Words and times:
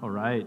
All 0.00 0.10
right. 0.10 0.46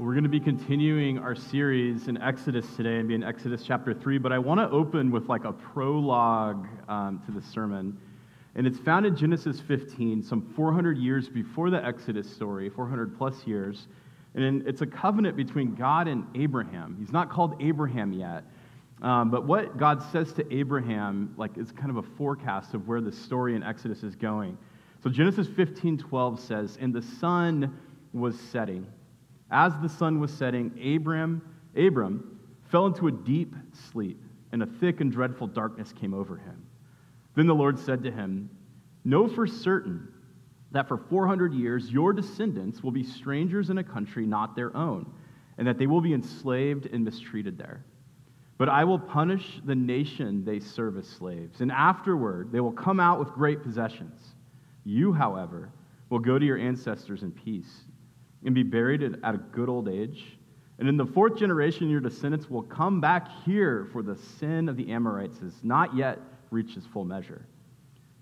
We're 0.00 0.10
going 0.10 0.24
to 0.24 0.28
be 0.28 0.40
continuing 0.40 1.18
our 1.18 1.36
series 1.36 2.08
in 2.08 2.20
Exodus 2.20 2.66
today 2.74 2.96
and 2.96 3.06
be 3.06 3.14
in 3.14 3.22
Exodus 3.22 3.62
chapter 3.64 3.94
3, 3.94 4.18
but 4.18 4.32
I 4.32 4.40
want 4.40 4.58
to 4.58 4.68
open 4.70 5.12
with 5.12 5.28
like 5.28 5.44
a 5.44 5.52
prologue 5.52 6.66
um, 6.88 7.22
to 7.26 7.30
the 7.30 7.40
sermon. 7.40 7.96
And 8.56 8.66
it's 8.66 8.80
found 8.80 9.06
in 9.06 9.14
Genesis 9.14 9.60
15, 9.60 10.20
some 10.20 10.52
400 10.56 10.98
years 10.98 11.28
before 11.28 11.70
the 11.70 11.84
Exodus 11.84 12.28
story, 12.28 12.68
400 12.68 13.16
plus 13.16 13.46
years. 13.46 13.86
And 14.34 14.66
it's 14.66 14.80
a 14.80 14.86
covenant 14.86 15.36
between 15.36 15.76
God 15.76 16.08
and 16.08 16.26
Abraham. 16.34 16.96
He's 16.98 17.12
not 17.12 17.30
called 17.30 17.54
Abraham 17.62 18.12
yet. 18.12 18.42
Um, 19.00 19.30
but 19.30 19.46
what 19.46 19.78
God 19.78 20.02
says 20.10 20.32
to 20.32 20.52
Abraham, 20.52 21.34
like, 21.36 21.56
is 21.56 21.70
kind 21.70 21.90
of 21.90 21.98
a 21.98 22.02
forecast 22.02 22.74
of 22.74 22.88
where 22.88 23.00
the 23.00 23.12
story 23.12 23.54
in 23.54 23.62
Exodus 23.62 24.02
is 24.02 24.16
going. 24.16 24.58
So 25.04 25.10
Genesis 25.10 25.46
15, 25.46 25.98
12 25.98 26.40
says, 26.40 26.78
And 26.80 26.92
the 26.92 27.02
sun 27.02 27.76
was 28.12 28.38
setting. 28.38 28.86
As 29.50 29.72
the 29.82 29.88
sun 29.88 30.20
was 30.20 30.32
setting, 30.32 30.72
Abram, 30.96 31.42
Abram 31.76 32.40
fell 32.70 32.86
into 32.86 33.06
a 33.06 33.12
deep 33.12 33.54
sleep, 33.90 34.22
and 34.50 34.62
a 34.62 34.66
thick 34.66 35.00
and 35.00 35.12
dreadful 35.12 35.46
darkness 35.46 35.92
came 35.92 36.14
over 36.14 36.36
him. 36.36 36.66
Then 37.34 37.46
the 37.46 37.54
Lord 37.54 37.78
said 37.78 38.02
to 38.04 38.10
him, 38.10 38.50
Know 39.04 39.28
for 39.28 39.46
certain 39.46 40.08
that 40.70 40.88
for 40.88 40.96
400 40.96 41.52
years 41.52 41.90
your 41.90 42.12
descendants 42.12 42.82
will 42.82 42.90
be 42.90 43.04
strangers 43.04 43.70
in 43.70 43.78
a 43.78 43.84
country 43.84 44.26
not 44.26 44.56
their 44.56 44.74
own, 44.76 45.10
and 45.58 45.66
that 45.66 45.78
they 45.78 45.86
will 45.86 46.00
be 46.00 46.14
enslaved 46.14 46.86
and 46.86 47.04
mistreated 47.04 47.58
there. 47.58 47.84
But 48.58 48.68
I 48.68 48.84
will 48.84 48.98
punish 48.98 49.60
the 49.64 49.74
nation 49.74 50.44
they 50.44 50.60
serve 50.60 50.96
as 50.96 51.06
slaves, 51.06 51.60
and 51.60 51.72
afterward 51.72 52.52
they 52.52 52.60
will 52.60 52.72
come 52.72 53.00
out 53.00 53.18
with 53.18 53.32
great 53.32 53.62
possessions. 53.62 54.34
You, 54.84 55.12
however, 55.12 55.70
will 56.10 56.20
go 56.20 56.38
to 56.38 56.44
your 56.44 56.58
ancestors 56.58 57.22
in 57.22 57.32
peace 57.32 57.82
and 58.44 58.54
be 58.54 58.62
buried 58.62 59.02
at 59.02 59.34
a 59.34 59.38
good 59.38 59.68
old 59.68 59.88
age. 59.88 60.36
And 60.78 60.88
in 60.88 60.96
the 60.96 61.06
fourth 61.06 61.36
generation, 61.36 61.88
your 61.88 62.00
descendants 62.00 62.50
will 62.50 62.62
come 62.62 63.00
back 63.00 63.28
here, 63.44 63.88
for 63.92 64.02
the 64.02 64.16
sin 64.16 64.68
of 64.68 64.76
the 64.76 64.90
Amorites 64.90 65.38
has 65.40 65.52
not 65.62 65.94
yet 65.96 66.18
reached 66.50 66.76
its 66.76 66.86
full 66.86 67.04
measure. 67.04 67.46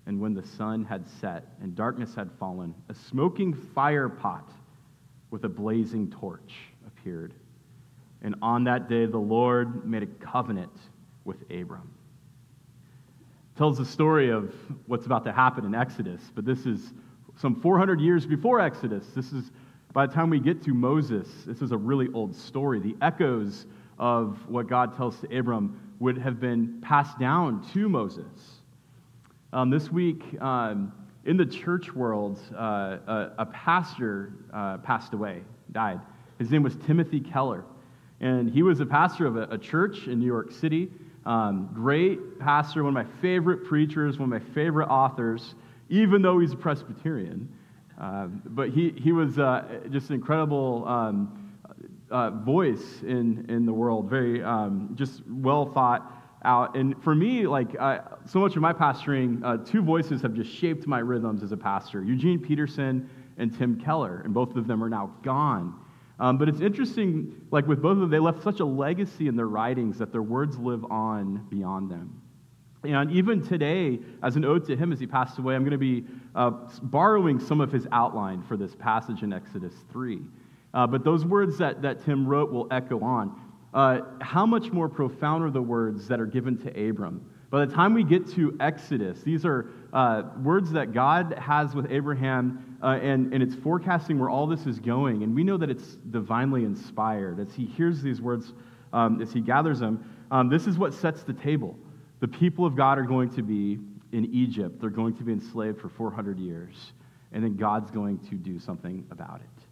And 0.05 0.19
when 0.19 0.33
the 0.33 0.43
sun 0.43 0.85
had 0.85 1.09
set 1.09 1.45
and 1.61 1.75
darkness 1.75 2.13
had 2.15 2.29
fallen, 2.39 2.75
a 2.89 2.93
smoking 2.93 3.53
fire 3.53 4.09
pot 4.09 4.51
with 5.29 5.43
a 5.45 5.49
blazing 5.49 6.11
torch 6.11 6.53
appeared. 6.85 7.33
And 8.21 8.35
on 8.41 8.63
that 8.65 8.89
day, 8.89 9.05
the 9.05 9.17
Lord 9.17 9.87
made 9.87 10.03
a 10.03 10.07
covenant 10.07 10.73
with 11.23 11.41
Abram. 11.49 11.93
Tells 13.57 13.77
the 13.77 13.85
story 13.85 14.29
of 14.29 14.53
what's 14.85 15.05
about 15.05 15.23
to 15.25 15.31
happen 15.31 15.65
in 15.65 15.73
Exodus, 15.73 16.21
but 16.35 16.45
this 16.45 16.65
is 16.65 16.93
some 17.37 17.59
400 17.61 17.99
years 17.99 18.25
before 18.25 18.59
Exodus. 18.59 19.07
This 19.15 19.31
is 19.31 19.51
by 19.93 20.05
the 20.05 20.13
time 20.13 20.29
we 20.29 20.39
get 20.39 20.63
to 20.63 20.73
Moses, 20.73 21.27
this 21.45 21.61
is 21.61 21.71
a 21.71 21.77
really 21.77 22.07
old 22.13 22.35
story. 22.35 22.79
The 22.79 22.95
echoes 23.01 23.65
of 23.99 24.37
what 24.47 24.67
God 24.67 24.95
tells 24.95 25.19
to 25.19 25.37
Abram 25.37 25.79
would 25.99 26.17
have 26.17 26.39
been 26.39 26.79
passed 26.81 27.19
down 27.19 27.67
to 27.73 27.89
Moses. 27.89 28.61
Um, 29.53 29.69
this 29.69 29.91
week, 29.91 30.23
um, 30.41 30.93
in 31.25 31.35
the 31.35 31.45
church 31.45 31.93
world, 31.93 32.39
uh, 32.55 32.97
a, 33.05 33.31
a, 33.39 33.45
pastor 33.47 34.33
uh, 34.53 34.77
passed 34.77 35.13
away, 35.13 35.41
died. 35.71 35.99
His 36.39 36.49
name 36.49 36.63
was 36.63 36.75
Timothy 36.87 37.19
Keller. 37.19 37.65
And 38.21 38.49
he 38.49 38.63
was 38.63 38.79
a 38.79 38.85
pastor 38.85 39.25
of 39.25 39.35
a, 39.35 39.43
a 39.43 39.57
church 39.57 40.07
in 40.07 40.19
New 40.19 40.25
York 40.25 40.51
City. 40.51 40.89
Um, 41.25 41.69
great 41.73 42.39
pastor, 42.39 42.83
one 42.83 42.95
of 42.95 43.05
my 43.05 43.21
favorite 43.21 43.65
preachers, 43.65 44.17
one 44.17 44.31
of 44.31 44.41
my 44.41 44.53
favorite 44.53 44.87
authors, 44.87 45.53
even 45.89 46.21
though 46.21 46.39
he's 46.39 46.53
a 46.53 46.57
Presbyterian. 46.57 47.49
Uh, 48.01 48.25
but 48.25 48.69
he, 48.69 48.89
he 48.97 49.11
was 49.11 49.37
uh, 49.37 49.63
just 49.91 50.09
an 50.09 50.15
incredible 50.15 50.83
um, 50.87 51.55
uh, 52.09 52.31
voice 52.31 53.03
in, 53.03 53.45
in 53.47 53.63
the 53.63 53.71
world, 53.71 54.09
very 54.09 54.43
um, 54.43 54.89
just 54.95 55.21
well 55.29 55.71
thought 55.71 56.11
out. 56.43 56.75
And 56.75 57.01
for 57.03 57.13
me, 57.13 57.45
like 57.45 57.73
so 58.25 58.39
much 58.39 58.55
of 58.55 58.61
my 58.63 58.73
pastoring, 58.73 59.41
uh, 59.43 59.57
two 59.57 59.83
voices 59.83 60.23
have 60.23 60.33
just 60.33 60.51
shaped 60.51 60.87
my 60.87 60.97
rhythms 60.97 61.43
as 61.43 61.51
a 61.51 61.57
pastor 61.57 62.03
Eugene 62.03 62.39
Peterson 62.39 63.07
and 63.37 63.55
Tim 63.55 63.79
Keller, 63.79 64.21
and 64.25 64.33
both 64.33 64.55
of 64.55 64.65
them 64.65 64.83
are 64.83 64.89
now 64.89 65.13
gone. 65.21 65.75
Um, 66.19 66.37
but 66.37 66.49
it's 66.49 66.61
interesting, 66.61 67.39
like 67.51 67.67
with 67.67 67.81
both 67.81 67.93
of 67.93 67.99
them, 67.99 68.09
they 68.09 68.19
left 68.19 68.43
such 68.43 68.59
a 68.59 68.65
legacy 68.65 69.27
in 69.27 69.35
their 69.35 69.47
writings 69.47 69.99
that 69.99 70.11
their 70.11 70.21
words 70.23 70.57
live 70.57 70.83
on 70.85 71.45
beyond 71.49 71.91
them. 71.91 72.20
And 72.83 73.11
even 73.11 73.45
today, 73.45 73.99
as 74.23 74.35
an 74.35 74.45
ode 74.45 74.65
to 74.65 74.75
him 74.75 74.91
as 74.91 74.99
he 74.99 75.05
passed 75.05 75.37
away, 75.37 75.53
I'm 75.55 75.61
going 75.61 75.71
to 75.71 75.77
be 75.77 76.03
uh, 76.33 76.49
borrowing 76.81 77.39
some 77.39 77.61
of 77.61 77.71
his 77.71 77.87
outline 77.91 78.41
for 78.41 78.57
this 78.57 78.73
passage 78.75 79.21
in 79.21 79.31
Exodus 79.31 79.73
3. 79.91 80.21
Uh, 80.73 80.87
but 80.87 81.03
those 81.03 81.23
words 81.23 81.57
that, 81.59 81.81
that 81.83 82.03
Tim 82.03 82.25
wrote 82.25 82.51
will 82.51 82.67
echo 82.71 82.99
on. 83.01 83.39
Uh, 83.73 84.01
how 84.21 84.45
much 84.45 84.71
more 84.71 84.89
profound 84.89 85.43
are 85.43 85.51
the 85.51 85.61
words 85.61 86.07
that 86.07 86.19
are 86.19 86.25
given 86.25 86.57
to 86.57 86.89
Abram? 86.89 87.23
By 87.51 87.65
the 87.65 87.73
time 87.73 87.93
we 87.93 88.03
get 88.03 88.29
to 88.31 88.57
Exodus, 88.59 89.21
these 89.21 89.45
are 89.45 89.67
uh, 89.93 90.23
words 90.41 90.71
that 90.71 90.93
God 90.93 91.37
has 91.37 91.75
with 91.75 91.91
Abraham, 91.91 92.77
uh, 92.81 92.97
and, 93.01 93.33
and 93.33 93.43
it's 93.43 93.55
forecasting 93.55 94.17
where 94.17 94.29
all 94.29 94.47
this 94.47 94.65
is 94.65 94.79
going. 94.79 95.23
And 95.23 95.35
we 95.35 95.43
know 95.43 95.57
that 95.57 95.69
it's 95.69 95.97
divinely 96.09 96.63
inspired. 96.63 97.39
As 97.39 97.53
he 97.53 97.65
hears 97.65 98.01
these 98.01 98.21
words, 98.21 98.53
um, 98.93 99.21
as 99.21 99.33
he 99.33 99.41
gathers 99.41 99.79
them, 99.79 100.03
um, 100.31 100.49
this 100.49 100.65
is 100.65 100.77
what 100.77 100.93
sets 100.93 101.23
the 101.23 101.33
table. 101.33 101.75
The 102.21 102.27
people 102.27 102.65
of 102.65 102.75
God 102.75 102.97
are 102.97 103.03
going 103.03 103.29
to 103.31 103.41
be 103.41 103.79
in 104.13 104.25
Egypt. 104.33 104.79
They're 104.79 104.89
going 104.89 105.15
to 105.17 105.23
be 105.23 105.33
enslaved 105.33 105.81
for 105.81 105.89
400 105.89 106.39
years. 106.39 106.93
And 107.33 107.43
then 107.43 107.57
God's 107.57 107.91
going 107.91 108.19
to 108.29 108.35
do 108.35 108.59
something 108.59 109.05
about 109.11 109.41
it. 109.41 109.65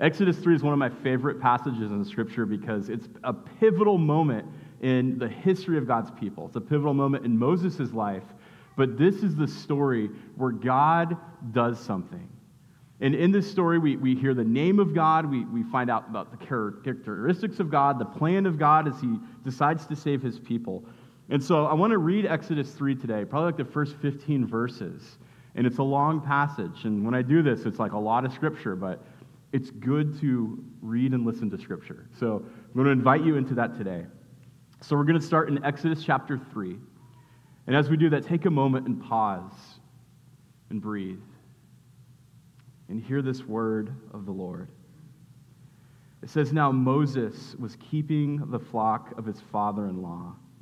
Exodus 0.00 0.38
3 0.38 0.54
is 0.54 0.62
one 0.62 0.72
of 0.72 0.78
my 0.78 0.90
favorite 0.90 1.40
passages 1.40 1.90
in 1.90 2.04
scripture 2.04 2.46
because 2.46 2.88
it's 2.88 3.08
a 3.24 3.32
pivotal 3.32 3.98
moment 3.98 4.46
in 4.80 5.18
the 5.18 5.28
history 5.28 5.76
of 5.76 5.88
God's 5.88 6.10
people. 6.12 6.46
It's 6.46 6.56
a 6.56 6.60
pivotal 6.60 6.94
moment 6.94 7.24
in 7.24 7.36
Moses' 7.36 7.92
life. 7.92 8.22
But 8.76 8.96
this 8.96 9.24
is 9.24 9.34
the 9.34 9.48
story 9.48 10.08
where 10.36 10.52
God 10.52 11.16
does 11.50 11.80
something. 11.80 12.28
And 13.00 13.14
in 13.14 13.32
this 13.32 13.50
story, 13.50 13.78
we, 13.78 13.96
we 13.96 14.14
hear 14.14 14.34
the 14.34 14.44
name 14.44 14.78
of 14.78 14.94
God. 14.94 15.28
We, 15.28 15.44
we 15.46 15.64
find 15.64 15.90
out 15.90 16.08
about 16.08 16.30
the 16.30 16.44
characteristics 16.44 17.58
of 17.58 17.70
God, 17.70 17.98
the 17.98 18.04
plan 18.04 18.46
of 18.46 18.58
God 18.58 18.86
as 18.86 19.00
he 19.00 19.18
decides 19.44 19.86
to 19.86 19.96
save 19.96 20.22
his 20.22 20.38
people. 20.38 20.84
And 21.30 21.42
so 21.42 21.66
I 21.66 21.74
want 21.74 21.90
to 21.90 21.98
read 21.98 22.26
Exodus 22.26 22.70
3 22.72 22.94
today, 22.94 23.24
probably 23.24 23.46
like 23.46 23.56
the 23.56 23.64
first 23.64 23.96
15 23.96 24.46
verses. 24.46 25.18
And 25.54 25.66
it's 25.66 25.78
a 25.78 25.82
long 25.82 26.20
passage. 26.20 26.84
And 26.84 27.04
when 27.04 27.14
I 27.14 27.22
do 27.22 27.42
this, 27.42 27.66
it's 27.66 27.78
like 27.78 27.92
a 27.92 27.98
lot 27.98 28.24
of 28.24 28.32
scripture, 28.32 28.76
but 28.76 29.04
it's 29.52 29.70
good 29.70 30.18
to 30.20 30.62
read 30.80 31.12
and 31.12 31.26
listen 31.26 31.50
to 31.50 31.58
scripture. 31.58 32.08
So 32.18 32.44
I'm 32.46 32.72
going 32.74 32.86
to 32.86 32.92
invite 32.92 33.24
you 33.24 33.36
into 33.36 33.54
that 33.54 33.76
today. 33.76 34.06
So 34.80 34.96
we're 34.96 35.04
going 35.04 35.20
to 35.20 35.26
start 35.26 35.48
in 35.48 35.62
Exodus 35.64 36.02
chapter 36.04 36.40
3. 36.52 36.76
And 37.66 37.76
as 37.76 37.90
we 37.90 37.96
do 37.96 38.08
that, 38.10 38.24
take 38.24 38.46
a 38.46 38.50
moment 38.50 38.86
and 38.86 39.02
pause 39.02 39.52
and 40.70 40.80
breathe 40.80 41.20
and 42.88 43.02
hear 43.02 43.20
this 43.20 43.44
word 43.44 43.94
of 44.14 44.24
the 44.24 44.32
Lord. 44.32 44.68
It 46.22 46.30
says, 46.30 46.52
Now 46.52 46.72
Moses 46.72 47.54
was 47.58 47.76
keeping 47.76 48.50
the 48.50 48.58
flock 48.58 49.18
of 49.18 49.26
his 49.26 49.40
father 49.52 49.86
in 49.86 50.00
law 50.00 50.34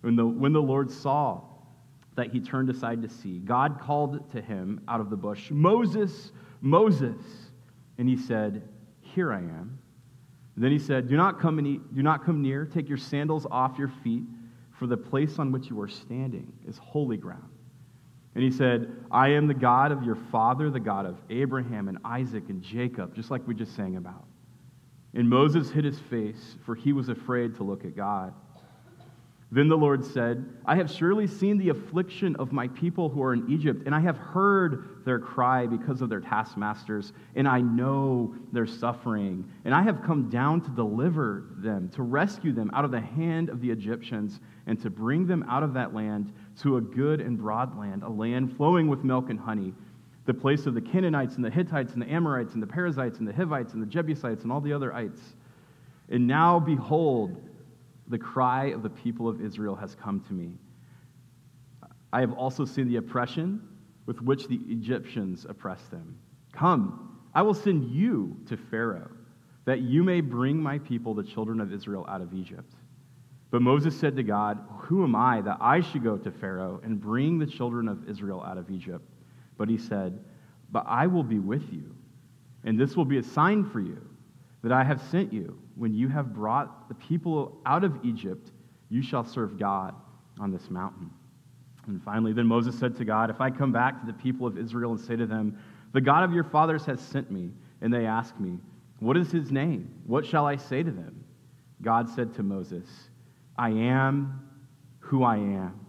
When 0.00 0.16
the, 0.16 0.26
when 0.26 0.52
the 0.52 0.62
Lord 0.62 0.90
saw 0.90 1.42
that 2.16 2.30
he 2.30 2.40
turned 2.40 2.70
aside 2.70 3.02
to 3.02 3.08
see, 3.08 3.38
God 3.38 3.80
called 3.80 4.30
to 4.32 4.40
him 4.40 4.80
out 4.88 5.00
of 5.00 5.10
the 5.10 5.16
bush, 5.16 5.50
Moses, 5.50 6.32
Moses. 6.60 7.22
And 7.98 8.08
he 8.08 8.16
said, 8.16 8.68
Here 9.02 9.32
I 9.32 9.38
am. 9.38 9.78
And 10.60 10.64
then 10.66 10.72
he 10.72 10.78
said, 10.78 11.08
do 11.08 11.16
not, 11.16 11.40
come 11.40 11.58
any, 11.58 11.80
do 11.94 12.02
not 12.02 12.22
come 12.22 12.42
near. 12.42 12.66
Take 12.66 12.86
your 12.86 12.98
sandals 12.98 13.46
off 13.50 13.78
your 13.78 13.90
feet, 14.04 14.24
for 14.78 14.86
the 14.86 14.96
place 14.96 15.38
on 15.38 15.52
which 15.52 15.70
you 15.70 15.80
are 15.80 15.88
standing 15.88 16.52
is 16.68 16.76
holy 16.76 17.16
ground. 17.16 17.48
And 18.34 18.44
he 18.44 18.50
said, 18.50 18.92
I 19.10 19.28
am 19.28 19.46
the 19.46 19.54
God 19.54 19.90
of 19.90 20.02
your 20.02 20.16
father, 20.30 20.68
the 20.68 20.78
God 20.78 21.06
of 21.06 21.16
Abraham 21.30 21.88
and 21.88 21.96
Isaac 22.04 22.44
and 22.50 22.62
Jacob, 22.62 23.14
just 23.14 23.30
like 23.30 23.48
we 23.48 23.54
just 23.54 23.74
sang 23.74 23.96
about. 23.96 24.26
And 25.14 25.30
Moses 25.30 25.70
hid 25.70 25.84
his 25.84 25.98
face, 25.98 26.56
for 26.66 26.74
he 26.74 26.92
was 26.92 27.08
afraid 27.08 27.56
to 27.56 27.62
look 27.64 27.86
at 27.86 27.96
God. 27.96 28.34
Then 29.52 29.68
the 29.68 29.76
Lord 29.76 30.04
said, 30.04 30.48
I 30.64 30.76
have 30.76 30.88
surely 30.88 31.26
seen 31.26 31.58
the 31.58 31.70
affliction 31.70 32.36
of 32.36 32.52
my 32.52 32.68
people 32.68 33.08
who 33.08 33.20
are 33.20 33.32
in 33.32 33.50
Egypt, 33.50 33.82
and 33.84 33.92
I 33.92 33.98
have 33.98 34.16
heard 34.16 35.04
their 35.04 35.18
cry 35.18 35.66
because 35.66 36.02
of 36.02 36.08
their 36.08 36.20
taskmasters, 36.20 37.12
and 37.34 37.48
I 37.48 37.60
know 37.60 38.32
their 38.52 38.66
suffering. 38.66 39.50
And 39.64 39.74
I 39.74 39.82
have 39.82 40.04
come 40.04 40.30
down 40.30 40.60
to 40.60 40.70
deliver 40.70 41.46
them, 41.56 41.88
to 41.96 42.02
rescue 42.02 42.52
them 42.52 42.70
out 42.74 42.84
of 42.84 42.92
the 42.92 43.00
hand 43.00 43.48
of 43.48 43.60
the 43.60 43.70
Egyptians, 43.70 44.38
and 44.68 44.80
to 44.82 44.88
bring 44.88 45.26
them 45.26 45.44
out 45.48 45.64
of 45.64 45.74
that 45.74 45.92
land 45.92 46.32
to 46.60 46.76
a 46.76 46.80
good 46.80 47.20
and 47.20 47.36
broad 47.36 47.76
land, 47.76 48.04
a 48.04 48.08
land 48.08 48.56
flowing 48.56 48.86
with 48.86 49.02
milk 49.02 49.30
and 49.30 49.40
honey, 49.40 49.74
the 50.26 50.34
place 50.34 50.66
of 50.66 50.74
the 50.74 50.80
Canaanites 50.80 51.34
and 51.34 51.44
the 51.44 51.50
Hittites 51.50 51.94
and 51.94 52.02
the 52.02 52.08
Amorites 52.08 52.54
and 52.54 52.62
the 52.62 52.68
Perizzites 52.68 53.18
and 53.18 53.26
the 53.26 53.32
Hivites 53.32 53.72
and 53.72 53.82
the 53.82 53.86
Jebusites 53.86 54.44
and 54.44 54.52
all 54.52 54.60
the 54.60 54.72
other 54.72 54.94
ites. 54.94 55.20
And 56.08 56.28
now, 56.28 56.60
behold, 56.60 57.49
the 58.10 58.18
cry 58.18 58.66
of 58.66 58.82
the 58.82 58.90
people 58.90 59.28
of 59.28 59.40
Israel 59.40 59.76
has 59.76 59.94
come 59.94 60.20
to 60.26 60.32
me. 60.32 60.52
I 62.12 62.20
have 62.20 62.32
also 62.32 62.64
seen 62.64 62.88
the 62.88 62.96
oppression 62.96 63.62
with 64.04 64.20
which 64.20 64.48
the 64.48 64.58
Egyptians 64.66 65.46
oppress 65.48 65.80
them. 65.84 66.18
Come, 66.52 67.20
I 67.32 67.42
will 67.42 67.54
send 67.54 67.88
you 67.90 68.36
to 68.48 68.56
Pharaoh, 68.56 69.10
that 69.64 69.80
you 69.80 70.02
may 70.02 70.20
bring 70.20 70.60
my 70.60 70.78
people, 70.80 71.14
the 71.14 71.22
children 71.22 71.60
of 71.60 71.72
Israel, 71.72 72.04
out 72.08 72.20
of 72.20 72.34
Egypt. 72.34 72.74
But 73.52 73.62
Moses 73.62 73.98
said 73.98 74.16
to 74.16 74.24
God, 74.24 74.58
Who 74.80 75.04
am 75.04 75.14
I 75.14 75.40
that 75.42 75.58
I 75.60 75.80
should 75.80 76.02
go 76.02 76.16
to 76.16 76.30
Pharaoh 76.32 76.80
and 76.82 77.00
bring 77.00 77.38
the 77.38 77.46
children 77.46 77.86
of 77.86 78.08
Israel 78.08 78.42
out 78.42 78.58
of 78.58 78.70
Egypt? 78.70 79.08
But 79.56 79.68
he 79.68 79.78
said, 79.78 80.18
But 80.72 80.84
I 80.88 81.06
will 81.06 81.22
be 81.22 81.38
with 81.38 81.72
you, 81.72 81.94
and 82.64 82.78
this 82.78 82.96
will 82.96 83.04
be 83.04 83.18
a 83.18 83.22
sign 83.22 83.64
for 83.70 83.80
you 83.80 84.09
that 84.62 84.72
I 84.72 84.84
have 84.84 85.00
sent 85.10 85.32
you. 85.32 85.58
When 85.74 85.94
you 85.94 86.08
have 86.08 86.34
brought 86.34 86.88
the 86.88 86.94
people 86.94 87.60
out 87.64 87.84
of 87.84 88.04
Egypt, 88.04 88.50
you 88.88 89.02
shall 89.02 89.24
serve 89.24 89.58
God 89.58 89.94
on 90.38 90.50
this 90.50 90.70
mountain. 90.70 91.10
And 91.86 92.02
finally, 92.02 92.32
then 92.32 92.46
Moses 92.46 92.78
said 92.78 92.96
to 92.98 93.04
God, 93.04 93.30
If 93.30 93.40
I 93.40 93.50
come 93.50 93.72
back 93.72 94.00
to 94.00 94.06
the 94.06 94.12
people 94.12 94.46
of 94.46 94.58
Israel 94.58 94.92
and 94.92 95.00
say 95.00 95.16
to 95.16 95.26
them, 95.26 95.58
The 95.92 96.00
God 96.00 96.24
of 96.24 96.32
your 96.32 96.44
fathers 96.44 96.84
has 96.86 97.00
sent 97.00 97.30
me, 97.30 97.50
and 97.80 97.92
they 97.92 98.06
ask 98.06 98.38
me, 98.38 98.58
What 98.98 99.16
is 99.16 99.30
his 99.30 99.50
name? 99.50 99.94
What 100.06 100.26
shall 100.26 100.46
I 100.46 100.56
say 100.56 100.82
to 100.82 100.90
them? 100.90 101.24
God 101.82 102.08
said 102.08 102.34
to 102.34 102.42
Moses, 102.42 102.86
I 103.56 103.70
am 103.70 104.48
who 104.98 105.24
I 105.24 105.36
am. 105.36 105.86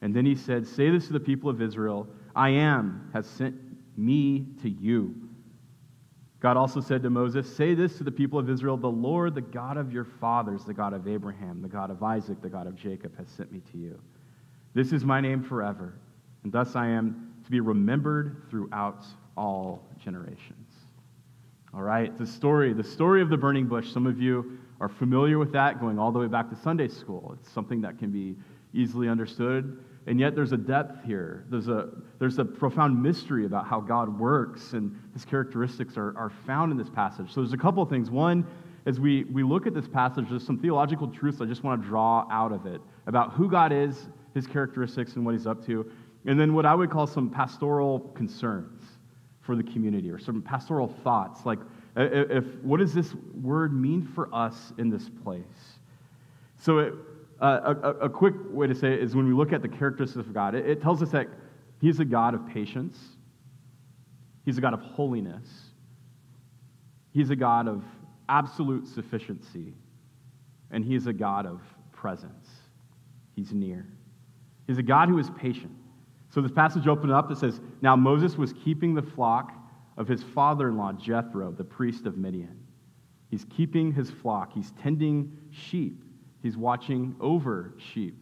And 0.00 0.14
then 0.14 0.24
he 0.24 0.36
said, 0.36 0.66
Say 0.66 0.90
this 0.90 1.08
to 1.08 1.12
the 1.12 1.20
people 1.20 1.50
of 1.50 1.60
Israel 1.60 2.08
I 2.36 2.50
am 2.50 3.10
has 3.12 3.26
sent 3.26 3.56
me 3.96 4.46
to 4.62 4.70
you. 4.70 5.27
God 6.40 6.56
also 6.56 6.80
said 6.80 7.02
to 7.02 7.10
Moses, 7.10 7.52
Say 7.52 7.74
this 7.74 7.98
to 7.98 8.04
the 8.04 8.12
people 8.12 8.38
of 8.38 8.48
Israel 8.48 8.76
The 8.76 8.86
Lord, 8.86 9.34
the 9.34 9.40
God 9.40 9.76
of 9.76 9.92
your 9.92 10.04
fathers, 10.04 10.64
the 10.64 10.74
God 10.74 10.92
of 10.92 11.08
Abraham, 11.08 11.60
the 11.62 11.68
God 11.68 11.90
of 11.90 12.02
Isaac, 12.02 12.40
the 12.40 12.48
God 12.48 12.66
of 12.66 12.76
Jacob, 12.76 13.16
has 13.18 13.28
sent 13.28 13.50
me 13.50 13.60
to 13.72 13.78
you. 13.78 14.00
This 14.74 14.92
is 14.92 15.04
my 15.04 15.20
name 15.20 15.42
forever, 15.42 15.94
and 16.44 16.52
thus 16.52 16.76
I 16.76 16.86
am 16.88 17.34
to 17.44 17.50
be 17.50 17.60
remembered 17.60 18.42
throughout 18.50 19.04
all 19.36 19.82
generations. 20.02 20.74
All 21.74 21.82
right, 21.82 22.16
the 22.16 22.26
story, 22.26 22.72
the 22.72 22.84
story 22.84 23.20
of 23.20 23.28
the 23.28 23.36
burning 23.36 23.66
bush. 23.66 23.90
Some 23.90 24.06
of 24.06 24.20
you 24.20 24.58
are 24.80 24.88
familiar 24.88 25.38
with 25.38 25.52
that, 25.52 25.80
going 25.80 25.98
all 25.98 26.12
the 26.12 26.18
way 26.18 26.28
back 26.28 26.48
to 26.50 26.56
Sunday 26.56 26.88
school. 26.88 27.36
It's 27.40 27.50
something 27.50 27.80
that 27.80 27.98
can 27.98 28.10
be 28.10 28.36
easily 28.72 29.08
understood. 29.08 29.82
And 30.08 30.18
yet 30.18 30.34
there's 30.34 30.52
a 30.52 30.56
depth 30.56 31.04
here. 31.04 31.44
There's 31.50 31.68
a, 31.68 31.90
there's 32.18 32.38
a 32.38 32.44
profound 32.44 33.00
mystery 33.00 33.44
about 33.44 33.66
how 33.66 33.78
God 33.78 34.18
works, 34.18 34.72
and 34.72 34.98
his 35.12 35.26
characteristics 35.26 35.98
are, 35.98 36.16
are 36.16 36.32
found 36.46 36.72
in 36.72 36.78
this 36.78 36.88
passage. 36.88 37.30
So 37.30 37.42
there's 37.42 37.52
a 37.52 37.58
couple 37.58 37.82
of 37.82 37.90
things. 37.90 38.10
One, 38.10 38.46
as 38.86 38.98
we, 38.98 39.24
we 39.24 39.42
look 39.42 39.66
at 39.66 39.74
this 39.74 39.86
passage, 39.86 40.24
there's 40.30 40.46
some 40.46 40.58
theological 40.58 41.08
truths 41.08 41.42
I 41.42 41.44
just 41.44 41.62
want 41.62 41.82
to 41.82 41.86
draw 41.86 42.26
out 42.30 42.52
of 42.52 42.64
it 42.64 42.80
about 43.06 43.34
who 43.34 43.50
God 43.50 43.70
is, 43.70 44.08
his 44.32 44.46
characteristics, 44.46 45.16
and 45.16 45.26
what 45.26 45.34
he's 45.34 45.46
up 45.46 45.64
to. 45.66 45.90
And 46.24 46.40
then 46.40 46.54
what 46.54 46.64
I 46.64 46.74
would 46.74 46.90
call 46.90 47.06
some 47.06 47.28
pastoral 47.28 48.00
concerns 48.14 48.82
for 49.42 49.56
the 49.56 49.62
community 49.62 50.10
or 50.10 50.18
some 50.18 50.42
pastoral 50.42 50.88
thoughts 51.02 51.46
like 51.46 51.58
if, 51.96 52.44
what 52.62 52.80
does 52.80 52.92
this 52.92 53.14
word 53.42 53.72
mean 53.72 54.06
for 54.14 54.28
us 54.30 54.74
in 54.76 54.90
this 54.90 55.08
place 55.24 55.78
so 56.58 56.78
it, 56.80 56.94
uh, 57.40 57.74
a, 57.82 57.90
a, 57.90 58.08
quick 58.08 58.34
way 58.50 58.66
to 58.66 58.74
say 58.74 58.92
it 58.92 59.00
is 59.00 59.14
when 59.14 59.26
we 59.26 59.32
look 59.32 59.52
at 59.52 59.62
the 59.62 59.68
characteristics 59.68 60.26
of 60.26 60.34
God, 60.34 60.54
it, 60.54 60.68
it 60.68 60.82
tells 60.82 61.02
us 61.02 61.10
that 61.10 61.28
He's 61.80 62.00
a 62.00 62.04
God 62.04 62.34
of 62.34 62.46
patience, 62.48 62.98
He's 64.44 64.58
a 64.58 64.60
God 64.60 64.74
of 64.74 64.80
holiness, 64.80 65.46
He's 67.12 67.30
a 67.30 67.36
God 67.36 67.68
of 67.68 67.84
absolute 68.28 68.88
sufficiency, 68.88 69.74
and 70.70 70.84
He's 70.84 71.06
a 71.06 71.12
God 71.12 71.46
of 71.46 71.60
presence. 71.92 72.48
He's 73.36 73.52
near. 73.52 73.86
He's 74.66 74.78
a 74.78 74.82
God 74.82 75.08
who 75.08 75.18
is 75.18 75.30
patient. 75.30 75.72
So 76.30 76.40
this 76.40 76.50
passage 76.50 76.86
opened 76.86 77.12
up 77.12 77.28
that 77.28 77.38
says, 77.38 77.60
Now 77.82 77.96
Moses 77.96 78.36
was 78.36 78.52
keeping 78.52 78.94
the 78.94 79.02
flock 79.02 79.52
of 79.96 80.08
his 80.08 80.22
father 80.22 80.68
in 80.68 80.76
law, 80.76 80.92
Jethro, 80.92 81.52
the 81.52 81.64
priest 81.64 82.06
of 82.06 82.16
Midian. 82.16 82.58
He's 83.30 83.44
keeping 83.44 83.92
his 83.92 84.10
flock, 84.10 84.52
he's 84.52 84.72
tending 84.82 85.36
sheep. 85.50 86.02
He's 86.48 86.56
watching 86.56 87.14
over 87.20 87.74
sheep. 87.92 88.16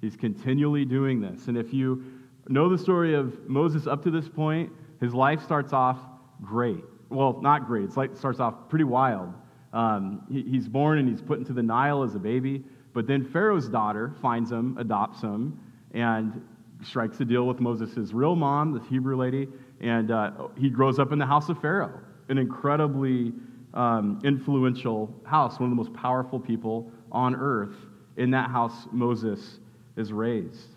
He's 0.00 0.16
continually 0.16 0.84
doing 0.84 1.20
this. 1.20 1.46
And 1.46 1.56
if 1.56 1.72
you 1.72 2.02
know 2.48 2.68
the 2.68 2.76
story 2.76 3.14
of 3.14 3.48
Moses 3.48 3.86
up 3.86 4.02
to 4.02 4.10
this 4.10 4.28
point, 4.28 4.72
his 5.00 5.14
life 5.14 5.40
starts 5.44 5.72
off 5.72 5.96
great. 6.42 6.82
Well, 7.08 7.38
not 7.40 7.68
great. 7.68 7.84
It's 7.84 7.96
like 7.96 8.16
starts 8.16 8.40
off 8.40 8.68
pretty 8.68 8.84
wild. 8.84 9.32
Um, 9.72 10.22
he, 10.28 10.42
he's 10.42 10.66
born 10.68 10.98
and 10.98 11.08
he's 11.08 11.22
put 11.22 11.38
into 11.38 11.52
the 11.52 11.62
Nile 11.62 12.02
as 12.02 12.16
a 12.16 12.18
baby, 12.18 12.64
but 12.94 13.06
then 13.06 13.24
Pharaoh's 13.24 13.68
daughter 13.68 14.12
finds 14.20 14.50
him, 14.50 14.76
adopts 14.76 15.20
him, 15.20 15.60
and 15.94 16.44
strikes 16.82 17.20
a 17.20 17.24
deal 17.24 17.46
with 17.46 17.60
Moses' 17.60 18.12
real 18.12 18.34
mom, 18.34 18.72
the 18.72 18.80
Hebrew 18.88 19.16
lady, 19.16 19.46
and 19.80 20.10
uh, 20.10 20.32
he 20.56 20.68
grows 20.68 20.98
up 20.98 21.12
in 21.12 21.18
the 21.20 21.26
house 21.26 21.48
of 21.48 21.60
Pharaoh, 21.60 22.00
an 22.28 22.38
incredibly 22.38 23.34
um, 23.74 24.20
influential 24.24 25.14
house, 25.24 25.60
one 25.60 25.70
of 25.70 25.70
the 25.70 25.80
most 25.80 25.92
powerful 25.94 26.40
people 26.40 26.90
on 27.12 27.34
earth. 27.36 27.74
In 28.16 28.30
that 28.32 28.50
house, 28.50 28.86
Moses 28.92 29.60
is 29.96 30.12
raised. 30.12 30.74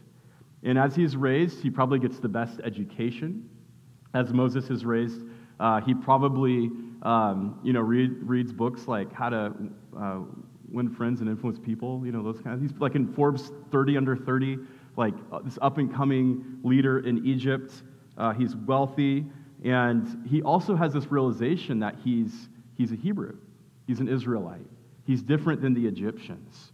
And 0.63 0.77
as 0.77 0.95
he's 0.95 1.15
raised, 1.15 1.61
he 1.61 1.69
probably 1.69 1.99
gets 1.99 2.19
the 2.19 2.29
best 2.29 2.59
education. 2.63 3.49
As 4.13 4.31
Moses 4.31 4.69
is 4.69 4.85
raised, 4.85 5.21
uh, 5.59 5.81
he 5.81 5.93
probably 5.93 6.69
um, 7.03 7.59
you 7.63 7.73
know, 7.73 7.81
read, 7.81 8.11
reads 8.21 8.53
books 8.53 8.87
like 8.87 9.11
How 9.11 9.29
to 9.29 9.53
uh, 9.97 10.19
Win 10.69 10.89
Friends 10.89 11.21
and 11.21 11.29
Influence 11.29 11.59
People, 11.59 12.05
you 12.05 12.11
know, 12.11 12.23
those 12.23 12.41
kinds. 12.41 12.61
He's 12.61 12.79
like 12.79 12.95
in 12.95 13.11
Forbes 13.13 13.51
30 13.71 13.97
under 13.97 14.15
30, 14.15 14.59
like 14.97 15.13
uh, 15.31 15.39
this 15.39 15.57
up 15.61 15.77
and 15.77 15.93
coming 15.93 16.59
leader 16.63 16.99
in 16.99 17.25
Egypt. 17.25 17.73
Uh, 18.17 18.33
he's 18.33 18.55
wealthy, 18.55 19.25
and 19.63 20.27
he 20.27 20.41
also 20.41 20.75
has 20.75 20.93
this 20.93 21.11
realization 21.11 21.79
that 21.79 21.95
he's, 22.03 22.49
he's 22.77 22.91
a 22.91 22.95
Hebrew, 22.95 23.35
he's 23.87 23.99
an 23.99 24.07
Israelite. 24.07 24.61
He's 25.05 25.21
different 25.21 25.61
than 25.61 25.73
the 25.73 25.87
Egyptians. 25.87 26.71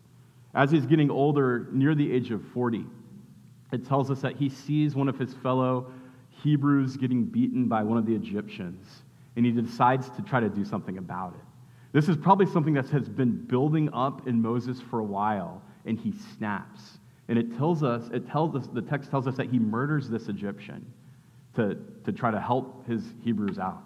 As 0.54 0.72
he's 0.72 0.86
getting 0.86 1.10
older, 1.10 1.68
near 1.72 1.96
the 1.96 2.12
age 2.12 2.32
of 2.32 2.44
40, 2.54 2.86
it 3.72 3.88
tells 3.88 4.10
us 4.10 4.22
that 4.22 4.36
he 4.36 4.50
sees 4.50 4.96
one 4.96 5.10
of 5.10 5.18
his 5.18 5.34
fellow 5.36 5.92
Hebrews 6.44 6.98
getting 6.98 7.26
beaten 7.26 7.68
by 7.68 7.84
one 7.84 7.98
of 7.98 8.06
the 8.06 8.16
Egyptians, 8.16 9.04
and 9.36 9.46
he 9.46 9.52
decides 9.52 10.10
to 10.12 10.22
try 10.22 10.40
to 10.40 10.50
do 10.50 10.64
something 10.64 10.98
about 10.98 11.34
it. 11.34 11.42
This 11.94 12.10
is 12.10 12.18
probably 12.18 12.46
something 12.46 12.74
that 12.74 12.90
has 12.90 13.10
been 13.10 13.32
building 13.32 13.90
up 13.94 14.28
in 14.28 14.42
Moses 14.42 14.80
for 14.80 15.00
a 15.00 15.04
while, 15.04 15.62
and 15.86 16.00
he 16.00 16.14
snaps. 16.38 17.00
And 17.28 17.38
it 17.38 17.58
tells 17.58 17.84
us, 17.84 18.10
it 18.14 18.28
tells 18.30 18.56
us, 18.56 18.68
the 18.68 18.82
text 18.82 19.10
tells 19.10 19.28
us 19.28 19.36
that 19.38 19.50
he 19.50 19.60
murders 19.60 20.10
this 20.10 20.28
Egyptian 20.28 20.86
to, 21.56 21.78
to 22.06 22.12
try 22.12 22.32
to 22.32 22.40
help 22.40 22.88
his 22.88 23.04
Hebrews 23.24 23.58
out, 23.58 23.84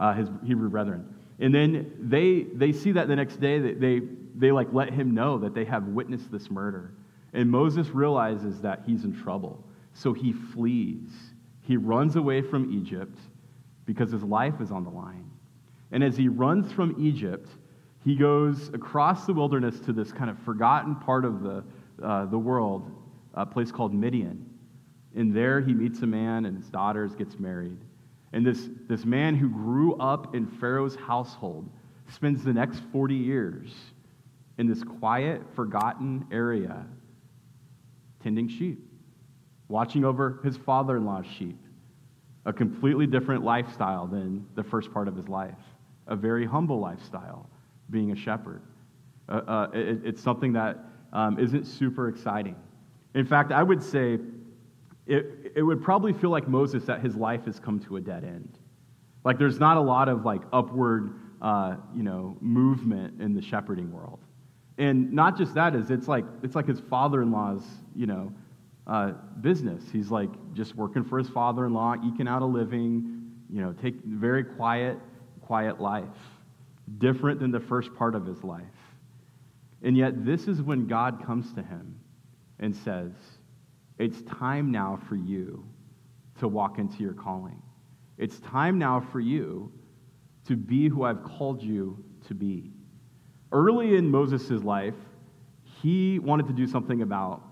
uh, 0.00 0.14
his 0.14 0.28
Hebrew 0.44 0.68
brethren. 0.68 1.14
And 1.38 1.54
then 1.54 1.92
they, 2.00 2.46
they 2.54 2.72
see 2.72 2.92
that 2.92 3.08
the 3.08 3.16
next 3.16 3.40
day, 3.40 3.58
they, 3.58 4.00
they, 4.34 4.50
like 4.50 4.72
let 4.72 4.92
him 4.92 5.14
know 5.14 5.38
that 5.38 5.54
they 5.54 5.64
have 5.64 5.84
witnessed 5.84 6.30
this 6.32 6.50
murder. 6.50 6.94
And 7.32 7.50
Moses 7.50 7.88
realizes 7.88 8.60
that 8.62 8.82
he's 8.86 9.04
in 9.04 9.14
trouble. 9.14 9.64
So 9.92 10.12
he 10.12 10.32
flees. 10.32 11.10
He 11.62 11.76
runs 11.76 12.16
away 12.16 12.42
from 12.42 12.72
Egypt 12.72 13.18
because 13.84 14.10
his 14.10 14.22
life 14.22 14.60
is 14.60 14.72
on 14.72 14.84
the 14.84 14.90
line. 14.90 15.30
And 15.92 16.02
as 16.02 16.16
he 16.16 16.28
runs 16.28 16.72
from 16.72 16.94
Egypt, 16.98 17.48
he 18.04 18.16
goes 18.16 18.68
across 18.70 19.26
the 19.26 19.32
wilderness 19.32 19.80
to 19.80 19.92
this 19.92 20.12
kind 20.12 20.30
of 20.30 20.38
forgotten 20.40 20.96
part 20.96 21.24
of 21.24 21.42
the, 21.42 21.64
uh, 22.02 22.26
the 22.26 22.38
world, 22.38 22.90
a 23.34 23.46
place 23.46 23.70
called 23.70 23.94
Midian. 23.94 24.44
And 25.14 25.34
there 25.34 25.60
he 25.60 25.72
meets 25.72 26.00
a 26.02 26.06
man 26.06 26.46
and 26.46 26.56
his 26.56 26.68
daughters 26.68 27.14
gets 27.14 27.38
married. 27.38 27.78
And 28.32 28.44
this, 28.44 28.68
this 28.88 29.04
man 29.04 29.34
who 29.34 29.48
grew 29.48 29.94
up 29.96 30.34
in 30.34 30.46
Pharaoh's 30.46 30.96
household 30.96 31.68
spends 32.12 32.44
the 32.44 32.52
next 32.52 32.80
40 32.92 33.14
years 33.14 33.72
in 34.58 34.66
this 34.66 34.82
quiet, 34.82 35.42
forgotten 35.54 36.26
area 36.30 36.84
tending 38.22 38.48
sheep, 38.48 38.78
watching 39.68 40.04
over 40.04 40.40
his 40.44 40.56
father 40.56 40.96
in 40.96 41.04
law's 41.04 41.26
sheep. 41.38 41.58
A 42.46 42.52
completely 42.52 43.06
different 43.06 43.44
lifestyle 43.44 44.06
than 44.06 44.46
the 44.54 44.62
first 44.62 44.92
part 44.92 45.06
of 45.06 45.16
his 45.16 45.28
life, 45.28 45.58
a 46.06 46.16
very 46.16 46.46
humble 46.46 46.80
lifestyle, 46.80 47.48
being 47.90 48.10
a 48.12 48.16
shepherd. 48.16 48.62
Uh, 49.28 49.32
uh, 49.46 49.70
it, 49.74 50.00
it's 50.04 50.22
something 50.22 50.52
that 50.54 50.78
um, 51.12 51.38
isn't 51.38 51.66
super 51.66 52.08
exciting. 52.08 52.56
In 53.14 53.26
fact, 53.26 53.52
I 53.52 53.62
would 53.62 53.82
say 53.82 54.18
it, 55.08 55.52
it 55.56 55.62
would 55.62 55.82
probably 55.82 56.12
feel 56.12 56.30
like 56.30 56.46
Moses 56.46 56.84
that 56.84 57.00
his 57.00 57.16
life 57.16 57.46
has 57.46 57.58
come 57.58 57.80
to 57.80 57.96
a 57.96 58.00
dead 58.00 58.24
end. 58.24 58.58
Like 59.24 59.38
there's 59.38 59.58
not 59.58 59.76
a 59.76 59.80
lot 59.80 60.08
of 60.08 60.24
like 60.24 60.42
upward, 60.52 61.18
uh, 61.40 61.76
you 61.96 62.02
know, 62.02 62.36
movement 62.40 63.20
in 63.20 63.34
the 63.34 63.42
shepherding 63.42 63.90
world. 63.90 64.20
And 64.76 65.12
not 65.12 65.36
just 65.36 65.54
that 65.54 65.74
is 65.74 65.90
it's 65.90 66.06
like 66.08 66.24
it's 66.42 66.54
like 66.54 66.68
his 66.68 66.80
father-in-law's, 66.80 67.64
you 67.96 68.06
know, 68.06 68.32
uh, 68.86 69.12
business. 69.40 69.82
He's 69.90 70.10
like 70.10 70.30
just 70.54 70.76
working 70.76 71.04
for 71.04 71.18
his 71.18 71.28
father-in-law, 71.28 71.96
eking 72.04 72.28
out 72.28 72.42
a 72.42 72.46
living, 72.46 73.32
you 73.50 73.60
know, 73.60 73.72
take 73.72 73.94
very 74.04 74.44
quiet, 74.44 74.98
quiet 75.40 75.80
life, 75.80 76.04
different 76.98 77.40
than 77.40 77.50
the 77.50 77.60
first 77.60 77.94
part 77.94 78.14
of 78.14 78.26
his 78.26 78.44
life. 78.44 78.62
And 79.82 79.96
yet, 79.96 80.24
this 80.24 80.48
is 80.48 80.60
when 80.60 80.86
God 80.86 81.24
comes 81.24 81.52
to 81.54 81.62
him 81.62 81.98
and 82.58 82.74
says, 82.74 83.12
It's 83.98 84.22
time 84.22 84.70
now 84.70 84.98
for 85.08 85.16
you 85.16 85.64
to 86.38 86.48
walk 86.48 86.78
into 86.78 87.02
your 87.02 87.14
calling. 87.14 87.60
It's 88.16 88.38
time 88.40 88.78
now 88.78 89.00
for 89.00 89.20
you 89.20 89.72
to 90.46 90.56
be 90.56 90.88
who 90.88 91.04
I've 91.04 91.22
called 91.22 91.62
you 91.62 92.02
to 92.28 92.34
be. 92.34 92.72
Early 93.52 93.96
in 93.96 94.10
Moses' 94.10 94.62
life, 94.62 94.94
he 95.62 96.18
wanted 96.18 96.46
to 96.46 96.52
do 96.52 96.66
something 96.66 97.02
about 97.02 97.42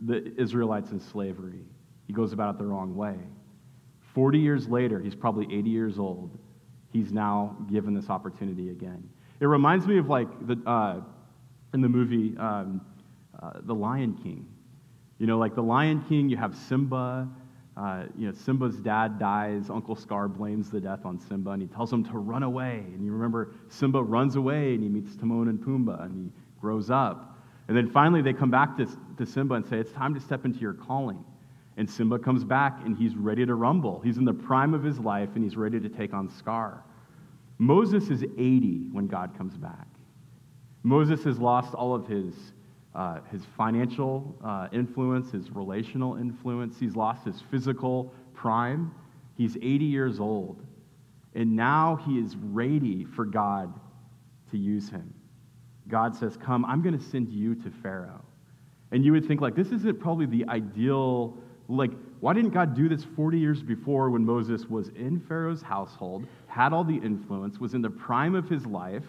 the 0.00 0.32
Israelites 0.40 0.90
in 0.90 1.00
slavery. 1.00 1.64
He 2.06 2.12
goes 2.12 2.32
about 2.32 2.54
it 2.54 2.58
the 2.58 2.66
wrong 2.66 2.94
way. 2.94 3.16
40 4.14 4.38
years 4.38 4.68
later, 4.68 4.98
he's 4.98 5.14
probably 5.14 5.46
80 5.56 5.70
years 5.70 5.98
old. 5.98 6.38
He's 6.92 7.12
now 7.12 7.56
given 7.70 7.94
this 7.94 8.10
opportunity 8.10 8.70
again. 8.70 9.08
It 9.38 9.46
reminds 9.46 9.86
me 9.86 9.98
of 9.98 10.08
like 10.08 10.28
the, 10.46 10.56
uh, 10.68 11.00
in 11.72 11.80
the 11.80 11.88
movie 11.88 12.36
um, 12.36 12.80
uh, 13.40 13.52
The 13.62 13.74
Lion 13.74 14.18
King. 14.22 14.46
You 15.20 15.26
know, 15.26 15.38
like 15.38 15.54
The 15.54 15.62
Lion 15.62 16.02
King, 16.08 16.30
you 16.30 16.38
have 16.38 16.56
Simba. 16.56 17.28
Uh, 17.76 18.04
you 18.16 18.26
know, 18.26 18.32
Simba's 18.32 18.76
dad 18.80 19.18
dies. 19.18 19.68
Uncle 19.68 19.94
Scar 19.94 20.28
blames 20.28 20.70
the 20.70 20.80
death 20.80 21.04
on 21.04 21.20
Simba, 21.20 21.50
and 21.50 21.60
he 21.60 21.68
tells 21.68 21.92
him 21.92 22.02
to 22.04 22.16
run 22.16 22.42
away. 22.42 22.82
And 22.86 23.04
you 23.04 23.12
remember 23.12 23.52
Simba 23.68 24.02
runs 24.02 24.36
away, 24.36 24.74
and 24.74 24.82
he 24.82 24.88
meets 24.88 25.14
Timon 25.16 25.48
and 25.48 25.60
Pumbaa, 25.60 26.06
and 26.06 26.14
he 26.14 26.32
grows 26.58 26.90
up. 26.90 27.38
And 27.68 27.76
then 27.76 27.90
finally, 27.90 28.22
they 28.22 28.32
come 28.32 28.50
back 28.50 28.78
to, 28.78 28.86
to 29.18 29.26
Simba 29.26 29.54
and 29.54 29.66
say, 29.66 29.76
It's 29.76 29.92
time 29.92 30.14
to 30.14 30.20
step 30.20 30.46
into 30.46 30.58
your 30.58 30.72
calling. 30.72 31.22
And 31.76 31.88
Simba 31.88 32.18
comes 32.18 32.42
back, 32.42 32.80
and 32.86 32.96
he's 32.96 33.14
ready 33.14 33.44
to 33.44 33.54
rumble. 33.54 34.00
He's 34.00 34.16
in 34.16 34.24
the 34.24 34.32
prime 34.32 34.72
of 34.72 34.82
his 34.82 34.98
life, 34.98 35.28
and 35.34 35.44
he's 35.44 35.56
ready 35.56 35.78
to 35.80 35.88
take 35.90 36.14
on 36.14 36.30
Scar. 36.30 36.82
Moses 37.58 38.08
is 38.08 38.22
80 38.22 38.88
when 38.90 39.06
God 39.06 39.36
comes 39.36 39.58
back. 39.58 39.86
Moses 40.82 41.22
has 41.24 41.38
lost 41.38 41.74
all 41.74 41.94
of 41.94 42.06
his, 42.06 42.34
uh, 42.94 43.20
his 43.30 43.42
financial 43.56 44.36
uh, 44.44 44.68
influence, 44.72 45.30
his 45.30 45.50
relational 45.50 46.16
influence. 46.16 46.78
He's 46.78 46.96
lost 46.96 47.24
his 47.24 47.40
physical 47.50 48.12
prime. 48.34 48.92
He's 49.36 49.56
80 49.56 49.84
years 49.84 50.20
old. 50.20 50.62
And 51.34 51.54
now 51.54 51.96
he 52.04 52.18
is 52.18 52.36
ready 52.36 53.04
for 53.04 53.24
God 53.24 53.72
to 54.50 54.58
use 54.58 54.88
him. 54.88 55.14
God 55.88 56.16
says, 56.16 56.36
Come, 56.36 56.64
I'm 56.64 56.82
going 56.82 56.98
to 56.98 57.04
send 57.04 57.28
you 57.28 57.54
to 57.56 57.70
Pharaoh. 57.82 58.24
And 58.90 59.04
you 59.04 59.12
would 59.12 59.26
think, 59.26 59.40
like, 59.40 59.54
this 59.54 59.68
isn't 59.68 60.00
probably 60.00 60.26
the 60.26 60.44
ideal, 60.48 61.36
like, 61.68 61.92
why 62.18 62.32
didn't 62.34 62.50
God 62.50 62.74
do 62.74 62.88
this 62.88 63.04
40 63.16 63.38
years 63.38 63.62
before 63.62 64.10
when 64.10 64.24
Moses 64.24 64.66
was 64.66 64.88
in 64.88 65.20
Pharaoh's 65.20 65.62
household, 65.62 66.26
had 66.48 66.72
all 66.72 66.84
the 66.84 66.96
influence, 66.96 67.58
was 67.58 67.74
in 67.74 67.82
the 67.82 67.90
prime 67.90 68.34
of 68.34 68.48
his 68.48 68.66
life, 68.66 69.06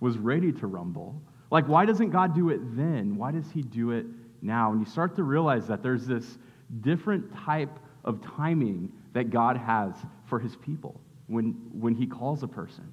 was 0.00 0.18
ready 0.18 0.52
to 0.52 0.66
rumble? 0.66 1.20
Like, 1.50 1.66
why 1.66 1.84
doesn't 1.84 2.10
God 2.10 2.34
do 2.34 2.50
it 2.50 2.60
then? 2.76 3.16
Why 3.16 3.32
does 3.32 3.50
he 3.50 3.62
do 3.62 3.90
it 3.90 4.06
now? 4.40 4.72
And 4.72 4.80
you 4.80 4.86
start 4.86 5.16
to 5.16 5.22
realize 5.22 5.66
that 5.66 5.82
there's 5.82 6.06
this 6.06 6.38
different 6.80 7.34
type 7.34 7.78
of 8.04 8.20
timing 8.36 8.92
that 9.12 9.30
God 9.30 9.56
has 9.56 9.94
for 10.26 10.38
his 10.38 10.56
people 10.56 11.00
when, 11.26 11.56
when 11.72 11.94
he 11.94 12.06
calls 12.06 12.42
a 12.42 12.48
person. 12.48 12.90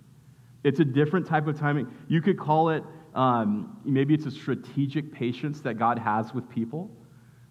It's 0.64 0.80
a 0.80 0.86
different 0.86 1.28
type 1.28 1.48
of 1.48 1.60
timing. 1.60 1.88
You 2.08 2.22
could 2.22 2.40
call 2.40 2.70
it, 2.70 2.84
um, 3.14 3.78
maybe 3.86 4.14
it's 4.14 4.26
a 4.26 4.32
strategic 4.32 5.12
patience 5.14 5.62
that 5.62 5.76
God 5.76 6.00
has 6.00 6.34
with 6.34 6.50
people. 6.50 6.90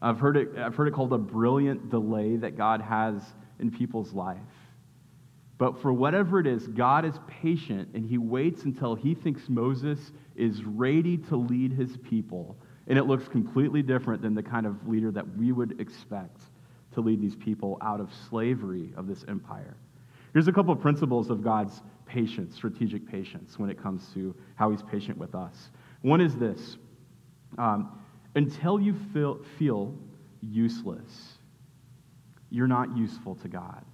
I've 0.03 0.19
heard, 0.19 0.37
it, 0.37 0.49
I've 0.59 0.75
heard 0.75 0.89
it 0.89 0.95
called 0.95 1.13
a 1.13 1.19
brilliant 1.19 1.89
delay 1.89 2.37
that 2.37 2.57
God 2.57 2.81
has 2.81 3.23
in 3.61 3.71
people's 3.71 4.13
life. 4.13 4.39
But 5.59 5.81
for 5.81 5.93
whatever 5.93 6.39
it 6.39 6.47
is, 6.47 6.67
God 6.69 7.05
is 7.05 7.15
patient 7.27 7.89
and 7.95 8.05
he 8.05 8.19
waits 8.19 8.65
until 8.65 8.95
he 8.95 9.15
thinks 9.15 9.49
Moses 9.49 10.13
is 10.35 10.63
ready 10.65 11.17
to 11.17 11.37
lead 11.37 11.73
his 11.73 11.97
people. 11.97 12.57
And 12.89 12.99
it 12.99 13.05
looks 13.05 13.27
completely 13.27 13.83
different 13.83 14.21
than 14.21 14.35
the 14.35 14.43
kind 14.43 14.67
of 14.67 14.87
leader 14.87 15.11
that 15.13 15.37
we 15.37 15.53
would 15.53 15.81
expect 15.81 16.43
to 16.93 17.01
lead 17.01 17.21
these 17.21 17.37
people 17.37 17.79
out 17.81 18.01
of 18.01 18.11
slavery 18.29 18.93
of 18.97 19.07
this 19.07 19.25
empire. 19.29 19.77
Here's 20.33 20.49
a 20.49 20.53
couple 20.53 20.73
of 20.73 20.81
principles 20.81 21.31
of 21.31 21.43
God's 21.43 21.83
patience, 22.05 22.55
strategic 22.55 23.09
patience, 23.09 23.59
when 23.59 23.71
it 23.71 23.83
comes 23.83 24.11
to 24.15 24.35
how 24.55 24.71
he's 24.71 24.83
patient 24.83 25.17
with 25.17 25.35
us. 25.35 25.71
One 26.03 26.21
is 26.21 26.37
this 26.37 26.77
um, 27.59 28.01
until 28.35 28.79
you 28.79 28.95
feel, 29.13 29.41
feel 29.59 29.95
useless, 30.43 31.39
you're 32.51 32.69
not 32.69 32.97
useful 32.97 33.35
to 33.37 33.49
God. 33.49 33.85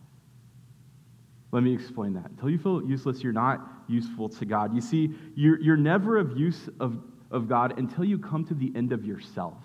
Let 1.52 1.62
me 1.62 1.74
explain 1.74 2.14
that. 2.14 2.30
Until 2.30 2.48
you 2.50 2.58
feel 2.58 2.82
useless, 2.82 3.22
you're 3.22 3.32
not 3.32 3.60
useful 3.86 4.28
to 4.30 4.44
God. 4.46 4.74
You 4.74 4.80
see, 4.80 5.14
you're, 5.34 5.60
you're 5.60 5.76
never 5.76 6.16
of 6.16 6.36
use 6.36 6.68
of, 6.80 6.98
of 7.30 7.46
God 7.46 7.78
until 7.78 8.04
you 8.04 8.18
come 8.18 8.44
to 8.46 8.54
the 8.54 8.72
end 8.74 8.92
of 8.92 9.04
yourself. 9.04 9.62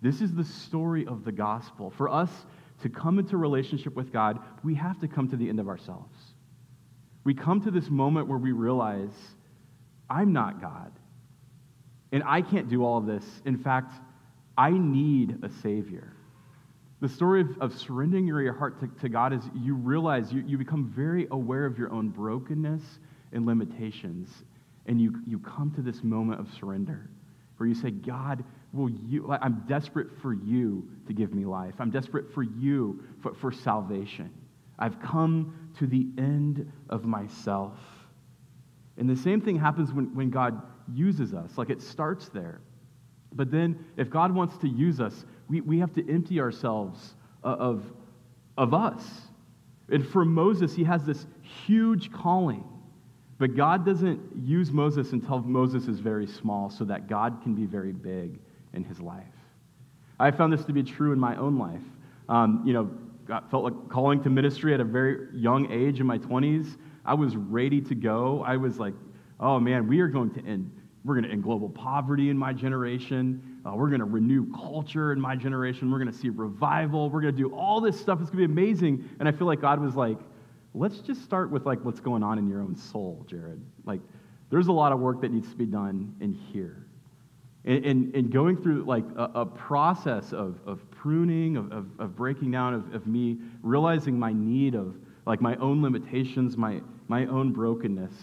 This 0.00 0.22
is 0.22 0.34
the 0.34 0.44
story 0.44 1.06
of 1.06 1.24
the 1.24 1.32
gospel. 1.32 1.90
For 1.90 2.08
us 2.08 2.30
to 2.82 2.88
come 2.88 3.18
into 3.18 3.36
relationship 3.36 3.94
with 3.94 4.10
God, 4.12 4.38
we 4.64 4.74
have 4.76 4.98
to 5.00 5.08
come 5.08 5.28
to 5.28 5.36
the 5.36 5.48
end 5.48 5.60
of 5.60 5.68
ourselves. 5.68 6.16
We 7.24 7.34
come 7.34 7.60
to 7.62 7.70
this 7.70 7.90
moment 7.90 8.28
where 8.28 8.38
we 8.38 8.52
realize, 8.52 9.12
I'm 10.08 10.32
not 10.32 10.60
God. 10.60 10.92
And 12.12 12.22
I 12.24 12.40
can't 12.40 12.70
do 12.70 12.82
all 12.84 12.96
of 12.96 13.04
this. 13.04 13.24
In 13.44 13.58
fact, 13.58 13.92
I 14.56 14.70
need 14.70 15.40
a 15.42 15.50
Savior. 15.50 16.14
The 17.00 17.08
story 17.08 17.42
of, 17.42 17.58
of 17.60 17.78
surrendering 17.78 18.26
your 18.26 18.52
heart 18.52 18.80
to, 18.80 18.88
to 19.02 19.08
God 19.08 19.32
is 19.32 19.42
you 19.54 19.74
realize 19.74 20.32
you, 20.32 20.42
you 20.46 20.58
become 20.58 20.92
very 20.94 21.28
aware 21.30 21.64
of 21.64 21.78
your 21.78 21.92
own 21.92 22.08
brokenness 22.08 22.82
and 23.32 23.46
limitations. 23.46 24.44
And 24.86 25.00
you, 25.00 25.20
you 25.26 25.38
come 25.38 25.70
to 25.76 25.82
this 25.82 26.02
moment 26.02 26.40
of 26.40 26.48
surrender 26.58 27.08
where 27.58 27.68
you 27.68 27.74
say, 27.74 27.90
God, 27.90 28.44
will 28.72 28.90
you, 28.90 29.30
I'm 29.30 29.64
desperate 29.68 30.08
for 30.22 30.32
you 30.32 30.88
to 31.06 31.12
give 31.12 31.34
me 31.34 31.44
life. 31.44 31.74
I'm 31.78 31.90
desperate 31.90 32.32
for 32.32 32.42
you 32.42 33.02
for, 33.22 33.34
for 33.34 33.52
salvation. 33.52 34.30
I've 34.78 35.00
come 35.00 35.70
to 35.78 35.86
the 35.86 36.06
end 36.18 36.70
of 36.88 37.04
myself. 37.04 37.76
And 38.96 39.10
the 39.10 39.16
same 39.16 39.40
thing 39.40 39.58
happens 39.58 39.92
when, 39.92 40.14
when 40.14 40.30
God 40.30 40.62
uses 40.92 41.34
us. 41.34 41.58
Like 41.58 41.70
it 41.70 41.82
starts 41.82 42.28
there. 42.28 42.60
But 43.32 43.50
then, 43.50 43.84
if 43.96 44.08
God 44.08 44.34
wants 44.34 44.56
to 44.58 44.68
use 44.68 45.00
us, 45.00 45.24
we, 45.48 45.60
we 45.60 45.78
have 45.78 45.94
to 45.94 46.10
empty 46.10 46.40
ourselves 46.40 47.14
of, 47.42 47.82
of 48.56 48.74
us. 48.74 49.02
And 49.90 50.06
for 50.06 50.24
Moses, 50.24 50.74
he 50.74 50.84
has 50.84 51.04
this 51.04 51.26
huge 51.66 52.12
calling. 52.12 52.64
But 53.38 53.56
God 53.56 53.86
doesn't 53.86 54.20
use 54.44 54.72
Moses 54.72 55.12
until 55.12 55.40
Moses 55.40 55.86
is 55.86 56.00
very 56.00 56.26
small 56.26 56.70
so 56.70 56.84
that 56.84 57.08
God 57.08 57.40
can 57.42 57.54
be 57.54 57.64
very 57.64 57.92
big 57.92 58.38
in 58.74 58.84
his 58.84 59.00
life. 59.00 59.24
I 60.20 60.30
found 60.32 60.52
this 60.52 60.64
to 60.64 60.72
be 60.72 60.82
true 60.82 61.12
in 61.12 61.20
my 61.20 61.36
own 61.36 61.58
life. 61.58 61.82
Um, 62.28 62.62
you 62.66 62.72
know, 62.72 62.90
God 63.26 63.44
felt 63.50 63.64
like 63.64 63.88
calling 63.88 64.22
to 64.24 64.30
ministry 64.30 64.74
at 64.74 64.80
a 64.80 64.84
very 64.84 65.28
young 65.32 65.70
age 65.70 66.00
in 66.00 66.06
my 66.06 66.18
20s. 66.18 66.76
I 67.04 67.14
was 67.14 67.36
ready 67.36 67.80
to 67.82 67.94
go. 67.94 68.42
I 68.44 68.56
was 68.56 68.78
like, 68.78 68.94
oh 69.38 69.60
man, 69.60 69.86
we 69.86 70.00
are 70.00 70.08
going 70.08 70.30
to 70.30 70.44
end 70.44 70.72
we're 71.04 71.14
going 71.14 71.24
to 71.24 71.30
end 71.30 71.42
global 71.42 71.68
poverty 71.70 72.28
in 72.28 72.36
my 72.36 72.52
generation. 72.52 73.57
Uh, 73.68 73.74
we're 73.74 73.88
going 73.88 74.00
to 74.00 74.06
renew 74.06 74.50
culture 74.52 75.12
in 75.12 75.20
my 75.20 75.36
generation. 75.36 75.90
We're 75.90 75.98
going 75.98 76.10
to 76.10 76.18
see 76.18 76.30
revival. 76.30 77.10
We're 77.10 77.20
going 77.20 77.34
to 77.34 77.40
do 77.40 77.54
all 77.54 77.80
this 77.80 78.00
stuff. 78.00 78.20
It's 78.20 78.30
going 78.30 78.42
to 78.42 78.48
be 78.48 78.52
amazing. 78.52 79.08
And 79.20 79.28
I 79.28 79.32
feel 79.32 79.46
like 79.46 79.60
God 79.60 79.80
was 79.80 79.94
like, 79.94 80.18
let's 80.74 81.00
just 81.00 81.22
start 81.22 81.50
with 81.50 81.66
like 81.66 81.84
what's 81.84 82.00
going 82.00 82.22
on 82.22 82.38
in 82.38 82.48
your 82.48 82.62
own 82.62 82.76
soul, 82.76 83.26
Jared. 83.28 83.60
Like, 83.84 84.00
there's 84.50 84.68
a 84.68 84.72
lot 84.72 84.92
of 84.92 85.00
work 85.00 85.20
that 85.20 85.32
needs 85.32 85.50
to 85.50 85.56
be 85.56 85.66
done 85.66 86.14
in 86.20 86.32
here. 86.32 86.86
And, 87.64 87.84
and, 87.84 88.14
and 88.14 88.32
going 88.32 88.56
through 88.56 88.84
like 88.84 89.04
a, 89.16 89.30
a 89.34 89.46
process 89.46 90.32
of, 90.32 90.58
of 90.64 90.90
pruning, 90.90 91.56
of, 91.58 91.70
of, 91.70 91.86
of 91.98 92.16
breaking 92.16 92.50
down, 92.50 92.72
of, 92.72 92.94
of 92.94 93.06
me 93.06 93.36
realizing 93.62 94.18
my 94.18 94.32
need 94.32 94.74
of 94.74 94.94
like 95.26 95.42
my 95.42 95.56
own 95.56 95.82
limitations, 95.82 96.56
my, 96.56 96.80
my 97.08 97.26
own 97.26 97.52
brokenness 97.52 98.14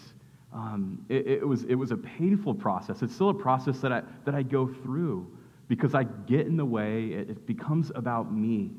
um, 0.56 1.04
it, 1.10 1.26
it, 1.26 1.46
was, 1.46 1.64
it 1.64 1.74
was 1.74 1.90
a 1.90 1.96
painful 1.96 2.54
process. 2.54 3.02
It's 3.02 3.14
still 3.14 3.28
a 3.28 3.34
process 3.34 3.80
that 3.80 3.92
I, 3.92 4.02
that 4.24 4.34
I 4.34 4.42
go 4.42 4.66
through 4.66 5.35
because 5.68 5.94
I 5.94 6.04
get 6.04 6.46
in 6.46 6.56
the 6.56 6.64
way. 6.64 7.06
It, 7.06 7.46
becomes 7.46 7.90
about 7.94 8.32
me. 8.32 8.70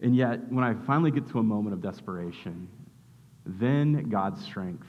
And 0.00 0.14
yet, 0.16 0.50
when 0.50 0.64
I 0.64 0.74
finally 0.86 1.10
get 1.10 1.28
to 1.30 1.38
a 1.38 1.42
moment 1.42 1.74
of 1.74 1.80
desperation, 1.80 2.68
then 3.46 4.08
God's 4.08 4.42
strength 4.42 4.86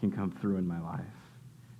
can 0.00 0.10
come 0.10 0.30
through 0.30 0.56
in 0.56 0.66
my 0.66 0.80
life. 0.80 1.02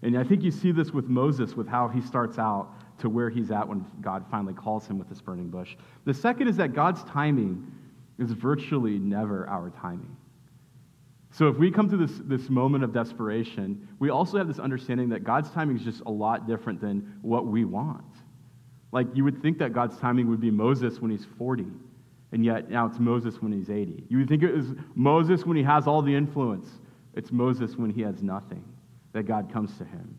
And 0.02 0.16
I 0.16 0.24
think 0.24 0.42
you 0.42 0.50
see 0.50 0.72
this 0.72 0.92
with 0.92 1.06
Moses, 1.06 1.54
with 1.54 1.66
how 1.66 1.88
he 1.88 2.00
starts 2.00 2.38
out 2.38 2.72
to 3.00 3.08
where 3.08 3.30
he's 3.30 3.50
at 3.50 3.66
when 3.66 3.84
God 4.00 4.24
finally 4.30 4.54
calls 4.54 4.86
him 4.86 4.98
with 4.98 5.08
this 5.08 5.20
burning 5.20 5.48
bush. 5.48 5.76
The 6.04 6.14
second 6.14 6.48
is 6.48 6.56
that 6.56 6.72
God's 6.72 7.02
timing 7.04 7.70
is 8.18 8.32
virtually 8.32 8.98
never 8.98 9.48
our 9.48 9.70
timing. 9.70 10.16
So 11.30 11.48
if 11.48 11.56
we 11.56 11.70
come 11.70 11.88
to 11.90 11.96
this, 11.96 12.12
this 12.24 12.48
moment 12.48 12.84
of 12.84 12.92
desperation, 12.92 13.86
we 13.98 14.10
also 14.10 14.38
have 14.38 14.48
this 14.48 14.58
understanding 14.58 15.08
that 15.10 15.24
God's 15.24 15.50
timing 15.50 15.76
is 15.76 15.84
just 15.84 16.00
a 16.06 16.10
lot 16.10 16.46
different 16.46 16.80
than 16.80 17.18
what 17.22 17.46
we 17.46 17.64
want. 17.64 18.04
Like 18.92 19.06
you 19.14 19.24
would 19.24 19.42
think 19.42 19.58
that 19.58 19.72
God's 19.72 19.98
timing 19.98 20.28
would 20.30 20.40
be 20.40 20.50
Moses 20.50 21.00
when 21.00 21.10
he's 21.10 21.26
40, 21.36 21.66
and 22.32 22.44
yet 22.44 22.70
now 22.70 22.86
it's 22.86 22.98
Moses 22.98 23.40
when 23.42 23.52
he's 23.52 23.70
80. 23.70 24.04
You 24.08 24.18
would 24.18 24.28
think 24.28 24.42
it 24.42 24.54
was 24.54 24.74
Moses 24.94 25.44
when 25.44 25.56
he 25.56 25.62
has 25.62 25.86
all 25.86 26.02
the 26.02 26.14
influence. 26.14 26.68
It's 27.14 27.32
Moses 27.32 27.76
when 27.76 27.90
he 27.90 28.02
has 28.02 28.22
nothing 28.22 28.64
that 29.12 29.24
God 29.24 29.52
comes 29.52 29.76
to 29.78 29.84
him. 29.84 30.16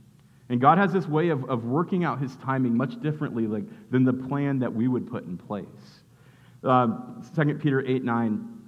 And 0.49 0.59
God 0.59 0.77
has 0.79 0.91
this 0.91 1.07
way 1.07 1.29
of, 1.29 1.47
of 1.49 1.63
working 1.63 2.03
out 2.03 2.19
his 2.19 2.35
timing 2.38 2.75
much 2.75 2.99
differently 3.01 3.45
like, 3.45 3.63
than 3.91 4.03
the 4.03 4.13
plan 4.13 4.59
that 4.59 4.73
we 4.73 4.88
would 4.88 5.09
put 5.09 5.25
in 5.25 5.38
place. 5.38 5.65
Um, 6.63 7.23
2 7.35 7.55
Peter 7.55 7.85
8 7.85 8.03
9 8.03 8.61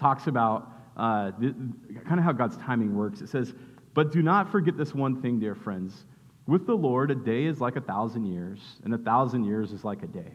talks 0.00 0.26
about 0.26 0.72
uh, 0.96 1.30
kind 1.32 2.18
of 2.18 2.24
how 2.24 2.32
God's 2.32 2.56
timing 2.56 2.96
works. 2.96 3.20
It 3.20 3.28
says, 3.28 3.54
But 3.94 4.12
do 4.12 4.22
not 4.22 4.50
forget 4.50 4.76
this 4.76 4.94
one 4.94 5.20
thing, 5.20 5.38
dear 5.38 5.54
friends. 5.54 6.06
With 6.46 6.66
the 6.66 6.76
Lord, 6.76 7.10
a 7.10 7.14
day 7.14 7.44
is 7.44 7.60
like 7.60 7.76
a 7.76 7.80
thousand 7.80 8.26
years, 8.26 8.60
and 8.84 8.94
a 8.94 8.98
thousand 8.98 9.44
years 9.44 9.72
is 9.72 9.84
like 9.84 10.02
a 10.02 10.06
day. 10.06 10.32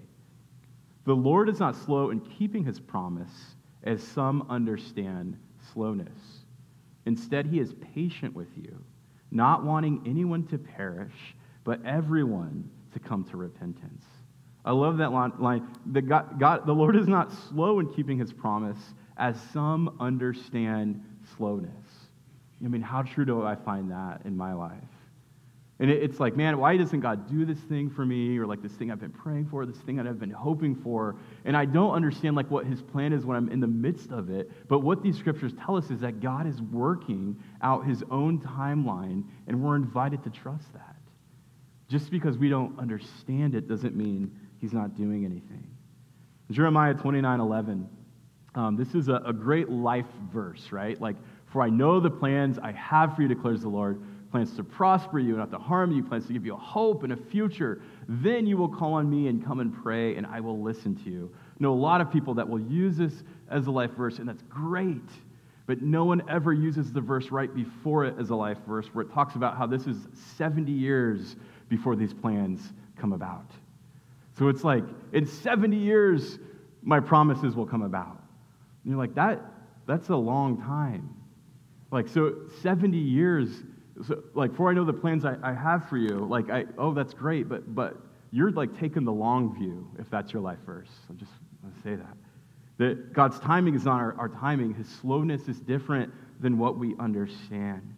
The 1.06 1.15
Lord 1.15 1.50
is 1.50 1.60
not 1.60 1.75
slow 1.75 2.10
in 2.10 2.20
keeping 2.20 2.65
his 2.65 2.80
promise, 2.80 3.56
as 3.84 4.03
some 4.03 4.46
understand 4.50 5.38
slowness. 5.74 6.46
Instead, 7.06 7.48
he 7.48 7.60
is 7.60 7.74
patient 7.94 8.36
with 8.36 8.50
you 8.56 8.84
not 9.32 9.63
wanting 9.63 10.03
anyone 10.06 10.46
to 10.48 10.58
perish, 10.58 11.36
but 11.63 11.84
everyone 11.86 12.70
to 12.94 13.00
come 13.00 13.24
to 13.24 13.38
repentance. 13.38 14.06
I 14.63 14.72
love 14.72 14.98
that 14.98 15.12
line. 15.12 15.68
The, 15.88 16.01
God, 16.01 16.39
God, 16.39 16.68
the 16.68 16.74
Lord 16.74 16.96
is 16.96 17.08
not 17.08 17.32
slow 17.50 17.80
in 17.80 17.91
keeping 17.94 18.20
his 18.20 18.32
promise, 18.32 18.77
as 19.18 19.39
some 19.53 19.96
understand 20.00 21.03
slowness. 21.38 21.72
I 22.63 22.68
mean, 22.68 22.82
how 22.82 23.01
true 23.01 23.25
do 23.25 23.44
I 23.44 23.56
find 23.56 23.89
that 23.91 24.22
in 24.25 24.38
my 24.38 24.53
life? 24.53 24.84
And 25.81 25.89
it's 25.89 26.19
like, 26.19 26.38
man, 26.38 26.59
why 26.59 26.77
doesn't 26.77 27.00
God 27.00 27.27
do 27.27 27.43
this 27.43 27.57
thing 27.57 27.89
for 27.89 28.05
me? 28.05 28.38
Or 28.38 28.45
like 28.45 28.61
this 28.61 28.71
thing 28.73 28.91
I've 28.91 29.00
been 29.00 29.09
praying 29.09 29.47
for, 29.47 29.65
this 29.65 29.79
thing 29.79 29.95
that 29.95 30.05
I've 30.05 30.19
been 30.19 30.29
hoping 30.29 30.75
for. 30.75 31.15
And 31.43 31.57
I 31.57 31.65
don't 31.65 31.95
understand 31.95 32.35
like 32.35 32.51
what 32.51 32.67
his 32.67 32.83
plan 32.83 33.11
is 33.13 33.25
when 33.25 33.35
I'm 33.35 33.50
in 33.50 33.59
the 33.59 33.67
midst 33.67 34.11
of 34.11 34.29
it. 34.29 34.51
But 34.67 34.81
what 34.81 35.01
these 35.01 35.17
scriptures 35.17 35.53
tell 35.65 35.75
us 35.75 35.89
is 35.89 36.00
that 36.01 36.19
God 36.19 36.45
is 36.45 36.61
working 36.61 37.35
out 37.63 37.83
his 37.83 38.03
own 38.11 38.39
timeline, 38.39 39.23
and 39.47 39.59
we're 39.59 39.75
invited 39.75 40.23
to 40.25 40.29
trust 40.29 40.71
that. 40.73 40.97
Just 41.89 42.11
because 42.11 42.38
we 42.38 42.47
don't 42.47 42.77
understand 42.77 43.55
it 43.55 43.67
doesn't 43.67 43.95
mean 43.95 44.39
he's 44.59 44.73
not 44.73 44.95
doing 44.95 45.25
anything. 45.25 45.67
Jeremiah 46.51 46.93
29 46.93 47.39
11. 47.39 47.89
Um, 48.53 48.75
this 48.75 48.93
is 48.93 49.07
a, 49.07 49.15
a 49.25 49.33
great 49.33 49.69
life 49.69 50.05
verse, 50.31 50.71
right? 50.71 51.00
Like, 51.01 51.15
for 51.47 51.63
I 51.63 51.69
know 51.69 52.00
the 52.00 52.11
plans 52.11 52.59
I 52.59 52.71
have 52.73 53.15
for 53.15 53.23
you, 53.23 53.27
declares 53.27 53.61
the 53.61 53.69
Lord 53.69 54.01
plans 54.31 54.55
to 54.55 54.63
prosper 54.63 55.19
you, 55.19 55.31
and 55.31 55.39
not 55.39 55.51
to 55.51 55.57
harm 55.57 55.91
you, 55.91 56.03
plans 56.03 56.25
to 56.27 56.33
give 56.33 56.45
you 56.45 56.53
a 56.53 56.57
hope 56.57 57.03
and 57.03 57.11
a 57.13 57.17
future. 57.17 57.81
Then 58.07 58.47
you 58.47 58.57
will 58.57 58.69
call 58.69 58.93
on 58.93 59.09
me 59.09 59.27
and 59.27 59.45
come 59.45 59.59
and 59.59 59.73
pray, 59.83 60.15
and 60.15 60.25
I 60.25 60.39
will 60.39 60.61
listen 60.61 60.95
to 61.03 61.09
you. 61.09 61.31
I 61.35 61.57
know 61.59 61.73
a 61.73 61.75
lot 61.75 62.01
of 62.01 62.11
people 62.11 62.33
that 62.35 62.47
will 62.47 62.61
use 62.61 62.97
this 62.97 63.23
as 63.50 63.67
a 63.67 63.71
life 63.71 63.91
verse, 63.91 64.19
and 64.19 64.27
that's 64.27 64.43
great. 64.43 65.09
But 65.67 65.81
no 65.81 66.05
one 66.05 66.23
ever 66.29 66.53
uses 66.53 66.91
the 66.91 67.01
verse 67.01 67.29
right 67.29 67.53
before 67.53 68.05
it 68.05 68.15
as 68.19 68.29
a 68.29 68.35
life 68.35 68.57
verse, 68.67 68.88
where 68.93 69.05
it 69.05 69.11
talks 69.11 69.35
about 69.35 69.57
how 69.57 69.67
this 69.67 69.85
is 69.85 69.97
70 70.38 70.71
years 70.71 71.35
before 71.69 71.95
these 71.95 72.13
plans 72.13 72.73
come 72.97 73.13
about. 73.13 73.51
So 74.38 74.47
it's 74.47 74.63
like, 74.63 74.83
in 75.11 75.25
70 75.25 75.75
years, 75.75 76.39
my 76.81 77.00
promises 77.00 77.55
will 77.55 77.65
come 77.65 77.83
about. 77.83 78.17
And 78.83 78.91
you're 78.91 78.97
like, 78.97 79.13
that, 79.15 79.41
that's 79.85 80.09
a 80.09 80.15
long 80.15 80.61
time. 80.61 81.13
Like, 81.91 82.07
so 82.07 82.35
70 82.61 82.97
years 82.97 83.50
so, 84.08 84.24
like, 84.34 84.55
for 84.55 84.70
I 84.70 84.74
know 84.74 84.84
the 84.84 84.93
plans 84.93 85.25
I, 85.25 85.36
I 85.43 85.53
have 85.53 85.88
for 85.89 85.98
you, 85.98 86.25
like, 86.29 86.49
I, 86.49 86.65
oh, 86.78 86.93
that's 86.93 87.13
great, 87.13 87.49
but, 87.49 87.73
but 87.75 87.97
you're 88.32 88.52
like 88.52 88.78
taking 88.80 89.04
the 89.04 89.12
long 89.12 89.54
view 89.56 89.88
if 89.99 90.10
that's 90.10 90.34
your 90.34 90.41
life 90.41 90.60
verse. 90.65 90.89
I'm 91.10 91.17
just 91.17 91.32
want 91.63 91.75
to 91.75 91.82
say 91.82 91.95
that. 91.95 92.17
That 92.78 93.13
God's 93.13 93.39
timing 93.39 93.75
is 93.75 93.86
not 93.86 93.99
our, 93.99 94.15
our 94.17 94.30
timing, 94.30 94.73
His 94.73 94.88
slowness 94.88 95.47
is 95.47 95.60
different 95.60 96.12
than 96.39 96.58
what 96.58 96.78
we 96.78 96.95
understand. 96.99 97.95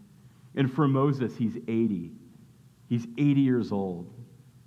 And 0.55 0.71
for 0.71 0.87
Moses, 0.87 1.35
he's 1.35 1.57
80. 1.67 2.11
He's 2.89 3.07
80 3.17 3.41
years 3.41 3.71
old 3.71 4.13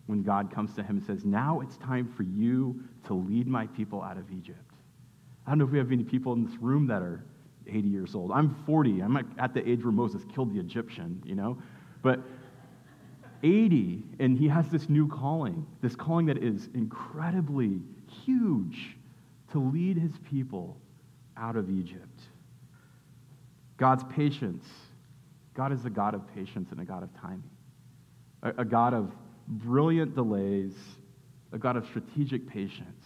when 0.07 0.23
God 0.23 0.53
comes 0.53 0.75
to 0.75 0.83
him 0.83 0.97
and 0.97 1.07
says, 1.07 1.25
Now 1.25 1.61
it's 1.61 1.77
time 1.77 2.13
for 2.17 2.23
you 2.23 2.83
to 3.07 3.15
lead 3.15 3.47
my 3.47 3.67
people 3.69 4.03
out 4.03 4.17
of 4.17 4.31
Egypt. 4.33 4.59
I 5.47 5.51
don't 5.51 5.59
know 5.59 5.65
if 5.65 5.71
we 5.71 5.79
have 5.79 5.93
any 5.93 6.05
people 6.05 6.33
in 6.33 6.45
this 6.45 6.57
room 6.61 6.87
that 6.89 7.03
are 7.03 7.25
80 7.69 7.89
years 7.89 8.15
old. 8.15 8.33
I'm 8.33 8.57
40. 8.67 9.01
I'm 9.01 9.17
at 9.39 9.55
the 9.55 9.69
age 9.69 9.83
where 9.83 9.93
Moses 9.93 10.23
killed 10.35 10.55
the 10.55 10.61
Egyptian, 10.61 11.23
you 11.25 11.35
know? 11.35 11.59
But 12.03 12.21
80, 13.43 14.03
and 14.19 14.37
he 14.37 14.49
has 14.49 14.69
this 14.69 14.89
new 14.89 15.09
calling, 15.09 15.67
this 15.83 15.95
calling 15.95 16.27
that 16.27 16.39
is 16.39 16.69
incredibly 16.75 17.81
huge 18.25 18.97
to 19.53 19.59
lead 19.59 19.97
his 19.97 20.13
people 20.29 20.77
out 21.37 21.57
of 21.57 21.71
Egypt. 21.71 22.21
God's 23.77 24.05
patience. 24.05 24.65
God 25.55 25.73
is 25.73 25.85
a 25.85 25.91
God 25.91 26.15
of 26.15 26.27
patience 26.35 26.69
and 26.71 26.81
a 26.81 26.85
God 26.85 27.03
of 27.03 27.11
timing, 27.21 27.51
a, 28.43 28.53
a 28.59 28.65
God 28.65 28.95
of 28.95 29.13
brilliant 29.49 30.15
delays, 30.15 30.75
a 31.53 31.59
God 31.59 31.77
of 31.77 31.87
strategic 31.87 32.49
patience. 32.49 33.05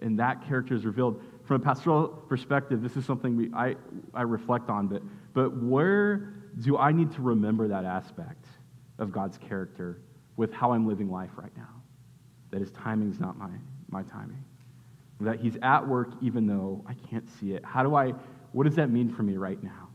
And 0.00 0.18
that 0.18 0.46
character 0.46 0.74
is 0.74 0.84
revealed 0.84 1.22
from 1.46 1.56
a 1.56 1.64
pastoral 1.64 2.08
perspective, 2.08 2.82
this 2.82 2.96
is 2.96 3.04
something 3.04 3.36
we, 3.36 3.50
I, 3.54 3.76
I 4.12 4.22
reflect 4.22 4.68
on, 4.68 4.88
but, 4.88 5.02
but 5.32 5.62
where 5.62 6.32
do 6.60 6.76
I 6.76 6.90
need 6.90 7.12
to 7.12 7.22
remember 7.22 7.68
that 7.68 7.84
aspect 7.84 8.46
of 8.98 9.12
God's 9.12 9.38
character 9.38 10.00
with 10.36 10.52
how 10.52 10.72
I'm 10.72 10.88
living 10.88 11.08
life 11.08 11.30
right 11.36 11.56
now? 11.56 11.82
That 12.50 12.60
his 12.60 12.72
timing 12.72 13.10
is 13.10 13.20
not 13.20 13.38
my, 13.38 13.50
my 13.90 14.02
timing. 14.02 14.42
That 15.20 15.38
he's 15.38 15.56
at 15.62 15.86
work 15.86 16.08
even 16.20 16.46
though 16.46 16.84
I 16.86 16.94
can't 17.08 17.28
see 17.38 17.52
it. 17.52 17.64
How 17.64 17.84
do 17.84 17.94
I, 17.94 18.12
what 18.52 18.64
does 18.64 18.74
that 18.76 18.90
mean 18.90 19.08
for 19.08 19.22
me 19.22 19.36
right 19.36 19.62
now? 19.62 19.88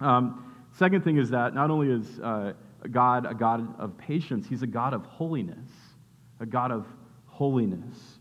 Um, 0.00 0.54
second 0.76 1.02
thing 1.02 1.16
is 1.16 1.30
that 1.30 1.54
not 1.54 1.70
only 1.70 1.90
is 1.90 2.20
uh, 2.20 2.52
God 2.90 3.24
a 3.26 3.34
God 3.34 3.80
of 3.80 3.96
patience, 3.96 4.46
he's 4.48 4.62
a 4.62 4.66
God 4.66 4.92
of 4.92 5.06
holiness. 5.06 5.70
A 6.40 6.46
God 6.46 6.72
of 6.72 6.86
holiness. 7.26 8.18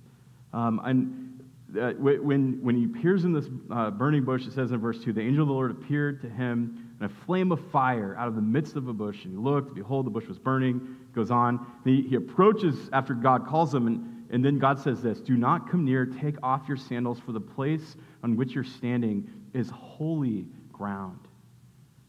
Um, 0.54 0.80
and 0.84 1.31
uh, 1.80 1.92
when, 1.94 2.60
when 2.62 2.76
he 2.76 2.86
appears 2.86 3.24
in 3.24 3.34
this 3.34 3.48
uh, 3.72 3.92
burning 3.92 4.24
bush, 4.24 4.46
it 4.46 4.54
says 4.54 4.72
in 4.72 4.80
verse 4.80 5.00
2 5.04 5.14
the 5.14 5.22
angel 5.22 5.44
of 5.44 5.48
the 5.48 5.54
Lord 5.54 5.72
appeared 5.72 6.22
to 6.22 6.30
him 6.30 6.96
in 7.00 7.06
a 7.06 7.10
flame 7.26 7.52
of 7.52 7.60
fire 7.72 8.16
out 8.18 8.28
of 8.28 8.36
the 8.36 8.42
midst 8.42 8.76
of 8.76 8.88
a 8.88 8.94
bush. 8.94 9.24
And 9.24 9.34
he 9.34 9.38
looked, 9.38 9.74
behold, 9.74 10.06
the 10.06 10.10
bush 10.10 10.28
was 10.28 10.38
burning. 10.38 10.98
Goes 11.14 11.32
on. 11.32 11.66
He, 11.84 12.02
he 12.04 12.16
approaches 12.16 12.90
after 12.94 13.14
God 13.14 13.48
calls 13.48 13.74
him, 13.74 13.88
and, 13.88 14.26
and 14.32 14.44
then 14.44 14.60
God 14.60 14.80
says 14.80 15.02
this 15.02 15.20
Do 15.20 15.38
not 15.38 15.70
come 15.70 15.86
near, 15.86 16.06
take 16.06 16.36
off 16.44 16.64
your 16.68 16.78
sandals, 16.78 17.20
for 17.20 17.32
the 17.32 17.42
place 17.42 17.96
on 18.24 18.36
which 18.36 18.54
you're 18.54 18.64
standing 18.64 19.30
is 19.54 19.70
holy 19.70 20.46
ground. 20.72 21.20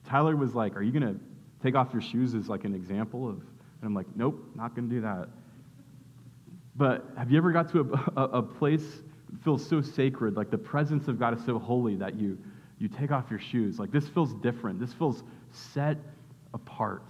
Tyler 0.04 0.36
was 0.36 0.54
like, 0.54 0.76
Are 0.76 0.82
you 0.82 0.92
going 0.92 1.14
to 1.14 1.20
take 1.62 1.74
off 1.74 1.92
your 1.92 2.02
shoes 2.02 2.34
as 2.34 2.48
like 2.48 2.64
an 2.64 2.74
example 2.74 3.28
of, 3.28 3.36
and 3.36 3.84
I'm 3.84 3.94
like, 3.94 4.06
Nope, 4.14 4.44
not 4.54 4.74
going 4.74 4.88
to 4.88 4.94
do 4.94 5.00
that. 5.02 5.28
But 6.74 7.06
have 7.16 7.30
you 7.30 7.38
ever 7.38 7.52
got 7.52 7.70
to 7.72 7.80
a, 8.16 8.20
a, 8.20 8.24
a 8.38 8.42
place 8.42 9.02
feels 9.42 9.66
so 9.66 9.80
sacred, 9.80 10.36
like 10.36 10.50
the 10.50 10.58
presence 10.58 11.08
of 11.08 11.18
God 11.18 11.38
is 11.38 11.44
so 11.44 11.58
holy 11.58 11.96
that 11.96 12.14
you, 12.14 12.38
you 12.78 12.88
take 12.88 13.10
off 13.10 13.30
your 13.30 13.38
shoes. 13.38 13.78
Like 13.78 13.90
this 13.90 14.08
feels 14.08 14.34
different. 14.34 14.78
This 14.78 14.92
feels 14.92 15.22
set 15.50 15.96
apart. 16.54 17.04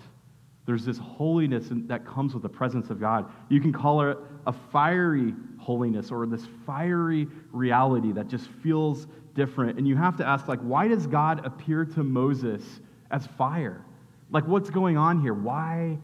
There's 0.64 0.84
this 0.84 0.98
holiness 0.98 1.66
that 1.70 2.06
comes 2.06 2.34
with 2.34 2.42
the 2.42 2.48
presence 2.48 2.90
of 2.90 3.00
God. 3.00 3.30
You 3.48 3.60
can 3.60 3.72
call 3.72 4.08
it 4.08 4.16
a 4.46 4.52
fiery 4.52 5.34
holiness 5.58 6.10
or 6.10 6.24
this 6.26 6.46
fiery 6.64 7.26
reality 7.50 8.12
that 8.12 8.28
just 8.28 8.48
feels 8.62 9.08
different. 9.34 9.78
And 9.78 9.88
you 9.88 9.96
have 9.96 10.16
to 10.18 10.26
ask, 10.26 10.46
like, 10.46 10.60
why 10.60 10.86
does 10.86 11.06
God 11.06 11.44
appear 11.44 11.84
to 11.84 12.04
Moses 12.04 12.62
as 13.10 13.26
fire? 13.26 13.84
Like, 14.30 14.46
what's 14.46 14.70
going 14.70 14.96
on 14.96 15.20
here? 15.20 15.34
Why 15.34 15.98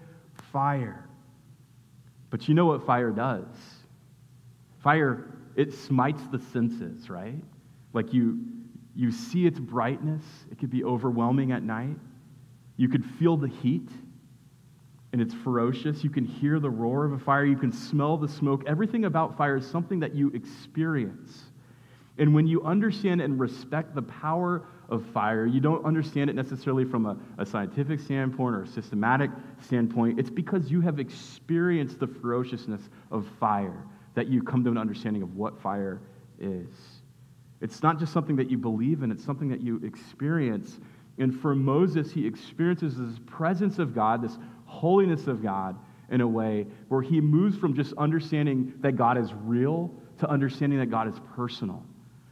fire? 0.52 1.08
But 2.30 2.48
you 2.48 2.54
know 2.54 2.66
what 2.66 2.84
fire 2.84 3.10
does? 3.10 3.46
Fire 4.82 5.37
it 5.58 5.74
smites 5.74 6.22
the 6.30 6.38
senses, 6.38 7.10
right? 7.10 7.42
Like 7.92 8.14
you, 8.14 8.38
you 8.94 9.10
see 9.10 9.44
its 9.44 9.58
brightness, 9.58 10.22
it 10.52 10.58
could 10.58 10.70
be 10.70 10.84
overwhelming 10.84 11.50
at 11.50 11.64
night. 11.64 11.96
You 12.76 12.88
could 12.88 13.04
feel 13.04 13.36
the 13.36 13.48
heat, 13.48 13.88
and 15.12 15.20
it's 15.20 15.34
ferocious. 15.34 16.04
You 16.04 16.10
can 16.10 16.24
hear 16.24 16.60
the 16.60 16.70
roar 16.70 17.04
of 17.04 17.12
a 17.12 17.18
fire, 17.18 17.44
you 17.44 17.56
can 17.56 17.72
smell 17.72 18.16
the 18.16 18.28
smoke. 18.28 18.62
Everything 18.68 19.04
about 19.04 19.36
fire 19.36 19.56
is 19.56 19.66
something 19.68 19.98
that 19.98 20.14
you 20.14 20.30
experience. 20.30 21.42
And 22.18 22.32
when 22.34 22.46
you 22.46 22.62
understand 22.62 23.20
and 23.20 23.38
respect 23.38 23.96
the 23.96 24.02
power 24.02 24.64
of 24.88 25.04
fire. 25.12 25.44
You 25.44 25.60
don't 25.60 25.84
understand 25.84 26.30
it 26.30 26.32
necessarily 26.36 26.86
from 26.86 27.04
a, 27.04 27.14
a, 27.36 27.44
scientific 27.44 28.00
standpoint 28.00 28.54
or 28.54 28.62
a 28.62 28.66
systematic 28.66 29.30
standpoint. 29.60 30.18
It's 30.18 30.30
because 30.30 30.70
you 30.70 30.80
have 30.80 30.98
experienced 30.98 32.00
the 32.00 32.06
ferociousness 32.06 32.88
of 33.10 33.26
fire 33.38 33.84
that 34.18 34.26
you 34.26 34.42
come 34.42 34.64
to 34.64 34.70
an 34.70 34.76
understanding 34.76 35.22
of 35.22 35.36
what 35.36 35.60
fire 35.62 36.00
is. 36.40 36.66
It's 37.60 37.84
not 37.84 38.00
just 38.00 38.12
something 38.12 38.34
that 38.34 38.50
you 38.50 38.58
believe 38.58 39.04
in, 39.04 39.12
it's 39.12 39.24
something 39.24 39.48
that 39.48 39.60
you 39.60 39.80
experience. 39.84 40.80
And 41.18 41.40
for 41.40 41.54
Moses, 41.54 42.10
he 42.10 42.26
experiences 42.26 42.96
this 42.96 43.20
presence 43.26 43.78
of 43.78 43.94
God, 43.94 44.20
this 44.20 44.36
holiness 44.66 45.28
of 45.28 45.40
God, 45.40 45.76
in 46.10 46.20
a 46.20 46.26
way 46.26 46.66
where 46.88 47.00
he 47.00 47.20
moves 47.20 47.56
from 47.56 47.76
just 47.76 47.92
understanding 47.96 48.72
that 48.80 48.96
God 48.96 49.16
is 49.16 49.32
real 49.44 49.94
to 50.18 50.28
understanding 50.28 50.80
that 50.80 50.90
God 50.90 51.06
is 51.06 51.20
personal. 51.36 51.84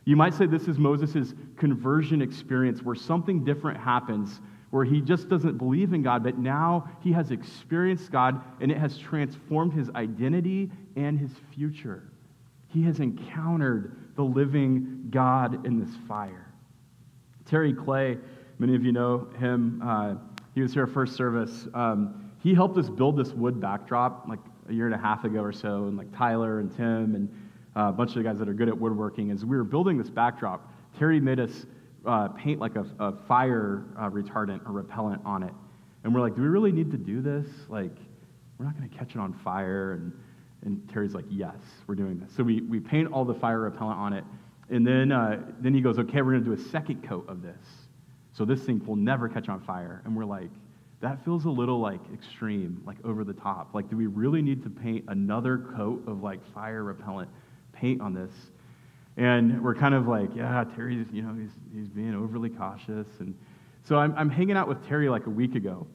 You 0.06 0.16
might 0.16 0.34
say 0.34 0.46
this 0.46 0.66
is 0.66 0.78
Moses' 0.78 1.34
conversion 1.56 2.20
experience 2.20 2.82
where 2.82 2.96
something 2.96 3.44
different 3.44 3.78
happens, 3.78 4.40
where 4.70 4.84
he 4.84 5.00
just 5.00 5.28
doesn't 5.28 5.58
believe 5.58 5.92
in 5.92 6.02
God, 6.02 6.22
but 6.24 6.38
now 6.38 6.90
he 7.02 7.12
has 7.12 7.30
experienced 7.30 8.10
God 8.10 8.42
and 8.60 8.70
it 8.70 8.78
has 8.78 8.98
transformed 8.98 9.72
his 9.72 9.90
identity 9.90 10.70
and 10.96 11.18
his 11.18 11.30
future. 11.54 12.02
He 12.68 12.82
has 12.82 13.00
encountered 13.00 13.96
the 14.16 14.22
living 14.22 15.08
God 15.10 15.64
in 15.66 15.78
this 15.78 15.94
fire. 16.08 16.52
Terry 17.44 17.72
Clay, 17.72 18.18
many 18.58 18.74
of 18.74 18.84
you 18.84 18.92
know 18.92 19.28
him. 19.38 19.80
Uh, 19.84 20.14
he 20.54 20.60
was 20.62 20.72
here 20.74 20.86
first 20.86 21.14
service. 21.14 21.68
Um, 21.74 22.30
he 22.42 22.54
helped 22.54 22.76
us 22.78 22.88
build 22.88 23.16
this 23.16 23.32
wood 23.32 23.60
backdrop 23.60 24.26
like 24.28 24.40
a 24.68 24.72
year 24.72 24.86
and 24.86 24.94
a 24.94 24.98
half 24.98 25.24
ago 25.24 25.40
or 25.40 25.52
so, 25.52 25.84
and 25.84 25.96
like 25.96 26.16
Tyler 26.16 26.60
and 26.60 26.74
Tim 26.74 27.14
and 27.14 27.28
uh, 27.76 27.88
a 27.88 27.92
bunch 27.92 28.10
of 28.10 28.16
the 28.16 28.22
guys 28.22 28.38
that 28.38 28.48
are 28.48 28.54
good 28.54 28.68
at 28.68 28.76
woodworking. 28.76 29.30
As 29.30 29.44
we 29.44 29.56
were 29.56 29.64
building 29.64 29.98
this 29.98 30.10
backdrop, 30.10 30.72
Terry 30.98 31.20
made 31.20 31.38
us 31.38 31.66
uh, 32.06 32.28
paint 32.28 32.60
like 32.60 32.76
a, 32.76 32.86
a 32.98 33.12
fire 33.26 33.84
uh, 33.98 34.08
retardant 34.10 34.66
or 34.66 34.72
repellent 34.72 35.22
on 35.24 35.42
it. 35.42 35.52
And 36.04 36.14
we're 36.14 36.20
like, 36.20 36.36
do 36.36 36.42
we 36.42 36.48
really 36.48 36.72
need 36.72 36.90
to 36.92 36.96
do 36.96 37.20
this? 37.20 37.46
Like, 37.68 37.96
we're 38.58 38.64
not 38.64 38.76
going 38.76 38.88
to 38.88 38.96
catch 38.96 39.10
it 39.10 39.18
on 39.18 39.32
fire. 39.44 39.92
And, 39.92 40.12
and 40.64 40.88
Terry's 40.92 41.14
like, 41.14 41.24
yes, 41.28 41.56
we're 41.86 41.94
doing 41.94 42.18
this. 42.20 42.30
So 42.36 42.42
we, 42.42 42.60
we 42.62 42.80
paint 42.80 43.12
all 43.12 43.24
the 43.24 43.34
fire 43.34 43.60
repellent 43.60 43.98
on 43.98 44.12
it. 44.12 44.24
And 44.70 44.86
then, 44.86 45.12
uh, 45.12 45.40
then 45.60 45.74
he 45.74 45.80
goes, 45.80 45.98
okay, 45.98 46.22
we're 46.22 46.32
going 46.32 46.44
to 46.44 46.56
do 46.56 46.62
a 46.62 46.70
second 46.70 47.06
coat 47.08 47.28
of 47.28 47.42
this. 47.42 47.64
So 48.32 48.44
this 48.44 48.62
thing 48.62 48.84
will 48.84 48.96
never 48.96 49.28
catch 49.28 49.48
on 49.48 49.60
fire. 49.62 50.02
And 50.04 50.16
we're 50.16 50.24
like, 50.24 50.50
that 51.00 51.24
feels 51.24 51.44
a 51.44 51.50
little 51.50 51.80
like 51.80 52.00
extreme, 52.12 52.82
like 52.86 52.96
over 53.04 53.22
the 53.24 53.32
top. 53.32 53.74
Like, 53.74 53.90
do 53.90 53.96
we 53.96 54.06
really 54.06 54.42
need 54.42 54.62
to 54.62 54.70
paint 54.70 55.04
another 55.08 55.58
coat 55.76 56.02
of 56.06 56.22
like 56.22 56.40
fire 56.54 56.84
repellent 56.84 57.30
paint 57.72 58.00
on 58.00 58.14
this? 58.14 58.30
And 59.16 59.62
we're 59.62 59.74
kind 59.74 59.94
of 59.94 60.06
like, 60.06 60.34
yeah, 60.34 60.64
Terry's, 60.74 61.06
you 61.10 61.22
know, 61.22 61.34
he's, 61.34 61.52
he's 61.74 61.88
being 61.88 62.14
overly 62.14 62.50
cautious. 62.50 63.08
And 63.18 63.34
so 63.82 63.96
I'm, 63.96 64.14
I'm 64.16 64.28
hanging 64.28 64.56
out 64.56 64.68
with 64.68 64.86
Terry 64.86 65.08
like 65.08 65.26
a 65.26 65.30
week 65.30 65.54
ago, 65.54 65.86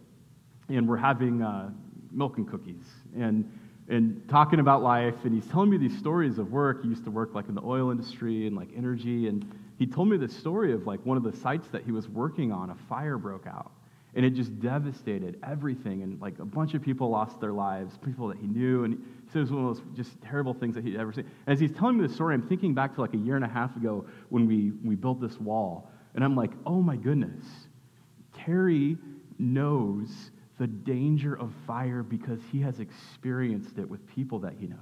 and 0.69 0.87
we're 0.87 0.97
having 0.97 1.41
uh, 1.41 1.69
milk 2.11 2.37
and 2.37 2.49
cookies 2.49 2.85
and, 3.15 3.49
and 3.89 4.27
talking 4.27 4.59
about 4.59 4.81
life. 4.81 5.13
And 5.23 5.33
he's 5.33 5.45
telling 5.51 5.69
me 5.69 5.77
these 5.77 5.97
stories 5.97 6.39
of 6.39 6.51
work. 6.51 6.81
He 6.81 6.89
used 6.89 7.03
to 7.03 7.11
work 7.11 7.35
like 7.35 7.47
in 7.47 7.53
the 7.53 7.63
oil 7.63 7.91
industry 7.91 8.47
and 8.47 8.55
like 8.55 8.69
energy. 8.75 9.27
And 9.27 9.45
he 9.77 9.85
told 9.85 10.09
me 10.09 10.17
the 10.17 10.29
story 10.29 10.73
of 10.73 10.87
like 10.87 11.05
one 11.05 11.17
of 11.17 11.23
the 11.23 11.33
sites 11.33 11.67
that 11.69 11.83
he 11.83 11.91
was 11.91 12.07
working 12.07 12.51
on, 12.51 12.71
a 12.71 12.75
fire 12.89 13.17
broke 13.17 13.45
out. 13.45 13.71
And 14.15 14.25
it 14.25 14.31
just 14.31 14.59
devastated 14.59 15.39
everything. 15.47 16.01
And 16.01 16.19
like 16.19 16.39
a 16.39 16.45
bunch 16.45 16.73
of 16.73 16.81
people 16.81 17.09
lost 17.09 17.39
their 17.39 17.53
lives, 17.53 17.97
people 18.03 18.27
that 18.29 18.37
he 18.37 18.47
knew. 18.47 18.83
And 18.83 19.03
it 19.39 19.41
was 19.41 19.51
one 19.51 19.65
of 19.65 19.75
those 19.75 19.83
just 19.95 20.21
terrible 20.21 20.53
things 20.53 20.75
that 20.75 20.83
he'd 20.83 20.97
ever 20.97 21.13
seen. 21.13 21.29
As 21.47 21.59
he's 21.59 21.71
telling 21.71 21.97
me 21.97 22.07
the 22.07 22.13
story, 22.13 22.33
I'm 22.33 22.47
thinking 22.47 22.73
back 22.73 22.95
to 22.95 23.01
like 23.01 23.13
a 23.13 23.17
year 23.17 23.35
and 23.35 23.45
a 23.45 23.49
half 23.49 23.75
ago 23.75 24.05
when 24.29 24.47
we, 24.47 24.71
we 24.83 24.95
built 24.95 25.21
this 25.21 25.39
wall. 25.39 25.89
And 26.15 26.23
I'm 26.23 26.35
like, 26.35 26.51
oh 26.65 26.81
my 26.81 26.95
goodness. 26.95 27.45
Terry 28.33 28.97
knows 29.39 30.31
the 30.57 30.67
danger 30.67 31.35
of 31.39 31.53
fire 31.65 32.03
because 32.03 32.39
he 32.51 32.61
has 32.61 32.79
experienced 32.79 33.77
it 33.77 33.89
with 33.89 34.05
people 34.07 34.39
that 34.39 34.53
he 34.59 34.67
knows. 34.67 34.77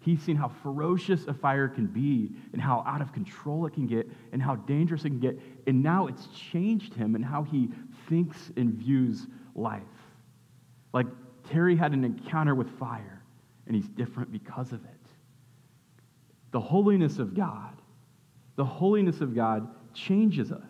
He's 0.00 0.20
seen 0.20 0.36
how 0.36 0.48
ferocious 0.62 1.26
a 1.28 1.32
fire 1.32 1.66
can 1.66 1.86
be 1.86 2.32
and 2.52 2.60
how 2.60 2.84
out 2.86 3.00
of 3.00 3.12
control 3.12 3.64
it 3.66 3.72
can 3.72 3.86
get 3.86 4.06
and 4.32 4.42
how 4.42 4.56
dangerous 4.56 5.04
it 5.04 5.10
can 5.10 5.20
get. 5.20 5.38
And 5.66 5.82
now 5.82 6.08
it's 6.08 6.26
changed 6.26 6.92
him 6.92 7.14
and 7.14 7.24
how 7.24 7.42
he 7.42 7.70
thinks 8.08 8.52
and 8.56 8.74
views 8.74 9.26
life. 9.54 9.82
Like 10.92 11.06
Terry 11.48 11.74
had 11.76 11.92
an 11.92 12.04
encounter 12.04 12.54
with 12.54 12.68
fire, 12.78 13.13
and 13.66 13.74
he's 13.74 13.88
different 13.88 14.30
because 14.32 14.72
of 14.72 14.84
it. 14.84 14.90
The 16.50 16.60
holiness 16.60 17.18
of 17.18 17.34
God, 17.34 17.72
the 18.56 18.64
holiness 18.64 19.20
of 19.20 19.34
God 19.34 19.68
changes 19.92 20.52
us. 20.52 20.60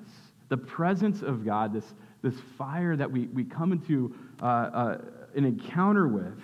The 0.49 0.57
presence 0.57 1.23
of 1.23 1.45
God, 1.45 1.73
this, 1.73 1.95
this 2.23 2.35
fire 2.57 2.97
that 2.97 3.11
we, 3.11 3.27
we 3.27 3.45
come 3.45 3.73
into 3.73 4.15
uh, 4.41 4.45
uh, 4.45 4.99
an 5.35 5.45
encounter 5.45 6.07
with, 6.09 6.41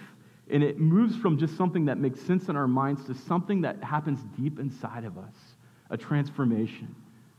and 0.50 0.62
it 0.62 0.78
moves 0.78 1.16
from 1.16 1.38
just 1.38 1.56
something 1.56 1.84
that 1.84 1.98
makes 1.98 2.20
sense 2.20 2.48
in 2.48 2.56
our 2.56 2.66
minds 2.66 3.04
to 3.06 3.14
something 3.14 3.60
that 3.60 3.82
happens 3.82 4.20
deep 4.38 4.58
inside 4.58 5.04
of 5.04 5.16
us 5.16 5.34
a 5.90 5.96
transformation, 5.96 6.94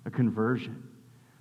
a 0.05 0.11
conversion. 0.11 0.83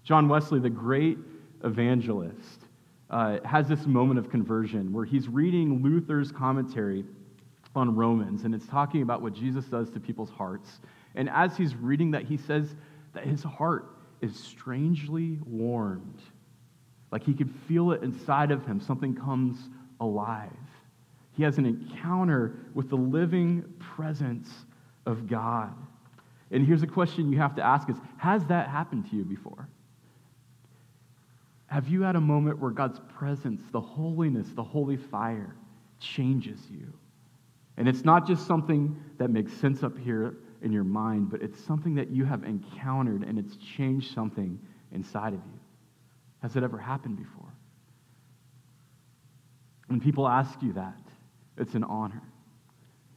John 0.04 0.28
Wesley, 0.28 0.60
the 0.60 0.70
great 0.70 1.18
evangelist, 1.64 2.66
uh, 3.10 3.38
has 3.44 3.66
this 3.66 3.86
moment 3.86 4.18
of 4.18 4.30
conversion 4.30 4.92
where 4.92 5.04
he's 5.04 5.28
reading 5.28 5.82
Luther's 5.82 6.30
commentary 6.30 7.04
on 7.74 7.94
Romans, 7.94 8.44
and 8.44 8.54
it's 8.54 8.66
talking 8.66 9.02
about 9.02 9.22
what 9.22 9.32
Jesus 9.32 9.64
does 9.66 9.90
to 9.90 10.00
people's 10.00 10.30
hearts. 10.30 10.80
And 11.14 11.28
as 11.30 11.56
he's 11.56 11.74
reading 11.74 12.10
that, 12.12 12.24
he 12.24 12.36
says 12.36 12.74
that 13.14 13.24
his 13.24 13.42
heart 13.42 13.96
is 14.20 14.34
strangely 14.36 15.38
warmed. 15.46 16.20
Like 17.12 17.22
he 17.24 17.34
could 17.34 17.52
feel 17.68 17.92
it 17.92 18.02
inside 18.02 18.50
of 18.50 18.64
him, 18.66 18.80
something 18.80 19.14
comes 19.14 19.58
alive. 20.00 20.50
He 21.32 21.42
has 21.42 21.58
an 21.58 21.66
encounter 21.66 22.56
with 22.74 22.90
the 22.90 22.96
living 22.96 23.64
presence 23.78 24.48
of 25.06 25.28
God. 25.28 25.72
And 26.50 26.66
here's 26.66 26.82
a 26.82 26.86
question 26.86 27.30
you 27.30 27.38
have 27.38 27.54
to 27.56 27.62
ask 27.62 27.88
is, 27.88 27.96
has 28.18 28.44
that 28.46 28.68
happened 28.68 29.08
to 29.10 29.16
you 29.16 29.24
before? 29.24 29.68
Have 31.66 31.88
you 31.88 32.02
had 32.02 32.16
a 32.16 32.20
moment 32.20 32.58
where 32.58 32.72
God's 32.72 33.00
presence, 33.16 33.62
the 33.70 33.80
holiness, 33.80 34.48
the 34.54 34.62
holy 34.62 34.96
fire, 34.96 35.54
changes 36.00 36.60
you? 36.68 36.92
And 37.76 37.88
it's 37.88 38.04
not 38.04 38.26
just 38.26 38.46
something 38.46 38.96
that 39.18 39.30
makes 39.30 39.52
sense 39.52 39.82
up 39.82 39.96
here 39.98 40.36
in 40.62 40.72
your 40.72 40.84
mind, 40.84 41.30
but 41.30 41.42
it's 41.42 41.62
something 41.64 41.94
that 41.94 42.10
you 42.10 42.24
have 42.24 42.44
encountered 42.44 43.22
and 43.22 43.38
it's 43.38 43.56
changed 43.56 44.12
something 44.14 44.58
inside 44.92 45.32
of 45.32 45.40
you. 45.40 45.60
Has 46.42 46.56
it 46.56 46.62
ever 46.62 46.78
happened 46.78 47.16
before? 47.16 47.52
When 49.86 50.00
people 50.00 50.28
ask 50.28 50.62
you 50.62 50.72
that, 50.74 51.00
it's 51.56 51.74
an 51.74 51.84
honor. 51.84 52.22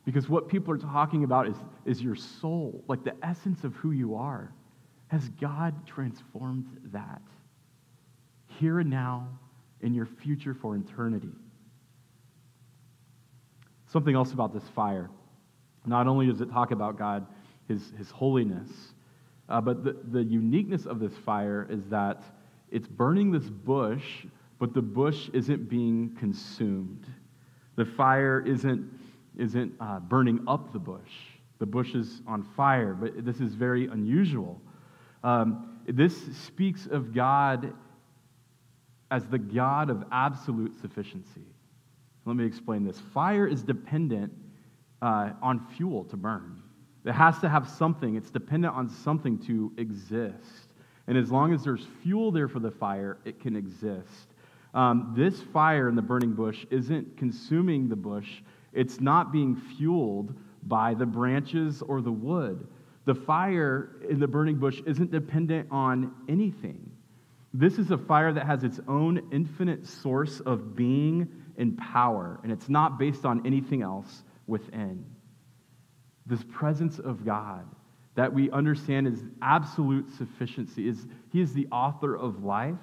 Because 0.05 0.27
what 0.27 0.49
people 0.49 0.73
are 0.73 0.77
talking 0.77 1.23
about 1.23 1.47
is, 1.47 1.55
is 1.85 2.01
your 2.01 2.15
soul, 2.15 2.83
like 2.87 3.03
the 3.03 3.15
essence 3.23 3.63
of 3.63 3.75
who 3.75 3.91
you 3.91 4.15
are. 4.15 4.51
Has 5.07 5.29
God 5.39 5.85
transformed 5.85 6.65
that? 6.91 7.21
Here 8.59 8.79
and 8.79 8.89
now, 8.89 9.27
in 9.81 9.93
your 9.93 10.05
future 10.05 10.53
for 10.53 10.75
eternity. 10.75 11.31
Something 13.93 14.15
else 14.15 14.33
about 14.33 14.51
this 14.55 14.67
fire. 14.75 15.11
Not 15.85 16.07
only 16.07 16.25
does 16.25 16.41
it 16.41 16.49
talk 16.51 16.71
about 16.71 16.97
God, 16.97 17.27
his, 17.67 17.93
his 17.95 18.09
holiness, 18.09 18.69
uh, 19.49 19.61
but 19.61 19.83
the, 19.83 19.95
the 20.11 20.23
uniqueness 20.23 20.87
of 20.87 20.99
this 20.99 21.13
fire 21.23 21.67
is 21.69 21.85
that 21.91 22.23
it's 22.71 22.87
burning 22.87 23.31
this 23.31 23.43
bush, 23.43 24.25
but 24.57 24.73
the 24.73 24.81
bush 24.81 25.29
isn't 25.31 25.69
being 25.69 26.15
consumed. 26.19 27.05
The 27.75 27.85
fire 27.85 28.43
isn't, 28.43 28.89
isn't 29.37 29.73
uh, 29.79 29.99
burning 29.99 30.43
up 30.47 30.73
the 30.73 30.79
bush. 30.79 31.11
The 31.59 31.67
bush 31.67 31.93
is 31.93 32.23
on 32.25 32.41
fire, 32.41 32.95
but 32.95 33.23
this 33.23 33.39
is 33.39 33.53
very 33.53 33.85
unusual. 33.85 34.59
Um, 35.23 35.79
this 35.85 36.19
speaks 36.35 36.87
of 36.87 37.13
God 37.13 37.73
as 39.11 39.27
the 39.27 39.37
God 39.37 39.91
of 39.91 40.03
absolute 40.11 40.73
sufficiency. 40.81 41.52
Let 42.25 42.35
me 42.35 42.45
explain 42.45 42.85
this. 42.85 42.99
Fire 43.13 43.47
is 43.47 43.63
dependent 43.63 44.31
uh, 45.01 45.31
on 45.41 45.65
fuel 45.75 46.05
to 46.05 46.17
burn. 46.17 46.61
It 47.05 47.11
has 47.11 47.39
to 47.39 47.49
have 47.49 47.67
something, 47.67 48.15
it's 48.15 48.31
dependent 48.31 48.73
on 48.73 48.89
something 48.89 49.37
to 49.39 49.73
exist. 49.77 50.69
And 51.07 51.17
as 51.17 51.29
long 51.29 51.53
as 51.53 51.63
there's 51.63 51.85
fuel 52.01 52.31
there 52.31 52.47
for 52.47 52.59
the 52.59 52.71
fire, 52.71 53.17
it 53.25 53.41
can 53.41 53.57
exist. 53.57 54.27
Um, 54.73 55.13
this 55.15 55.41
fire 55.41 55.89
in 55.89 55.95
the 55.95 56.01
burning 56.01 56.33
bush 56.33 56.65
isn't 56.71 57.17
consuming 57.17 57.89
the 57.89 57.95
bush, 57.95 58.41
it's 58.71 59.01
not 59.01 59.31
being 59.31 59.55
fueled 59.55 60.33
by 60.63 60.93
the 60.93 61.05
branches 61.05 61.81
or 61.81 62.01
the 62.01 62.11
wood. 62.11 62.65
The 63.05 63.13
fire 63.13 63.97
in 64.09 64.19
the 64.19 64.27
burning 64.27 64.55
bush 64.55 64.81
isn't 64.85 65.11
dependent 65.11 65.67
on 65.69 66.13
anything. 66.29 66.89
This 67.53 67.77
is 67.77 67.91
a 67.91 67.97
fire 67.97 68.31
that 68.31 68.47
has 68.47 68.63
its 68.63 68.79
own 68.87 69.27
infinite 69.31 69.85
source 69.85 70.39
of 70.39 70.75
being 70.75 71.27
and 71.57 71.77
power, 71.77 72.39
and 72.43 72.51
it's 72.51 72.69
not 72.69 72.97
based 72.97 73.25
on 73.25 73.45
anything 73.45 73.81
else 73.81 74.23
within. 74.47 75.05
This 76.25 76.43
presence 76.51 76.99
of 76.99 77.25
God, 77.25 77.65
that 78.15 78.31
we 78.31 78.49
understand 78.51 79.07
is 79.07 79.23
absolute 79.41 80.09
sufficiency. 80.17 80.87
Is 80.87 81.07
He 81.31 81.41
is 81.41 81.53
the 81.53 81.67
author 81.71 82.15
of 82.15 82.43
life. 82.43 82.75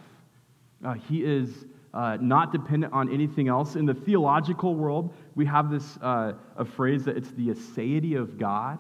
Uh, 0.85 0.94
he 0.94 1.22
is 1.24 1.66
uh, 1.92 2.16
not 2.20 2.52
dependent 2.52 2.92
on 2.92 3.12
anything 3.12 3.48
else. 3.48 3.76
In 3.76 3.85
the 3.85 3.94
theological 3.94 4.74
world, 4.74 5.12
we 5.35 5.44
have 5.46 5.70
this 5.70 5.98
uh, 6.02 6.33
a 6.56 6.64
phrase 6.64 7.04
that 7.04 7.16
it's 7.16 7.30
the 7.33 7.48
aseity 7.48 8.18
of 8.18 8.38
God. 8.38 8.78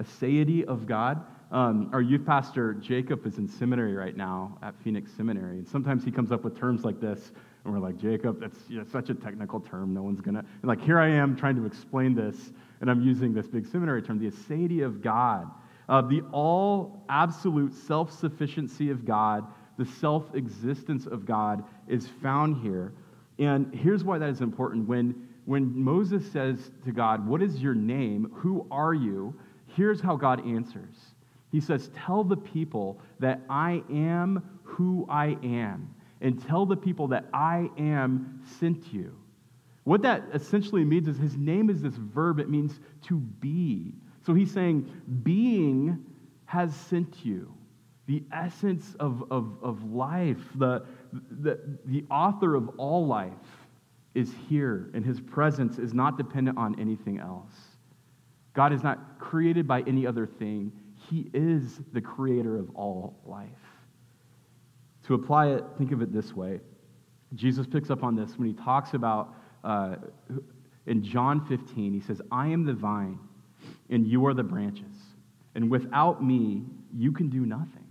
Aseity 0.00 0.64
of 0.64 0.86
God. 0.86 1.24
Um, 1.50 1.90
our 1.92 2.00
youth 2.00 2.24
pastor, 2.24 2.74
Jacob, 2.74 3.26
is 3.26 3.38
in 3.38 3.48
seminary 3.48 3.94
right 3.94 4.16
now 4.16 4.56
at 4.62 4.74
Phoenix 4.84 5.10
Seminary. 5.12 5.58
And 5.58 5.68
sometimes 5.68 6.04
he 6.04 6.12
comes 6.12 6.30
up 6.30 6.44
with 6.44 6.56
terms 6.56 6.84
like 6.84 7.00
this, 7.00 7.32
and 7.64 7.74
we're 7.74 7.80
like, 7.80 7.98
Jacob, 7.98 8.40
that's 8.40 8.58
you 8.68 8.78
know, 8.78 8.84
such 8.90 9.10
a 9.10 9.14
technical 9.14 9.60
term. 9.60 9.92
No 9.92 10.02
one's 10.02 10.20
going 10.20 10.34
to. 10.34 10.40
And 10.40 10.64
like, 10.64 10.80
here 10.80 10.98
I 10.98 11.08
am 11.08 11.36
trying 11.36 11.56
to 11.56 11.66
explain 11.66 12.14
this, 12.14 12.52
and 12.80 12.90
I'm 12.90 13.02
using 13.02 13.34
this 13.34 13.46
big 13.46 13.66
seminary 13.66 14.02
term, 14.02 14.18
the 14.18 14.30
aseity 14.30 14.84
of 14.84 15.02
God. 15.02 15.50
Uh, 15.88 16.00
the 16.00 16.22
all 16.32 17.04
absolute 17.08 17.74
self 17.74 18.16
sufficiency 18.16 18.90
of 18.90 19.04
God, 19.04 19.44
the 19.76 19.84
self 19.84 20.34
existence 20.34 21.06
of 21.06 21.26
God 21.26 21.64
is 21.88 22.06
found 22.22 22.62
here. 22.62 22.92
And 23.38 23.74
here's 23.74 24.04
why 24.04 24.18
that 24.18 24.28
is 24.28 24.40
important. 24.40 24.86
When, 24.86 25.28
when 25.46 25.76
Moses 25.76 26.30
says 26.30 26.70
to 26.84 26.92
God, 26.92 27.26
What 27.26 27.42
is 27.42 27.58
your 27.58 27.74
name? 27.74 28.30
Who 28.36 28.66
are 28.70 28.94
you? 28.94 29.34
Here's 29.66 30.00
how 30.00 30.16
God 30.16 30.46
answers 30.46 30.94
He 31.50 31.60
says, 31.60 31.90
Tell 31.94 32.24
the 32.24 32.36
people 32.36 33.00
that 33.18 33.40
I 33.48 33.82
am 33.90 34.60
who 34.62 35.06
I 35.10 35.36
am, 35.42 35.92
and 36.20 36.44
tell 36.46 36.66
the 36.66 36.76
people 36.76 37.08
that 37.08 37.26
I 37.32 37.70
am 37.78 38.42
sent 38.58 38.92
you. 38.92 39.16
What 39.84 40.02
that 40.02 40.24
essentially 40.34 40.84
means 40.84 41.08
is 41.08 41.16
his 41.16 41.36
name 41.36 41.70
is 41.70 41.82
this 41.82 41.94
verb, 41.94 42.38
it 42.38 42.48
means 42.48 42.78
to 43.06 43.16
be. 43.18 43.94
So 44.24 44.34
he's 44.34 44.52
saying, 44.52 44.90
being 45.22 46.04
has 46.44 46.74
sent 46.74 47.24
you. 47.24 47.54
The 48.06 48.22
essence 48.32 48.94
of, 48.98 49.24
of, 49.30 49.56
of 49.62 49.84
life, 49.92 50.38
the, 50.56 50.84
the, 51.40 51.60
the 51.86 52.04
author 52.10 52.54
of 52.54 52.68
all 52.76 53.06
life 53.06 53.32
is 54.14 54.34
here, 54.48 54.90
and 54.94 55.04
his 55.04 55.20
presence 55.20 55.78
is 55.78 55.94
not 55.94 56.18
dependent 56.18 56.58
on 56.58 56.78
anything 56.80 57.18
else. 57.18 57.54
God 58.52 58.72
is 58.72 58.82
not 58.82 59.18
created 59.20 59.66
by 59.66 59.82
any 59.82 60.06
other 60.06 60.26
thing, 60.26 60.72
he 61.08 61.30
is 61.32 61.80
the 61.92 62.00
creator 62.00 62.58
of 62.58 62.70
all 62.74 63.20
life. 63.24 63.48
To 65.06 65.14
apply 65.14 65.48
it, 65.48 65.64
think 65.78 65.92
of 65.92 66.02
it 66.02 66.12
this 66.12 66.34
way 66.34 66.60
Jesus 67.34 67.66
picks 67.66 67.90
up 67.90 68.02
on 68.02 68.16
this 68.16 68.36
when 68.38 68.48
he 68.48 68.54
talks 68.54 68.94
about, 68.94 69.34
uh, 69.62 69.96
in 70.86 71.02
John 71.02 71.46
15, 71.46 71.92
he 71.92 72.00
says, 72.00 72.20
I 72.32 72.48
am 72.48 72.64
the 72.64 72.72
vine 72.72 73.18
and 73.90 74.06
you 74.06 74.26
are 74.26 74.34
the 74.34 74.42
branches. 74.42 74.96
And 75.54 75.70
without 75.70 76.24
me, 76.24 76.62
you 76.96 77.12
can 77.12 77.28
do 77.28 77.46
nothing. 77.46 77.86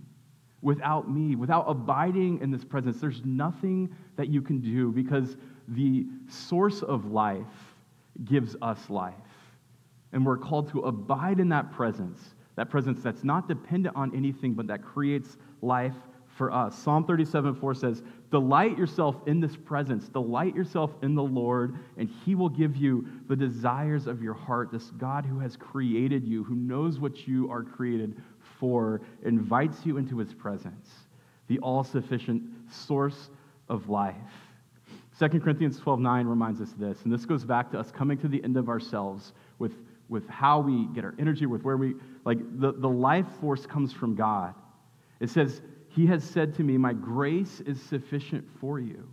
Without 0.62 1.10
me, 1.10 1.36
without 1.36 1.64
abiding 1.68 2.40
in 2.40 2.50
this 2.50 2.64
presence, 2.64 3.00
there's 3.00 3.22
nothing 3.24 3.94
that 4.16 4.28
you 4.28 4.42
can 4.42 4.60
do 4.60 4.92
because 4.92 5.36
the 5.68 6.06
source 6.28 6.82
of 6.82 7.06
life 7.06 7.46
gives 8.24 8.56
us 8.60 8.90
life. 8.90 9.14
And 10.12 10.26
we're 10.26 10.36
called 10.36 10.70
to 10.72 10.80
abide 10.80 11.40
in 11.40 11.48
that 11.50 11.72
presence, 11.72 12.34
that 12.56 12.68
presence 12.68 13.02
that's 13.02 13.24
not 13.24 13.48
dependent 13.48 13.96
on 13.96 14.14
anything, 14.14 14.52
but 14.52 14.66
that 14.66 14.82
creates 14.82 15.38
life 15.62 15.94
for 16.40 16.50
us. 16.50 16.74
Psalm 16.74 17.04
37 17.04 17.54
4 17.54 17.74
says, 17.74 18.02
Delight 18.30 18.78
yourself 18.78 19.16
in 19.26 19.40
this 19.40 19.56
presence, 19.56 20.08
delight 20.08 20.54
yourself 20.54 20.90
in 21.02 21.14
the 21.14 21.22
Lord, 21.22 21.78
and 21.98 22.08
he 22.24 22.34
will 22.34 22.48
give 22.48 22.78
you 22.78 23.06
the 23.28 23.36
desires 23.36 24.06
of 24.06 24.22
your 24.22 24.32
heart. 24.32 24.72
This 24.72 24.84
God 24.92 25.26
who 25.26 25.38
has 25.38 25.54
created 25.54 26.26
you, 26.26 26.42
who 26.42 26.54
knows 26.54 26.98
what 26.98 27.28
you 27.28 27.50
are 27.50 27.62
created 27.62 28.22
for, 28.58 29.02
invites 29.22 29.84
you 29.84 29.98
into 29.98 30.16
his 30.16 30.32
presence, 30.32 30.88
the 31.48 31.58
all 31.58 31.84
sufficient 31.84 32.42
source 32.72 33.28
of 33.68 33.90
life. 33.90 34.16
2 35.18 35.28
Corinthians 35.40 35.78
12 35.78 36.00
9 36.00 36.26
reminds 36.26 36.62
us 36.62 36.72
this, 36.78 37.02
and 37.04 37.12
this 37.12 37.26
goes 37.26 37.44
back 37.44 37.70
to 37.72 37.78
us 37.78 37.90
coming 37.90 38.16
to 38.16 38.28
the 38.28 38.42
end 38.42 38.56
of 38.56 38.70
ourselves 38.70 39.34
with, 39.58 39.72
with 40.08 40.26
how 40.26 40.58
we 40.58 40.86
get 40.94 41.04
our 41.04 41.14
energy, 41.18 41.44
with 41.44 41.64
where 41.64 41.76
we, 41.76 41.96
like, 42.24 42.38
the, 42.58 42.72
the 42.72 42.88
life 42.88 43.26
force 43.42 43.66
comes 43.66 43.92
from 43.92 44.14
God. 44.14 44.54
It 45.20 45.28
says, 45.28 45.60
he 45.90 46.06
has 46.06 46.22
said 46.22 46.54
to 46.54 46.62
me, 46.62 46.78
My 46.78 46.92
grace 46.92 47.60
is 47.60 47.82
sufficient 47.82 48.46
for 48.60 48.78
you, 48.78 49.08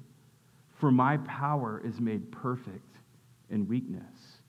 for 0.79 0.91
my 0.91 1.17
power 1.17 1.81
is 1.83 1.99
made 1.99 2.31
perfect 2.31 2.97
in 3.49 3.67
weakness. 3.67 4.41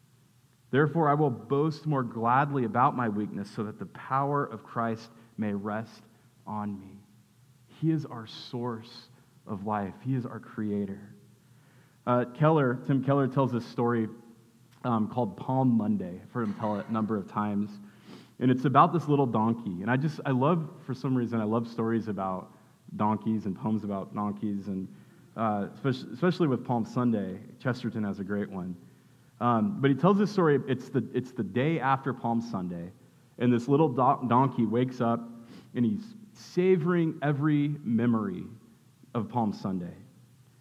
Therefore, 0.71 1.09
I 1.09 1.15
will 1.15 1.31
boast 1.31 1.87
more 1.87 2.03
gladly 2.03 2.65
about 2.65 2.95
my 2.95 3.09
weakness, 3.09 3.51
so 3.51 3.65
that 3.65 3.79
the 3.79 3.87
power 3.87 4.45
of 4.45 4.63
Christ 4.63 5.09
may 5.39 5.55
rest 5.55 6.03
on 6.47 6.79
me. 6.79 7.01
He 7.81 7.91
is 7.91 8.05
our 8.05 8.27
source 8.27 9.09
of 9.47 9.65
life, 9.65 9.95
He 10.05 10.15
is 10.15 10.27
our 10.27 10.41
creator. 10.41 11.15
Uh, 12.07 12.27
Keller, 12.39 12.79
Tim 12.87 13.03
Keller 13.03 13.27
tells 13.27 13.53
this 13.53 13.67
story 13.67 14.09
um, 14.85 15.09
called 15.09 15.37
Palm 15.39 15.77
Monday. 15.77 16.21
I've 16.23 16.33
heard 16.33 16.49
him 16.49 16.55
tell 16.55 16.79
it 16.79 16.87
a 16.89 16.93
number 16.93 17.17
of 17.17 17.31
times. 17.31 17.71
And 18.41 18.51
it's 18.51 18.65
about 18.65 18.93
this 18.93 19.09
little 19.09 19.27
donkey. 19.27 19.83
And 19.83 19.91
I 19.91 19.97
just, 19.97 20.21
I 20.25 20.31
love, 20.31 20.69
for 20.87 20.95
some 20.95 21.15
reason, 21.17 21.41
I 21.41 21.45
love 21.45 21.67
stories 21.67 22.09
about 22.09 22.53
donkeys 22.97 23.47
and 23.47 23.59
poems 23.59 23.85
about 23.85 24.15
donkeys. 24.15 24.69
And 24.69 24.89
uh, 25.37 25.67
especially, 25.75 26.13
especially, 26.15 26.49
with 26.49 26.65
Palm 26.65 26.85
Sunday, 26.85 27.39
Chesterton 27.59 28.05
has 28.05 28.21
a 28.21 28.25
great 28.25 28.51
one. 28.51 28.77
Um, 29.41 29.79
but 29.81 29.91
he 29.91 29.97
tells 29.97 30.19
this 30.19 30.31
story, 30.31 30.59
it's 30.69 30.89
the, 30.89 31.05
it's 31.13 31.33
the 31.33 31.43
day 31.43 31.81
after 31.81 32.13
Palm 32.13 32.41
Sunday. 32.41 32.91
And 33.39 33.53
this 33.53 33.69
little 33.69 33.89
do- 33.89 34.29
donkey 34.29 34.67
wakes 34.67 35.01
up 35.01 35.21
and 35.75 35.85
he's 35.85 36.15
savoring 36.33 37.19
every 37.23 37.75
memory 37.85 38.45
of 39.15 39.29
Palm 39.29 39.53
Sunday. 39.53 39.95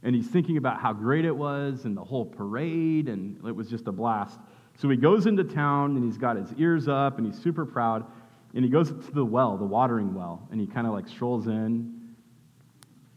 And 0.03 0.15
he's 0.15 0.27
thinking 0.27 0.57
about 0.57 0.79
how 0.79 0.93
great 0.93 1.25
it 1.25 1.35
was 1.35 1.85
and 1.85 1.97
the 1.97 2.03
whole 2.03 2.25
parade, 2.25 3.09
and 3.09 3.37
it 3.47 3.55
was 3.55 3.69
just 3.69 3.87
a 3.87 3.91
blast. 3.91 4.39
So 4.77 4.87
he 4.89 4.95
goes 4.95 5.25
into 5.25 5.43
town 5.43 5.95
and 5.95 6.03
he's 6.03 6.17
got 6.17 6.37
his 6.37 6.53
ears 6.53 6.87
up 6.87 7.17
and 7.17 7.25
he's 7.25 7.41
super 7.41 7.65
proud. 7.65 8.05
And 8.53 8.63
he 8.63 8.69
goes 8.71 8.89
to 8.89 9.11
the 9.11 9.25
well, 9.25 9.57
the 9.57 9.65
watering 9.65 10.13
well, 10.13 10.47
and 10.51 10.61
he 10.61 10.67
kind 10.67 10.87
of 10.87 10.93
like 10.93 11.07
strolls 11.07 11.47
in, 11.47 12.15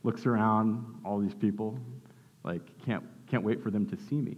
looks 0.03 0.27
around, 0.27 1.01
all 1.05 1.19
these 1.19 1.35
people, 1.35 1.79
like, 2.45 2.63
can't, 2.85 3.05
can't 3.31 3.43
wait 3.43 3.63
for 3.63 3.71
them 3.71 3.87
to 3.87 3.97
see 4.09 4.17
me. 4.17 4.37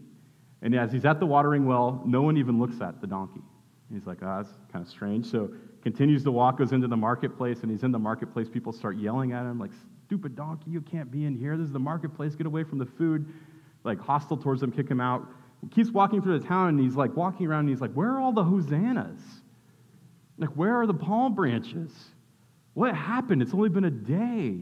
And 0.61 0.75
as 0.75 0.93
he's 0.93 1.05
at 1.05 1.19
the 1.19 1.27
watering 1.27 1.65
well, 1.65 2.03
no 2.05 2.23
one 2.23 2.37
even 2.37 2.59
looks 2.59 2.81
at 2.81 3.01
the 3.01 3.07
donkey. 3.07 3.41
And 3.89 3.99
He's 3.99 4.07
like, 4.07 4.19
oh, 4.23 4.43
that's 4.43 4.51
kind 4.73 4.85
of 4.85 4.91
strange. 4.91 5.27
So 5.27 5.51
continues 5.83 6.23
to 6.25 6.33
walk, 6.33 6.59
goes 6.59 6.73
into 6.73 6.89
the 6.89 6.97
marketplace, 6.97 7.61
and 7.63 7.71
he's 7.71 7.85
in 7.85 7.93
the 7.93 7.99
marketplace. 7.99 8.49
People 8.49 8.73
start 8.73 8.97
yelling 8.97 9.33
at 9.33 9.43
him, 9.43 9.59
like, 9.59 9.73
stupid 10.07 10.37
donkey, 10.37 10.71
you 10.71 10.81
can't 10.81 11.11
be 11.11 11.25
in 11.25 11.37
here. 11.37 11.57
This 11.57 11.67
is 11.67 11.73
the 11.73 11.79
marketplace. 11.79 12.35
Get 12.35 12.47
away 12.47 12.65
from 12.65 12.79
the 12.79 12.87
food. 12.87 13.33
Like, 13.83 13.99
hostile 13.99 14.37
towards 14.37 14.63
him, 14.63 14.71
kick 14.71 14.89
him 14.89 15.01
out 15.01 15.27
keeps 15.71 15.91
walking 15.91 16.23
through 16.23 16.39
the 16.39 16.47
town 16.47 16.71
and 16.71 16.81
he's 16.81 16.97
like 16.97 17.17
walking 17.17 17.47
around 17.47 17.61
and 17.61 17.69
he's 17.69 17.81
like, 17.81 17.93
Where 17.93 18.11
are 18.11 18.21
all 18.21 18.33
the 18.33 18.45
hosannas? 18.45 19.21
Like, 20.39 20.51
where 20.51 20.81
are 20.81 20.87
the 20.87 20.95
palm 20.95 21.35
branches? 21.35 21.93
What 22.75 22.95
happened? 22.95 23.43
It's 23.43 23.55
only 23.55 23.69
been 23.69 23.85
a 23.85 23.91
day. 23.91 24.59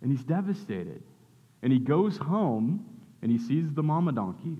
And 0.00 0.10
he's 0.10 0.24
devastated. 0.24 1.02
And 1.62 1.72
he 1.72 1.78
goes 1.78 2.16
home 2.16 2.84
and 3.20 3.30
he 3.30 3.38
sees 3.38 3.72
the 3.72 3.82
mama 3.82 4.12
donkey. 4.12 4.56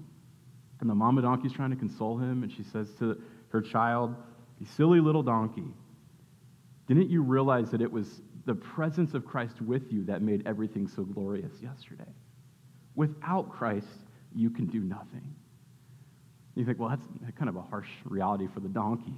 And 0.80 0.90
the 0.90 0.94
mama 0.94 1.22
donkey's 1.22 1.52
trying 1.52 1.70
to 1.70 1.76
console 1.76 2.18
him. 2.18 2.42
And 2.42 2.52
she 2.52 2.62
says 2.64 2.92
to 2.98 3.20
her 3.48 3.60
child, 3.60 4.14
You 4.58 4.66
silly 4.66 5.00
little 5.00 5.22
donkey, 5.22 5.64
didn't 6.86 7.08
you 7.08 7.22
realize 7.22 7.70
that 7.70 7.80
it 7.80 7.90
was 7.90 8.20
the 8.44 8.54
presence 8.54 9.14
of 9.14 9.24
Christ 9.24 9.62
with 9.62 9.92
you 9.92 10.04
that 10.04 10.20
made 10.20 10.42
everything 10.46 10.88
so 10.88 11.04
glorious 11.04 11.52
yesterday? 11.62 12.10
Without 12.94 13.50
Christ, 13.50 13.86
you 14.34 14.50
can 14.50 14.66
do 14.66 14.80
nothing. 14.80 15.34
You 16.54 16.64
think, 16.64 16.78
well, 16.78 16.90
that's 16.90 17.06
kind 17.36 17.48
of 17.48 17.56
a 17.56 17.62
harsh 17.62 17.88
reality 18.04 18.46
for 18.52 18.60
the 18.60 18.68
donkey. 18.68 19.14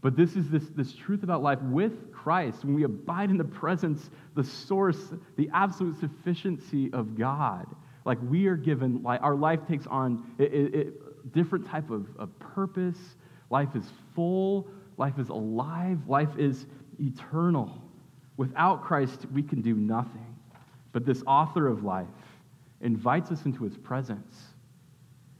But 0.00 0.16
this 0.16 0.36
is 0.36 0.48
this, 0.48 0.64
this 0.76 0.94
truth 0.94 1.22
about 1.22 1.42
life 1.42 1.60
with 1.62 2.12
Christ. 2.12 2.64
When 2.64 2.74
we 2.74 2.84
abide 2.84 3.30
in 3.30 3.36
the 3.36 3.44
presence, 3.44 4.10
the 4.34 4.44
source, 4.44 5.12
the 5.36 5.50
absolute 5.52 5.98
sufficiency 5.98 6.92
of 6.92 7.18
God, 7.18 7.66
like 8.04 8.18
we 8.28 8.46
are 8.46 8.56
given, 8.56 9.02
like 9.02 9.20
our 9.22 9.34
life 9.34 9.66
takes 9.66 9.86
on 9.88 10.24
a, 10.38 10.92
different 11.32 11.66
type 11.66 11.90
of, 11.90 12.06
of 12.18 12.38
purpose. 12.38 13.16
Life 13.50 13.74
is 13.74 13.90
full. 14.14 14.68
Life 14.96 15.18
is 15.18 15.28
alive. 15.28 15.98
Life 16.06 16.38
is 16.38 16.66
eternal. 17.00 17.82
Without 18.36 18.84
Christ, 18.84 19.26
we 19.32 19.42
can 19.42 19.60
do 19.60 19.74
nothing. 19.74 20.36
But 20.92 21.04
this 21.04 21.22
author 21.26 21.66
of 21.66 21.82
life 21.82 22.06
invites 22.80 23.32
us 23.32 23.44
into 23.44 23.64
his 23.64 23.76
presence 23.76 24.54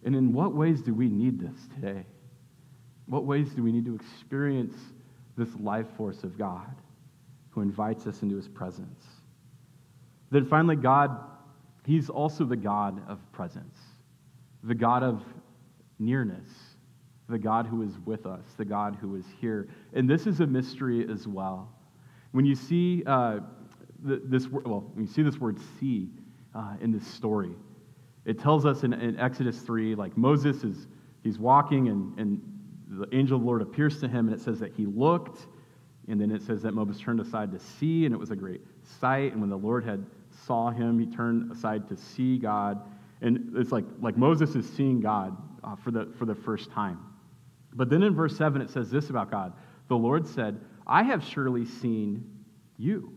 and 0.07 0.17
in 0.17 0.33
what 0.33 0.55
ways 0.55 0.81
do 0.81 0.95
we 0.95 1.09
need 1.09 1.39
this 1.39 1.59
today? 1.75 2.07
What 3.05 3.27
ways 3.27 3.51
do 3.51 3.63
we 3.63 3.73
need 3.73 3.85
to 3.85 3.95
experience 3.95 4.75
this 5.37 5.51
life 5.61 5.87
force 5.99 6.25
of 6.25 6.39
God 6.39 6.75
who 7.51 7.61
invites 7.61 8.07
us 8.07 8.23
into 8.23 8.37
his 8.37 8.49
presence? 8.49 9.05
Then 10.31 10.47
finally, 10.47 10.77
God, 10.77 11.21
he's 11.85 12.09
also 12.09 12.45
the 12.45 12.57
God 12.57 13.03
of 13.07 13.19
presence, 13.33 13.79
the 14.65 14.75
God 14.75 15.03
of 15.03 15.23
nearness. 15.99 16.49
the 17.29 17.39
God 17.39 17.67
who 17.67 17.83
is 17.83 17.99
with 18.05 18.27
us, 18.27 18.45
the 18.57 18.65
God 18.65 18.97
who 19.01 19.17
is 19.17 19.25
here. 19.41 19.69
And 19.93 20.09
this 20.09 20.27
is 20.27 20.41
a 20.41 20.47
mystery 20.47 21.07
as 21.11 21.27
well. 21.27 21.73
When 22.33 22.45
you 22.45 22.55
see 22.55 23.03
uh, 23.07 23.41
this, 24.03 24.47
well, 24.49 24.91
when 24.95 25.07
you 25.07 25.13
see 25.13 25.23
this 25.23 25.39
word 25.39 25.59
see 25.81 26.11
uh, 26.55 26.75
in 26.81 26.93
this 26.93 27.07
story, 27.07 27.55
it 28.27 28.39
tells 28.39 28.67
us 28.67 28.83
in, 28.83 28.93
in, 28.93 29.19
Exodus 29.19 29.59
3, 29.61 29.95
like 29.95 30.17
Moses 30.17 30.65
is, 30.65 30.89
he's 31.23 31.39
walking 31.39 31.89
and, 31.89 32.19
and 32.19 32.43
the 32.89 33.07
angel 33.17 33.37
of 33.37 33.43
the 33.43 33.47
Lord 33.47 33.63
appears 33.63 34.01
to 34.01 34.09
him 34.09 34.29
and 34.29 34.35
it 34.35 34.43
says 34.43 34.59
that 34.59 34.73
he 34.73 34.85
looked 34.85 35.47
and 36.09 36.21
then 36.21 36.31
it 36.31 36.43
says 36.43 36.63
that 36.63 36.73
Moses 36.73 37.01
turned 37.01 37.21
aside 37.21 37.53
to 37.53 37.59
see 37.59 38.05
and 38.05 38.15
it 38.15 38.19
was 38.19 38.31
a 38.31 38.37
great 38.37 38.61
sight. 39.01 39.33
And 39.33 39.41
when 39.41 39.51
the 39.51 39.57
Lord 39.57 39.85
had 39.85 40.05
saw 40.45 40.71
him, 40.71 40.99
he 40.99 41.07
turned 41.07 41.51
aside 41.51 41.89
to 41.89 41.97
see 41.97 42.39
God. 42.39 42.81
And 43.23 43.53
it's 43.57 43.73
like, 43.73 43.85
like 44.01 44.17
Moses 44.17 44.55
is 44.55 44.69
seeing 44.69 45.01
God 45.01 45.37
uh, 45.65 45.77
for, 45.77 45.91
the, 45.91 46.13
for 46.19 46.25
the 46.27 46.35
first 46.35 46.71
time. 46.71 46.99
But 47.75 47.91
then 47.91 48.03
in 48.03 48.15
verse 48.15 48.37
7, 48.37 48.61
it 48.61 48.71
says 48.71 48.91
this 48.91 49.11
about 49.11 49.31
God 49.31 49.53
The 49.89 49.97
Lord 49.97 50.27
said, 50.27 50.61
I 50.87 51.03
have 51.03 51.25
surely 51.25 51.65
seen 51.65 52.25
you. 52.77 53.13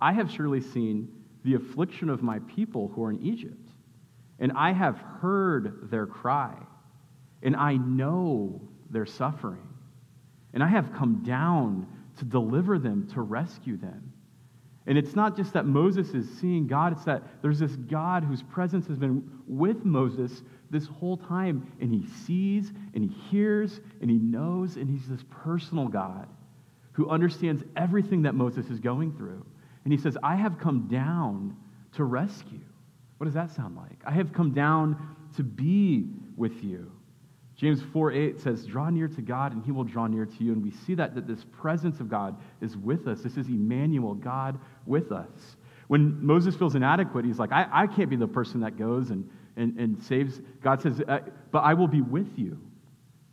I 0.00 0.12
have 0.12 0.30
surely 0.30 0.60
seen 0.60 1.08
the 1.44 1.54
affliction 1.54 2.08
of 2.08 2.22
my 2.22 2.38
people 2.40 2.88
who 2.88 3.04
are 3.04 3.10
in 3.10 3.20
Egypt, 3.22 3.71
and 4.42 4.52
I 4.56 4.72
have 4.72 4.98
heard 4.98 5.88
their 5.90 6.04
cry, 6.04 6.54
and 7.44 7.54
I 7.54 7.76
know 7.76 8.60
their 8.90 9.06
suffering, 9.06 9.66
and 10.52 10.62
I 10.64 10.66
have 10.66 10.92
come 10.92 11.22
down 11.24 11.86
to 12.18 12.24
deliver 12.24 12.78
them, 12.78 13.08
to 13.14 13.22
rescue 13.22 13.76
them. 13.76 14.12
And 14.84 14.98
it's 14.98 15.14
not 15.14 15.36
just 15.36 15.52
that 15.52 15.64
Moses 15.64 16.08
is 16.08 16.28
seeing 16.40 16.66
God, 16.66 16.92
it's 16.92 17.04
that 17.04 17.22
there's 17.40 17.60
this 17.60 17.76
God 17.76 18.24
whose 18.24 18.42
presence 18.42 18.88
has 18.88 18.98
been 18.98 19.30
with 19.46 19.84
Moses 19.84 20.42
this 20.70 20.86
whole 20.88 21.16
time, 21.16 21.72
and 21.80 21.94
he 21.94 22.04
sees 22.26 22.72
and 22.94 23.04
he 23.04 23.16
hears 23.30 23.80
and 24.00 24.10
he 24.10 24.18
knows, 24.18 24.76
and 24.76 24.90
he's 24.90 25.08
this 25.08 25.24
personal 25.30 25.86
God 25.86 26.26
who 26.94 27.08
understands 27.08 27.62
everything 27.76 28.22
that 28.22 28.34
Moses 28.34 28.66
is 28.70 28.80
going 28.80 29.12
through. 29.16 29.46
And 29.84 29.92
he 29.92 29.98
says, 30.00 30.18
I 30.20 30.34
have 30.34 30.58
come 30.58 30.88
down 30.88 31.56
to 31.92 32.02
rescue. 32.02 32.58
What 33.22 33.26
does 33.26 33.34
that 33.34 33.52
sound 33.52 33.76
like? 33.76 34.00
I 34.04 34.10
have 34.10 34.32
come 34.32 34.52
down 34.52 34.96
to 35.36 35.44
be 35.44 36.08
with 36.36 36.64
you. 36.64 36.90
James 37.54 37.80
4 37.92 38.10
8 38.10 38.40
says, 38.40 38.66
Draw 38.66 38.90
near 38.90 39.06
to 39.06 39.22
God, 39.22 39.52
and 39.52 39.64
he 39.64 39.70
will 39.70 39.84
draw 39.84 40.08
near 40.08 40.26
to 40.26 40.44
you. 40.44 40.50
And 40.50 40.60
we 40.60 40.72
see 40.72 40.96
that, 40.96 41.14
that 41.14 41.28
this 41.28 41.44
presence 41.52 42.00
of 42.00 42.08
God 42.08 42.36
is 42.60 42.76
with 42.76 43.06
us. 43.06 43.20
This 43.20 43.36
is 43.36 43.46
Emmanuel, 43.46 44.14
God 44.14 44.58
with 44.86 45.12
us. 45.12 45.54
When 45.86 46.26
Moses 46.26 46.56
feels 46.56 46.74
inadequate, 46.74 47.24
he's 47.24 47.38
like, 47.38 47.52
I, 47.52 47.68
I 47.70 47.86
can't 47.86 48.10
be 48.10 48.16
the 48.16 48.26
person 48.26 48.58
that 48.62 48.76
goes 48.76 49.10
and, 49.10 49.30
and, 49.56 49.78
and 49.78 50.02
saves. 50.02 50.40
God 50.60 50.82
says, 50.82 51.00
uh, 51.06 51.20
But 51.52 51.60
I 51.60 51.74
will 51.74 51.86
be 51.86 52.00
with 52.00 52.36
you. 52.36 52.58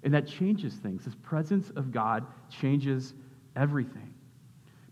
And 0.03 0.13
that 0.13 0.27
changes 0.27 0.75
things. 0.75 1.05
This 1.05 1.15
presence 1.23 1.71
of 1.75 1.91
God 1.91 2.27
changes 2.51 3.15
everything. 3.55 4.13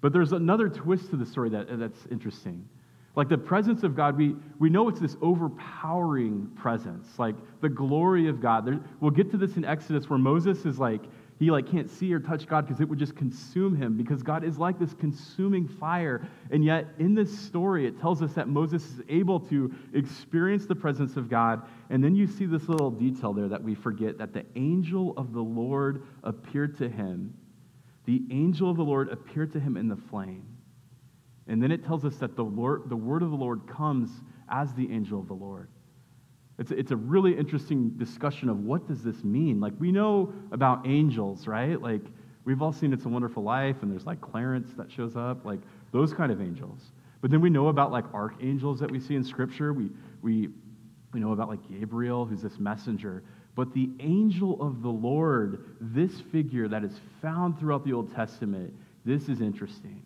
But 0.01 0.11
there's 0.11 0.31
another 0.31 0.69
twist 0.69 1.11
to 1.11 1.17
the 1.17 1.25
story 1.27 1.51
that, 1.51 1.67
that's 1.77 2.07
interesting. 2.09 2.67
Like 3.17 3.29
the 3.29 3.37
presence 3.37 3.81
of 3.81 3.95
God, 3.95 4.15
we, 4.15 4.35
we 4.59 4.69
know 4.69 4.87
it's 4.89 4.99
this 4.99 5.17
overpowering 5.23 6.51
presence, 6.55 7.17
like 7.17 7.35
the 7.61 7.67
glory 7.67 8.29
of 8.29 8.39
God. 8.39 8.63
There, 8.63 8.79
we'll 8.99 9.09
get 9.09 9.31
to 9.31 9.37
this 9.37 9.57
in 9.57 9.65
Exodus 9.65 10.07
where 10.07 10.19
Moses 10.19 10.65
is 10.65 10.77
like, 10.77 11.01
he 11.39 11.49
like 11.49 11.67
can't 11.67 11.89
see 11.89 12.13
or 12.13 12.19
touch 12.19 12.47
God 12.47 12.67
because 12.67 12.79
it 12.79 12.87
would 12.87 12.99
just 12.99 13.15
consume 13.15 13.75
him 13.75 13.97
because 13.97 14.21
God 14.21 14.43
is 14.43 14.59
like 14.59 14.77
this 14.77 14.93
consuming 14.93 15.67
fire. 15.67 16.27
And 16.51 16.63
yet 16.63 16.89
in 16.99 17.15
this 17.15 17.35
story, 17.37 17.87
it 17.87 17.99
tells 17.99 18.21
us 18.21 18.33
that 18.33 18.47
Moses 18.47 18.85
is 18.85 19.01
able 19.09 19.39
to 19.41 19.73
experience 19.95 20.67
the 20.67 20.75
presence 20.75 21.17
of 21.17 21.27
God. 21.27 21.63
And 21.89 22.03
then 22.03 22.15
you 22.15 22.27
see 22.27 22.45
this 22.45 22.69
little 22.69 22.91
detail 22.91 23.33
there 23.33 23.47
that 23.47 23.63
we 23.63 23.73
forget 23.73 24.19
that 24.19 24.31
the 24.31 24.45
angel 24.55 25.15
of 25.17 25.33
the 25.33 25.41
Lord 25.41 26.03
appeared 26.23 26.77
to 26.77 26.87
him 26.87 27.33
the 28.07 28.23
angel 28.31 28.71
of 28.71 28.77
the 28.77 28.83
Lord 28.83 29.09
appeared 29.09 29.51
to 29.51 29.59
him 29.59 29.75
in 29.75 29.89
the 29.89 29.97
flame. 29.97 30.56
And 31.47 31.61
then 31.61 31.71
it 31.71 31.85
tells 31.85 32.03
us 32.05 32.15
that 32.17 32.35
the, 32.35 32.43
Lord, 32.43 32.89
the 32.89 32.95
word 32.95 33.23
of 33.23 33.29
the 33.29 33.35
Lord 33.35 33.67
comes 33.67 34.09
as 34.49 34.73
the 34.73 34.91
angel 34.91 35.19
of 35.19 35.27
the 35.27 35.33
Lord. 35.33 35.69
It's, 36.59 36.71
it's 36.71 36.91
a 36.91 36.95
really 36.95 37.37
interesting 37.37 37.89
discussion 37.91 38.49
of 38.49 38.59
what 38.59 38.87
does 38.87 39.03
this 39.03 39.23
mean? 39.23 39.59
Like, 39.59 39.73
we 39.79 39.91
know 39.91 40.33
about 40.51 40.87
angels, 40.87 41.47
right? 41.47 41.79
Like, 41.79 42.01
we've 42.45 42.61
all 42.61 42.73
seen 42.73 42.93
It's 42.93 43.05
a 43.05 43.09
Wonderful 43.09 43.43
Life, 43.43 43.77
and 43.81 43.91
there's 43.91 44.05
like 44.05 44.21
Clarence 44.21 44.73
that 44.75 44.91
shows 44.91 45.15
up, 45.15 45.45
like 45.45 45.59
those 45.91 46.13
kind 46.13 46.31
of 46.31 46.41
angels. 46.41 46.81
But 47.21 47.31
then 47.31 47.41
we 47.41 47.49
know 47.49 47.67
about 47.67 47.91
like 47.91 48.05
archangels 48.13 48.79
that 48.79 48.89
we 48.89 48.99
see 48.99 49.15
in 49.15 49.23
Scripture. 49.23 49.73
We, 49.73 49.89
we, 50.21 50.49
we 51.13 51.19
know 51.19 51.31
about 51.31 51.49
like 51.49 51.59
Gabriel, 51.69 52.25
who's 52.25 52.41
this 52.41 52.59
messenger. 52.59 53.23
But 53.55 53.73
the 53.73 53.89
angel 53.99 54.61
of 54.61 54.81
the 54.81 54.89
Lord, 54.89 55.75
this 55.79 56.21
figure 56.31 56.67
that 56.67 56.83
is 56.83 56.99
found 57.21 57.59
throughout 57.59 57.83
the 57.85 57.93
Old 57.93 58.13
Testament, 58.13 58.73
this 59.03 59.29
is 59.29 59.41
interesting. 59.41 60.03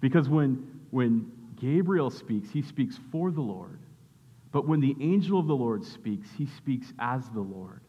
Because 0.00 0.28
when, 0.28 0.80
when 0.90 1.30
Gabriel 1.60 2.10
speaks, 2.10 2.50
he 2.50 2.62
speaks 2.62 2.98
for 3.10 3.30
the 3.30 3.40
Lord. 3.40 3.78
But 4.52 4.66
when 4.66 4.80
the 4.80 4.96
angel 5.00 5.38
of 5.38 5.46
the 5.46 5.56
Lord 5.56 5.84
speaks, 5.84 6.28
he 6.36 6.46
speaks 6.46 6.92
as 6.98 7.28
the 7.30 7.40
Lord. 7.40 7.80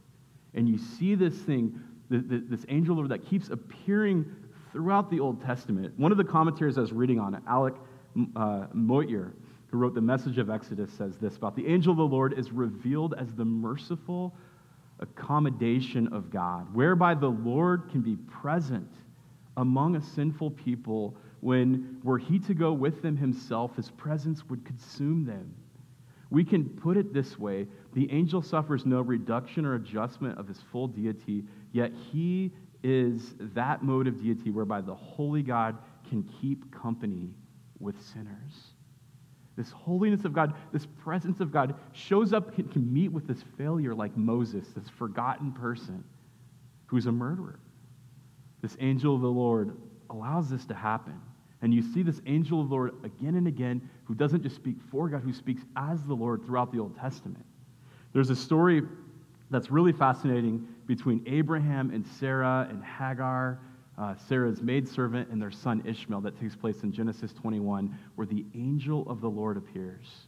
And 0.53 0.67
you 0.67 0.77
see 0.77 1.15
this 1.15 1.35
thing, 1.35 1.79
this 2.09 2.65
angel 2.67 2.93
of 2.93 2.97
the 2.97 3.01
Lord 3.01 3.11
that 3.11 3.29
keeps 3.29 3.49
appearing 3.49 4.25
throughout 4.71 5.09
the 5.09 5.19
Old 5.19 5.41
Testament. 5.43 5.93
One 5.97 6.11
of 6.11 6.17
the 6.17 6.23
commentaries 6.23 6.77
I 6.77 6.81
was 6.81 6.91
reading 6.91 7.19
on 7.19 7.35
it, 7.35 7.41
Alec 7.47 7.75
uh, 8.35 8.65
Motyer, 8.73 9.33
who 9.67 9.77
wrote 9.77 9.93
the 9.93 10.01
message 10.01 10.37
of 10.37 10.49
Exodus, 10.49 10.91
says 10.91 11.17
this 11.17 11.37
about 11.37 11.55
the 11.55 11.67
angel 11.67 11.91
of 11.91 11.97
the 11.97 12.03
Lord 12.03 12.37
is 12.37 12.51
revealed 12.51 13.13
as 13.17 13.33
the 13.33 13.45
merciful 13.45 14.33
accommodation 14.99 16.11
of 16.11 16.29
God, 16.29 16.73
whereby 16.73 17.13
the 17.13 17.29
Lord 17.29 17.89
can 17.89 18.01
be 18.01 18.17
present 18.27 18.91
among 19.57 19.95
a 19.95 20.01
sinful 20.01 20.51
people 20.51 21.15
when, 21.41 21.99
were 22.03 22.17
he 22.17 22.39
to 22.39 22.53
go 22.53 22.73
with 22.73 23.01
them 23.01 23.15
himself, 23.17 23.75
his 23.75 23.89
presence 23.91 24.43
would 24.49 24.65
consume 24.65 25.25
them. 25.25 25.53
We 26.29 26.43
can 26.43 26.65
put 26.69 26.97
it 26.97 27.13
this 27.13 27.39
way 27.39 27.67
the 27.93 28.11
angel 28.11 28.41
suffers 28.41 28.85
no 28.85 29.01
reduction 29.01 29.65
or 29.65 29.75
adjustment 29.75 30.37
of 30.37 30.47
his 30.47 30.61
full 30.71 30.87
deity, 30.87 31.43
yet 31.71 31.91
he 32.11 32.51
is 32.83 33.33
that 33.39 33.83
mode 33.83 34.07
of 34.07 34.21
deity 34.21 34.51
whereby 34.51 34.81
the 34.81 34.93
holy 34.93 35.41
God 35.41 35.77
can 36.07 36.23
keep 36.41 36.71
company 36.71 37.33
with 37.79 37.95
sinners. 38.13 38.73
This 39.57 39.71
holiness 39.71 40.23
of 40.23 40.33
God, 40.33 40.53
this 40.71 40.85
presence 40.85 41.41
of 41.41 41.51
God 41.51 41.75
shows 41.91 42.31
up, 42.31 42.55
can, 42.55 42.69
can 42.69 42.93
meet 42.93 43.11
with 43.11 43.27
this 43.27 43.43
failure 43.57 43.93
like 43.93 44.15
Moses, 44.15 44.65
this 44.75 44.87
forgotten 44.87 45.51
person 45.51 46.03
who's 46.85 47.07
a 47.07 47.11
murderer. 47.11 47.59
This 48.61 48.77
angel 48.79 49.15
of 49.15 49.21
the 49.21 49.27
Lord 49.27 49.75
allows 50.09 50.49
this 50.49 50.65
to 50.67 50.73
happen. 50.73 51.19
And 51.61 51.73
you 51.73 51.81
see 51.81 52.03
this 52.03 52.21
angel 52.25 52.61
of 52.61 52.69
the 52.69 52.75
Lord 52.75 52.93
again 53.03 53.35
and 53.35 53.47
again 53.47 53.89
who 54.05 54.15
doesn't 54.15 54.43
just 54.43 54.55
speak 54.55 54.77
for 54.89 55.09
God, 55.09 55.21
who 55.21 55.33
speaks 55.33 55.63
as 55.75 56.03
the 56.03 56.13
Lord 56.13 56.45
throughout 56.45 56.71
the 56.71 56.79
Old 56.79 56.97
Testament. 56.97 57.45
There's 58.13 58.29
a 58.29 58.35
story 58.35 58.83
that's 59.51 59.69
really 59.69 59.91
fascinating 59.91 60.67
between 60.87 61.23
Abraham 61.27 61.91
and 61.91 62.05
Sarah 62.07 62.67
and 62.69 62.83
Hagar 62.83 63.59
uh, 63.99 64.15
Sarah's 64.27 64.61
maidservant 64.61 65.29
and 65.29 65.41
their 65.41 65.51
son 65.51 65.83
Ishmael 65.85 66.21
that 66.21 66.39
takes 66.39 66.55
place 66.55 66.83
in 66.83 66.91
Genesis 66.91 67.33
21, 67.33 67.97
where 68.15 68.25
the 68.25 68.45
angel 68.55 69.03
of 69.09 69.19
the 69.19 69.29
Lord 69.29 69.57
appears. 69.57 70.27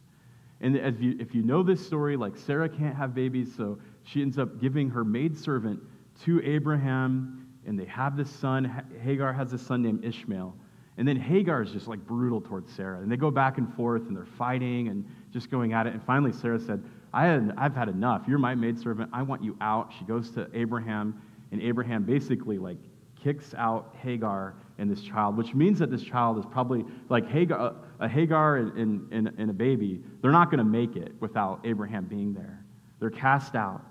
And 0.60 0.76
as 0.76 1.00
you, 1.00 1.16
if 1.18 1.34
you 1.34 1.42
know 1.42 1.62
this 1.62 1.84
story, 1.84 2.16
like 2.16 2.36
Sarah 2.36 2.68
can't 2.68 2.94
have 2.94 3.14
babies, 3.14 3.52
so 3.56 3.78
she 4.04 4.20
ends 4.20 4.38
up 4.38 4.60
giving 4.60 4.90
her 4.90 5.04
maidservant 5.04 5.80
to 6.24 6.42
Abraham, 6.44 7.48
and 7.66 7.78
they 7.78 7.86
have 7.86 8.16
this 8.16 8.30
son. 8.30 8.84
Hagar 9.02 9.32
has 9.32 9.52
a 9.54 9.58
son 9.58 9.82
named 9.82 10.04
Ishmael. 10.04 10.54
And 10.98 11.08
then 11.08 11.16
Hagar 11.16 11.62
is 11.62 11.70
just 11.70 11.88
like 11.88 12.00
brutal 12.06 12.40
towards 12.40 12.72
Sarah. 12.72 13.00
And 13.00 13.10
they 13.10 13.16
go 13.16 13.30
back 13.30 13.58
and 13.58 13.72
forth 13.74 14.02
and 14.08 14.16
they're 14.16 14.26
fighting 14.26 14.88
and 14.88 15.04
just 15.32 15.50
going 15.50 15.72
at 15.72 15.86
it. 15.86 15.94
And 15.94 16.02
finally, 16.04 16.32
Sarah 16.32 16.60
said, 16.60 16.82
I 17.14 17.26
had, 17.26 17.54
I've 17.56 17.74
had 17.74 17.88
enough. 17.88 18.22
You're 18.28 18.38
my 18.38 18.54
maidservant. 18.54 19.10
I 19.12 19.22
want 19.22 19.42
you 19.42 19.56
out. 19.60 19.92
She 19.98 20.04
goes 20.04 20.30
to 20.32 20.48
Abraham, 20.54 21.20
and 21.50 21.62
Abraham 21.62 22.04
basically 22.04 22.58
like 22.58 22.78
kicks 23.22 23.54
out 23.56 23.94
Hagar 24.02 24.54
and 24.78 24.90
this 24.90 25.02
child, 25.02 25.36
which 25.36 25.54
means 25.54 25.78
that 25.78 25.90
this 25.90 26.02
child 26.02 26.38
is 26.38 26.44
probably 26.50 26.84
like 27.08 27.28
Hagar, 27.28 27.74
a 28.00 28.08
Hagar 28.08 28.56
and, 28.56 29.12
and, 29.12 29.32
and 29.38 29.50
a 29.50 29.52
baby. 29.52 30.02
They're 30.20 30.32
not 30.32 30.50
going 30.50 30.58
to 30.58 30.64
make 30.64 30.96
it 30.96 31.12
without 31.20 31.60
Abraham 31.64 32.04
being 32.04 32.32
there. 32.32 32.64
They're 32.98 33.10
cast 33.10 33.54
out. 33.54 33.82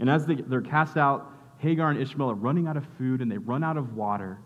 And 0.00 0.10
as 0.10 0.26
they, 0.26 0.34
they're 0.34 0.60
cast 0.60 0.96
out, 0.96 1.32
Hagar 1.58 1.90
and 1.90 2.00
Ishmael 2.00 2.30
are 2.30 2.34
running 2.34 2.66
out 2.66 2.76
of 2.76 2.86
food 2.98 3.20
and 3.20 3.30
they 3.30 3.38
run 3.38 3.64
out 3.64 3.76
of 3.76 3.94
water. 3.94 4.38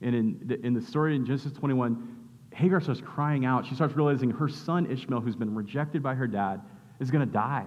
And 0.00 0.14
in 0.14 0.40
the, 0.44 0.64
in 0.64 0.74
the 0.74 0.80
story 0.80 1.16
in 1.16 1.26
Genesis 1.26 1.52
21, 1.52 2.16
Hagar 2.52 2.80
starts 2.80 3.00
crying 3.00 3.44
out. 3.44 3.66
She 3.66 3.74
starts 3.74 3.94
realizing 3.94 4.30
her 4.30 4.48
son 4.48 4.90
Ishmael, 4.90 5.20
who's 5.20 5.36
been 5.36 5.54
rejected 5.54 6.02
by 6.02 6.14
her 6.14 6.26
dad, 6.26 6.60
is 7.00 7.10
going 7.10 7.26
to 7.26 7.32
die. 7.32 7.66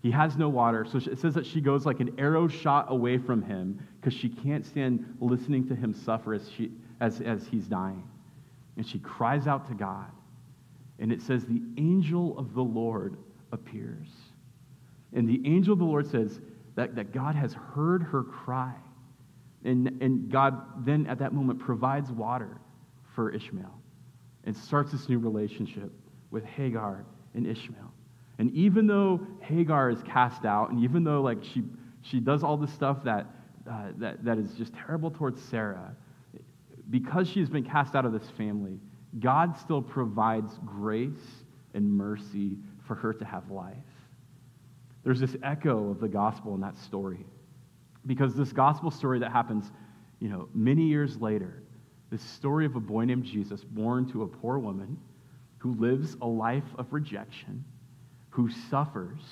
He 0.00 0.10
has 0.10 0.36
no 0.36 0.48
water. 0.48 0.84
So 0.84 0.98
it 0.98 1.18
says 1.18 1.34
that 1.34 1.46
she 1.46 1.60
goes 1.60 1.86
like 1.86 2.00
an 2.00 2.14
arrow 2.18 2.48
shot 2.48 2.86
away 2.88 3.18
from 3.18 3.42
him 3.42 3.86
because 4.00 4.12
she 4.12 4.28
can't 4.28 4.66
stand 4.66 5.16
listening 5.20 5.68
to 5.68 5.76
him 5.76 5.94
suffer 5.94 6.34
as, 6.34 6.50
she, 6.50 6.72
as, 7.00 7.20
as 7.20 7.46
he's 7.46 7.66
dying. 7.66 8.02
And 8.76 8.86
she 8.86 8.98
cries 8.98 9.46
out 9.46 9.68
to 9.68 9.74
God. 9.74 10.10
And 10.98 11.12
it 11.12 11.22
says, 11.22 11.44
The 11.44 11.62
angel 11.76 12.36
of 12.38 12.54
the 12.54 12.62
Lord 12.62 13.16
appears. 13.52 14.08
And 15.12 15.28
the 15.28 15.40
angel 15.44 15.74
of 15.74 15.78
the 15.78 15.84
Lord 15.84 16.10
says, 16.10 16.40
that, 16.74 16.94
that 16.94 17.12
God 17.12 17.34
has 17.34 17.52
heard 17.52 18.02
her 18.02 18.22
cry. 18.22 18.74
And, 19.64 20.02
and 20.02 20.30
God 20.30 20.84
then 20.84 21.06
at 21.06 21.18
that 21.20 21.32
moment 21.32 21.60
provides 21.60 22.10
water 22.10 22.58
for 23.14 23.30
Ishmael 23.30 23.80
and 24.44 24.56
starts 24.56 24.92
this 24.92 25.08
new 25.08 25.18
relationship 25.18 25.92
with 26.30 26.44
Hagar 26.44 27.04
and 27.34 27.46
Ishmael. 27.46 27.92
And 28.38 28.50
even 28.52 28.86
though 28.86 29.20
Hagar 29.40 29.90
is 29.90 30.02
cast 30.02 30.44
out, 30.44 30.70
and 30.70 30.82
even 30.82 31.04
though 31.04 31.22
like 31.22 31.44
she, 31.44 31.62
she 32.00 32.18
does 32.18 32.42
all 32.42 32.56
this 32.56 32.72
stuff 32.72 33.04
that, 33.04 33.26
uh, 33.70 33.88
that, 33.98 34.24
that 34.24 34.38
is 34.38 34.52
just 34.54 34.72
terrible 34.74 35.10
towards 35.10 35.40
Sarah, 35.40 35.94
because 36.90 37.28
she's 37.28 37.48
been 37.48 37.64
cast 37.64 37.94
out 37.94 38.04
of 38.04 38.12
this 38.12 38.28
family, 38.36 38.80
God 39.20 39.56
still 39.58 39.82
provides 39.82 40.58
grace 40.64 41.44
and 41.74 41.90
mercy 41.90 42.56
for 42.86 42.94
her 42.94 43.12
to 43.14 43.24
have 43.24 43.50
life. 43.50 43.76
There's 45.04 45.20
this 45.20 45.36
echo 45.42 45.90
of 45.90 46.00
the 46.00 46.08
gospel 46.08 46.54
in 46.54 46.60
that 46.60 46.76
story. 46.78 47.24
Because 48.06 48.34
this 48.34 48.52
gospel 48.52 48.90
story 48.90 49.18
that 49.20 49.32
happens, 49.32 49.70
you 50.20 50.28
know, 50.28 50.48
many 50.54 50.84
years 50.84 51.16
later, 51.20 51.62
this 52.10 52.22
story 52.22 52.66
of 52.66 52.76
a 52.76 52.80
boy 52.80 53.04
named 53.04 53.24
Jesus 53.24 53.64
born 53.64 54.10
to 54.12 54.22
a 54.22 54.26
poor 54.26 54.58
woman 54.58 54.98
who 55.58 55.74
lives 55.74 56.16
a 56.20 56.26
life 56.26 56.64
of 56.76 56.92
rejection, 56.92 57.64
who 58.30 58.50
suffers. 58.50 59.22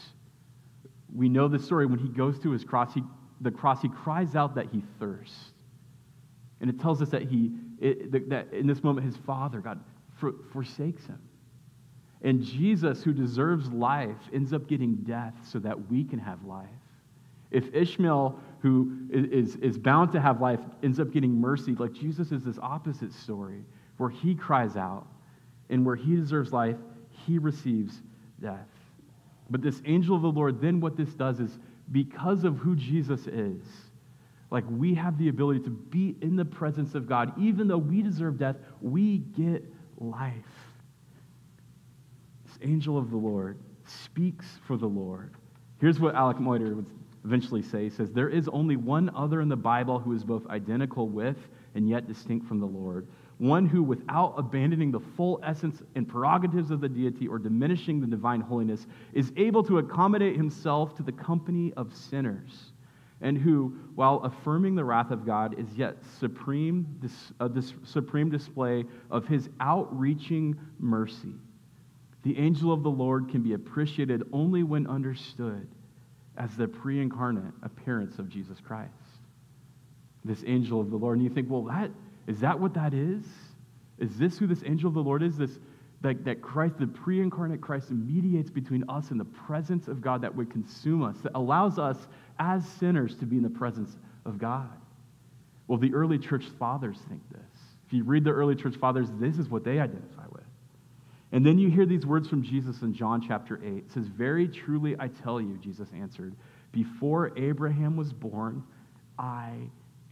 We 1.15 1.29
know 1.29 1.49
the 1.49 1.59
story 1.59 1.87
when 1.87 1.99
he 1.99 2.09
goes 2.09 2.39
to 2.41 2.51
his 2.53 2.65
cross, 2.65 2.95
he, 2.95 3.03
the 3.41 3.51
cross, 3.51 3.83
he 3.83 3.89
cries 3.89 4.37
out 4.37 4.55
that 4.55 4.67
he 4.73 4.83
thirsts. 4.99 5.53
And 6.61 6.71
it 6.71 6.79
tells 6.81 7.03
us 7.03 7.09
that 7.11 7.23
he, 7.23 7.53
it, 7.81 8.31
that 8.31 8.53
in 8.53 8.67
this 8.67 8.85
moment, 8.85 9.07
his 9.07 9.17
father, 9.27 9.59
God, 9.59 9.81
for, 10.19 10.33
forsakes 10.53 11.05
him. 11.07 11.19
And 12.23 12.43
Jesus, 12.43 13.03
who 13.03 13.13
deserves 13.13 13.71
life, 13.71 14.17
ends 14.33 14.53
up 14.53 14.69
getting 14.69 14.97
death 14.97 15.35
so 15.51 15.59
that 15.61 15.91
we 15.91 16.05
can 16.05 16.19
have 16.19 16.45
life. 16.45 16.69
If 17.51 17.75
Ishmael, 17.75 18.39
who 18.61 18.93
is, 19.11 19.57
is 19.57 19.79
bound 19.79 20.13
to 20.13 20.21
have 20.21 20.41
life, 20.41 20.61
ends 20.83 21.01
up 21.01 21.13
getting 21.13 21.41
mercy, 21.41 21.75
like 21.75 21.93
Jesus 21.93 22.33
is 22.33 22.45
this 22.45 22.59
opposite 22.61 23.13
story 23.13 23.65
where 23.97 24.11
he 24.11 24.35
cries 24.35 24.77
out 24.77 25.07
and 25.69 25.85
where 25.85 25.97
he 25.97 26.17
deserves 26.17 26.53
life, 26.53 26.77
he 27.11 27.39
receives 27.39 28.01
death. 28.41 28.69
But 29.51 29.63
this 29.63 29.83
angel 29.85 30.17
of 30.17 30.23
the 30.23 30.31
Lord, 30.31 30.61
then 30.61 30.81
what 30.81 30.97
this 30.97 31.11
does 31.15 31.41
is 31.41 31.59
because 31.93 32.45
of 32.45 32.57
who 32.57 32.77
Jesus 32.77 33.27
is, 33.27 33.63
like 34.51 34.65
we 34.69 34.95
have 34.95 35.19
the 35.19 35.29
ability 35.29 35.61
to 35.61 35.71
be 35.71 36.17
in 36.23 36.37
the 36.37 36.45
presence 36.45 36.95
of 36.95 37.09
God. 37.09 37.33
Even 37.39 37.69
though 37.69 37.79
we 37.79 38.03
deserve 38.03 38.39
death, 38.39 38.57
we 38.81 39.19
get 39.19 39.65
life. 39.99 40.35
This 42.47 42.59
angel 42.63 42.97
of 42.97 43.11
the 43.11 43.17
Lord 43.17 43.59
speaks 43.85 44.47
for 44.67 44.77
the 44.77 44.87
Lord. 44.87 45.35
Here's 45.81 45.99
what 45.99 46.15
Alec 46.15 46.39
Motyer 46.39 46.75
would 46.75 46.87
eventually 47.25 47.63
say. 47.63 47.85
He 47.85 47.91
says, 47.91 48.11
There 48.11 48.29
is 48.29 48.49
only 48.49 48.77
one 48.77 49.11
other 49.15 49.41
in 49.41 49.49
the 49.49 49.57
Bible 49.57 49.99
who 49.99 50.15
is 50.15 50.25
both 50.25 50.47
identical 50.49 51.09
with 51.09 51.37
and 51.75 51.89
yet 51.89 52.07
distinct 52.07 52.47
from 52.47 52.61
the 52.61 52.67
Lord. 52.67 53.07
One 53.39 53.67
who, 53.67 53.83
without 53.83 54.35
abandoning 54.37 54.91
the 54.91 55.01
full 55.01 55.41
essence 55.43 55.83
and 55.95 56.07
prerogatives 56.07 56.71
of 56.71 56.81
the 56.81 56.89
deity 56.89 57.27
or 57.27 57.39
diminishing 57.39 58.01
the 58.01 58.07
divine 58.07 58.41
holiness, 58.41 58.87
is 59.13 59.33
able 59.37 59.63
to 59.65 59.79
accommodate 59.79 60.37
himself 60.37 60.95
to 60.97 61.03
the 61.03 61.13
company 61.13 61.73
of 61.77 61.95
sinners 61.95 62.73
and 63.23 63.37
who, 63.37 63.77
while 63.95 64.17
affirming 64.25 64.75
the 64.75 64.85
wrath 64.85 65.11
of 65.11 65.27
God, 65.27 65.59
is 65.59 65.67
yet 65.75 65.97
supreme, 66.19 66.87
a 67.39 67.49
this 67.49 67.73
uh, 67.73 67.87
supreme 67.87 68.31
display 68.31 68.85
of 69.11 69.27
his 69.27 69.49
outreaching 69.61 70.59
mercy. 70.79 71.35
The 72.23 72.39
angel 72.39 72.73
of 72.73 72.83
the 72.83 72.91
Lord 72.91 73.29
can 73.29 73.43
be 73.43 73.55
appreciated 73.55 74.23
only 74.33 74.63
when 74.63 74.87
understood 74.87 75.69
as 76.41 76.57
the 76.57 76.67
pre 76.67 77.01
incarnate 77.01 77.53
appearance 77.63 78.19
of 78.19 78.29
Jesus 78.29 78.59
Christ. 78.61 78.91
This 80.25 80.43
angel 80.47 80.81
of 80.81 80.91
the 80.91 80.97
Lord. 80.97 81.19
And 81.19 81.25
you 81.25 81.33
think, 81.33 81.49
well, 81.51 81.65
that, 81.65 81.91
is 82.27 82.41
that 82.41 82.59
what 82.59 82.75
that 82.75 82.95
is? 82.95 83.25
Is 83.99 84.17
this 84.17 84.39
who 84.39 84.47
this 84.47 84.63
angel 84.65 84.89
of 84.89 84.95
the 84.95 85.03
Lord 85.03 85.23
is? 85.23 85.37
This 85.37 85.59
that, 86.01 86.25
that 86.25 86.41
Christ, 86.41 86.79
the 86.79 86.87
pre 86.87 87.21
incarnate 87.21 87.61
Christ, 87.61 87.91
mediates 87.91 88.51
between 88.51 88.85
us 88.89 89.11
and 89.11 89.21
the 89.21 89.27
presence 89.27 89.87
of 89.87 90.01
God 90.01 90.23
that 90.23 90.35
would 90.35 90.51
consume 90.51 91.03
us, 91.03 91.17
that 91.23 91.33
allows 91.35 91.79
us 91.79 91.99
as 92.39 92.67
sinners 92.67 93.15
to 93.17 93.27
be 93.27 93.37
in 93.37 93.43
the 93.43 93.51
presence 93.51 93.99
of 94.25 94.39
God. 94.39 94.71
Well, 95.69 95.79
the 95.79 95.93
early 95.93 96.19
church 96.19 96.45
fathers 96.59 96.97
think 97.09 97.21
this. 97.31 97.41
If 97.87 97.93
you 97.93 98.05
read 98.05 98.25
the 98.25 98.31
early 98.31 98.55
church 98.55 98.77
fathers, 98.77 99.09
this 99.19 99.37
is 99.37 99.51
what 99.51 99.63
they 99.63 99.79
identify 99.79 100.25
with. 100.33 100.40
And 101.33 101.47
then 101.47 101.59
you 101.59 101.71
hear 101.71 101.87
these 101.87 102.05
words 102.05 102.29
from 102.29 102.43
Jesus 102.43 102.83
in 102.83 102.93
John 102.93 103.25
chapter 103.27 103.61
8. 103.63 103.77
It 103.77 103.93
says, 103.93 104.07
Very 104.07 104.49
truly 104.49 104.97
I 104.99 105.09
tell 105.09 105.41
you, 105.41 105.59
Jesus 105.59 105.89
answered, 105.95 106.35
before 106.73 107.33
Abraham 107.37 107.97
was 107.97 108.13
born, 108.13 108.63
I 109.19 109.55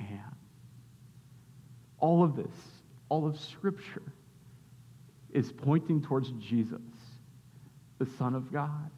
am. 0.01 0.37
All 1.99 2.23
of 2.23 2.37
this, 2.37 2.55
all 3.09 3.27
of 3.27 3.39
Scripture, 3.39 4.13
is 5.31 5.53
pointing 5.53 6.03
towards 6.03 6.31
Jesus, 6.33 6.81
the 7.99 8.07
Son 8.07 8.35
of 8.35 8.53
God. 8.53 8.91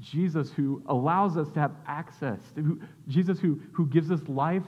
Jesus 0.00 0.52
who 0.52 0.82
allows 0.86 1.36
us 1.36 1.50
to 1.52 1.60
have 1.60 1.72
access, 1.86 2.40
who, 2.54 2.80
Jesus 3.08 3.40
who, 3.40 3.60
who 3.72 3.86
gives 3.86 4.10
us 4.10 4.20
life, 4.28 4.62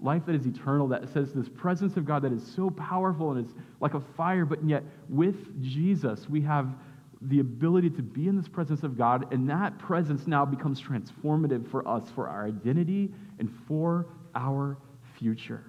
life 0.00 0.26
that 0.26 0.34
is 0.34 0.46
eternal, 0.46 0.88
that 0.88 1.08
says 1.12 1.32
this 1.32 1.48
presence 1.48 1.96
of 1.96 2.04
God 2.04 2.22
that 2.22 2.32
is 2.32 2.46
so 2.54 2.70
powerful 2.70 3.32
and 3.32 3.44
it's 3.44 3.54
like 3.80 3.94
a 3.94 4.00
fire, 4.16 4.44
but 4.44 4.62
yet 4.68 4.82
with 5.08 5.62
Jesus 5.62 6.28
we 6.28 6.40
have 6.42 6.74
the 7.22 7.40
ability 7.40 7.90
to 7.90 8.02
be 8.02 8.28
in 8.28 8.36
this 8.36 8.48
presence 8.48 8.82
of 8.82 8.96
God, 8.96 9.32
and 9.32 9.48
that 9.48 9.78
presence 9.78 10.26
now 10.26 10.44
becomes 10.44 10.80
transformative 10.80 11.68
for 11.70 11.86
us, 11.88 12.04
for 12.14 12.28
our 12.28 12.46
identity, 12.46 13.10
and 13.38 13.50
for 13.66 14.06
our 14.34 14.76
future. 15.18 15.64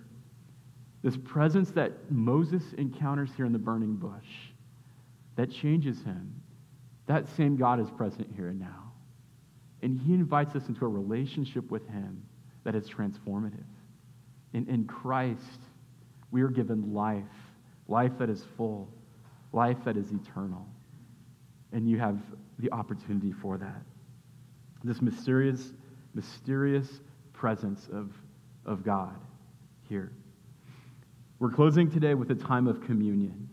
This 1.04 1.16
presence 1.16 1.72
that 1.72 2.12
Moses 2.12 2.64
encounters 2.78 3.30
here 3.36 3.46
in 3.46 3.54
the 3.54 3.60
burning 3.60 3.96
bush, 3.96 4.28
that 5.36 5.50
changes 5.50 6.04
him, 6.04 6.34
that 7.06 7.28
same 7.38 7.56
God 7.56 7.80
is 7.80 7.90
present 7.92 8.28
here 8.36 8.50
and 8.50 8.60
now. 8.60 8.92
And 9.82 9.98
he 9.98 10.14
invites 10.14 10.56
us 10.56 10.68
into 10.68 10.84
a 10.84 10.90
relationship 10.90 11.72
with 11.72 11.88
him 11.88 12.24
that 12.66 12.76
is 12.76 12.90
transformative. 12.90 13.64
In, 14.58 14.68
in 14.70 14.86
Christ, 14.86 15.60
we 16.32 16.42
are 16.42 16.48
given 16.48 16.92
life, 16.92 17.24
life 17.88 18.14
that 18.18 18.28
is 18.28 18.44
full, 18.58 18.90
life 19.54 19.78
that 19.86 19.96
is 19.96 20.12
eternal. 20.12 20.66
And 21.72 21.88
you 21.88 22.00
have 22.00 22.18
the 22.58 22.72
opportunity 22.72 23.32
for 23.32 23.60
that. 23.60 23.84
This 24.84 25.00
mysterious, 25.00 25.74
mysterious 26.16 27.02
presence 27.34 27.88
of, 27.94 28.12
of 28.66 28.84
God 28.84 29.16
here. 29.88 30.12
We're 31.38 31.52
closing 31.52 31.92
today 31.92 32.16
with 32.16 32.32
a 32.32 32.36
time 32.36 32.68
of 32.68 32.82
communion. 32.82 33.50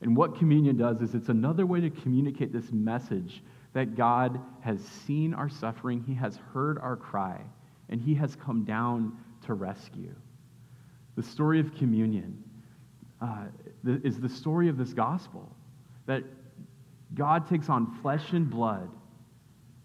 And 0.00 0.16
what 0.16 0.38
communion 0.38 0.76
does 0.76 1.00
is 1.00 1.16
it's 1.16 1.28
another 1.28 1.66
way 1.66 1.80
to 1.80 1.90
communicate 1.90 2.52
this 2.52 2.70
message 2.70 3.42
that 3.72 3.96
God 3.96 4.40
has 4.60 4.80
seen 4.80 5.34
our 5.34 5.48
suffering, 5.48 6.04
He 6.06 6.14
has 6.14 6.38
heard 6.54 6.78
our 6.78 6.94
cry, 6.94 7.40
and 7.88 8.00
He 8.00 8.14
has 8.14 8.36
come 8.36 8.64
down 8.64 9.18
to 9.46 9.54
rescue. 9.54 10.14
The 11.16 11.22
story 11.22 11.60
of 11.60 11.74
communion 11.74 12.42
uh, 13.20 13.46
is 13.84 14.20
the 14.20 14.28
story 14.28 14.68
of 14.68 14.76
this 14.76 14.92
gospel 14.92 15.50
that 16.06 16.22
God 17.14 17.48
takes 17.48 17.68
on 17.68 17.98
flesh 18.02 18.32
and 18.32 18.48
blood, 18.48 18.90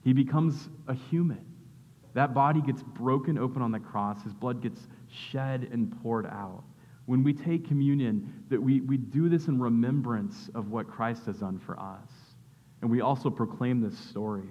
He 0.04 0.14
becomes 0.14 0.70
a 0.88 0.94
human. 0.94 1.46
That 2.14 2.34
body 2.34 2.62
gets 2.62 2.84
broken 2.84 3.38
open 3.38 3.62
on 3.62 3.72
the 3.72 3.80
cross, 3.80 4.22
His 4.24 4.34
blood 4.34 4.62
gets 4.62 4.88
shed 5.10 5.70
and 5.72 6.02
poured 6.02 6.26
out. 6.26 6.64
When 7.06 7.24
we 7.24 7.34
take 7.34 7.68
communion, 7.68 8.44
that 8.50 8.62
we, 8.62 8.82
we 8.82 8.98
do 8.98 9.30
this 9.30 9.48
in 9.48 9.60
remembrance 9.60 10.50
of 10.54 10.70
what 10.70 10.88
Christ 10.88 11.26
has 11.26 11.40
done 11.40 11.60
for 11.60 11.80
us. 11.80 12.10
And 12.82 12.90
we 12.90 13.02
also 13.02 13.30
proclaim 13.30 13.82
this 13.82 13.98
story 13.98 14.50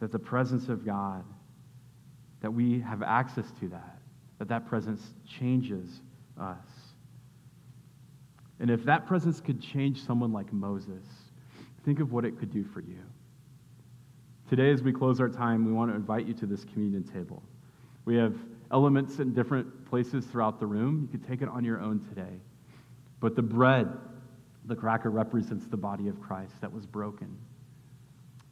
that 0.00 0.12
the 0.12 0.18
presence 0.18 0.68
of 0.68 0.84
God, 0.84 1.24
that 2.40 2.50
we 2.50 2.80
have 2.80 3.02
access 3.02 3.50
to 3.60 3.68
that, 3.68 3.95
that 4.38 4.48
that 4.48 4.66
presence 4.66 5.02
changes 5.26 6.00
us. 6.40 6.66
And 8.60 8.70
if 8.70 8.84
that 8.84 9.06
presence 9.06 9.40
could 9.40 9.60
change 9.60 10.04
someone 10.04 10.32
like 10.32 10.52
Moses, 10.52 11.04
think 11.84 12.00
of 12.00 12.12
what 12.12 12.24
it 12.24 12.38
could 12.38 12.50
do 12.50 12.64
for 12.64 12.80
you. 12.80 13.02
Today, 14.48 14.70
as 14.70 14.82
we 14.82 14.92
close 14.92 15.20
our 15.20 15.28
time, 15.28 15.66
we 15.66 15.72
want 15.72 15.90
to 15.90 15.96
invite 15.96 16.26
you 16.26 16.34
to 16.34 16.46
this 16.46 16.64
communion 16.64 17.02
table. 17.02 17.42
We 18.04 18.16
have 18.16 18.34
elements 18.70 19.18
in 19.18 19.34
different 19.34 19.84
places 19.86 20.24
throughout 20.24 20.60
the 20.60 20.66
room. 20.66 21.00
You 21.02 21.18
could 21.18 21.28
take 21.28 21.42
it 21.42 21.48
on 21.48 21.64
your 21.64 21.80
own 21.80 22.00
today. 22.08 22.40
But 23.20 23.34
the 23.34 23.42
bread, 23.42 23.88
the 24.66 24.76
cracker 24.76 25.10
represents 25.10 25.66
the 25.66 25.76
body 25.76 26.08
of 26.08 26.20
Christ 26.20 26.54
that 26.60 26.72
was 26.72 26.86
broken. 26.86 27.36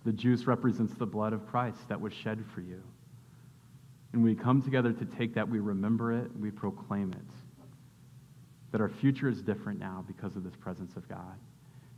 The 0.05 0.13
juice 0.13 0.47
represents 0.47 0.95
the 0.95 1.07
blood 1.07 1.33
of 1.33 1.47
Christ 1.47 1.89
that 1.89 2.01
was 2.01 2.13
shed 2.13 2.45
for 2.55 2.61
you. 2.61 2.83
And 4.15 4.23
we 4.23 4.37
come 4.37 4.63
together 4.63 4.93
to 4.93 5.05
take 5.05 5.35
that, 5.35 5.49
we 5.49 5.59
remember 5.59 6.13
it, 6.13 6.31
we 6.39 6.53
proclaim 6.53 7.11
it. 7.11 7.35
That 8.71 8.81
our 8.81 8.89
future 8.89 9.29
is 9.29 9.43
different 9.43 9.81
now 9.81 10.05
because 10.07 10.37
of 10.37 10.45
this 10.45 10.55
presence 10.55 10.95
of 10.95 11.09
God. 11.09 11.37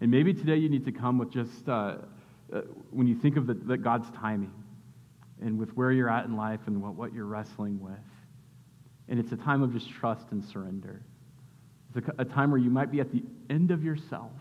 And 0.00 0.10
maybe 0.10 0.32
today 0.32 0.56
you 0.56 0.70
need 0.70 0.86
to 0.86 0.92
come 0.92 1.18
with 1.18 1.30
just, 1.30 1.68
uh, 1.68 1.96
uh, 2.50 2.62
when 2.90 3.06
you 3.06 3.16
think 3.16 3.36
of 3.36 3.46
the, 3.46 3.52
the 3.52 3.76
God's 3.76 4.10
timing, 4.12 4.54
and 5.42 5.58
with 5.58 5.76
where 5.76 5.92
you're 5.92 6.08
at 6.08 6.24
in 6.24 6.36
life 6.36 6.60
and 6.64 6.80
what, 6.80 6.94
what 6.94 7.12
you're 7.12 7.26
wrestling 7.26 7.78
with. 7.82 7.92
And 9.10 9.20
it's 9.20 9.32
a 9.32 9.36
time 9.36 9.62
of 9.62 9.74
just 9.74 9.90
trust 9.90 10.28
and 10.30 10.42
surrender. 10.42 11.02
It's 11.94 12.08
a, 12.08 12.22
a 12.22 12.24
time 12.24 12.50
where 12.50 12.60
you 12.60 12.70
might 12.70 12.90
be 12.90 13.00
at 13.00 13.12
the 13.12 13.22
end 13.50 13.70
of 13.70 13.84
yourself, 13.84 14.32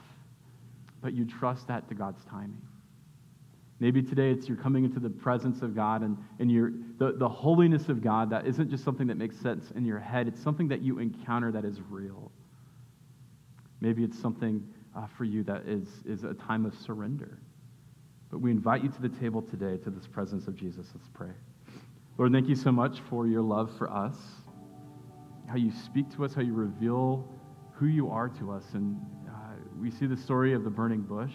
but 1.02 1.12
you 1.14 1.26
trust 1.26 1.68
that 1.68 1.90
to 1.90 1.94
God's 1.94 2.24
timing. 2.24 2.62
Maybe 3.80 4.02
today 4.02 4.32
it's 4.32 4.48
you're 4.48 4.58
coming 4.58 4.86
into 4.86 5.00
the 5.00 5.10
presence 5.10 5.62
of 5.62 5.76
God 5.76 6.02
and, 6.02 6.18
and 6.40 6.50
you're, 6.50 6.72
the, 6.98 7.14
the 7.18 7.28
holiness 7.28 7.90
of 7.90 8.02
God 8.02 8.30
that 8.30 8.48
isn't 8.48 8.70
just 8.70 8.84
something 8.84 9.08
that 9.08 9.18
makes 9.18 9.38
sense 9.38 9.72
in 9.72 9.86
your 9.86 10.00
head, 10.00 10.28
it's 10.28 10.42
something 10.42 10.68
that 10.70 10.82
you 10.82 11.00
encounter 11.00 11.52
that 11.52 11.66
is 11.66 11.82
real. 11.90 12.32
Maybe 13.82 14.04
it's 14.04 14.18
something 14.18 14.66
uh, 14.96 15.08
for 15.18 15.26
you 15.26 15.44
that 15.44 15.68
is, 15.68 15.88
is 16.06 16.24
a 16.24 16.34
time 16.34 16.66
of 16.66 16.74
surrender. 16.74 17.38
But 18.32 18.40
we 18.40 18.50
invite 18.52 18.82
you 18.82 18.90
to 18.90 19.02
the 19.02 19.10
table 19.10 19.42
today, 19.42 19.78
to 19.84 19.90
this 19.90 20.08
presence 20.08 20.48
of 20.48 20.56
Jesus. 20.56 20.88
Let's 20.96 21.10
pray. 21.14 21.32
Lord, 22.18 22.32
thank 22.32 22.48
you 22.48 22.56
so 22.56 22.72
much 22.72 23.02
for 23.10 23.28
your 23.28 23.42
love 23.42 23.78
for 23.78 23.92
us, 23.92 24.16
how 25.48 25.58
you 25.58 25.72
speak 25.84 26.10
to 26.16 26.24
us, 26.24 26.34
how 26.34 26.42
you 26.42 26.54
reveal 26.54 27.28
who 27.74 27.88
you 27.88 28.10
are 28.10 28.30
to 28.30 28.52
us. 28.52 28.64
And 28.74 28.98
uh, 29.28 29.32
we 29.80 29.92
see 29.92 30.06
the 30.06 30.16
story 30.16 30.54
of 30.54 30.64
the 30.64 30.70
burning 30.70 31.02
bush, 31.02 31.34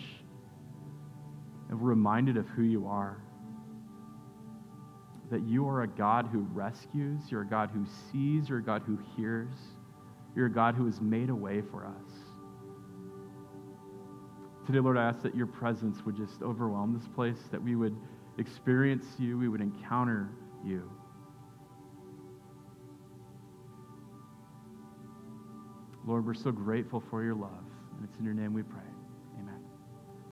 reminded 1.71 2.37
of 2.37 2.49
who 2.49 2.63
you 2.63 2.87
are. 2.87 3.23
That 5.31 5.43
you 5.43 5.69
are 5.69 5.83
a 5.83 5.87
God 5.87 6.29
who 6.33 6.41
rescues, 6.53 7.21
you're 7.29 7.43
a 7.43 7.47
God 7.47 7.71
who 7.73 7.87
sees, 8.11 8.49
you're 8.49 8.59
a 8.59 8.63
God 8.63 8.83
who 8.85 8.99
hears, 9.17 9.55
you're 10.35 10.47
a 10.47 10.53
God 10.53 10.75
who 10.75 10.87
has 10.87 11.01
made 11.01 11.31
a 11.31 11.35
way 11.35 11.63
for 11.63 11.87
us. 11.87 12.13
Today, 14.67 14.81
Lord, 14.81 14.99
I 14.99 15.05
ask 15.05 15.23
that 15.23 15.37
your 15.37 15.47
presence 15.47 16.05
would 16.05 16.17
just 16.17 16.43
overwhelm 16.43 16.99
this 16.99 17.09
place, 17.09 17.39
that 17.51 17.63
we 17.63 17.77
would 17.77 17.97
experience 18.39 19.07
you, 19.19 19.39
we 19.39 19.49
would 19.49 19.61
encounter 19.61 20.31
you. 20.65 20.91
Lord, 26.07 26.27
we're 26.27 26.35
so 26.35 26.51
grateful 26.51 27.03
for 27.11 27.23
your 27.23 27.35
love. 27.35 27.51
And 27.97 28.09
it's 28.09 28.19
in 28.19 28.25
your 28.25 28.35
name 28.35 28.53
we 28.53 28.63
pray. 28.63 28.90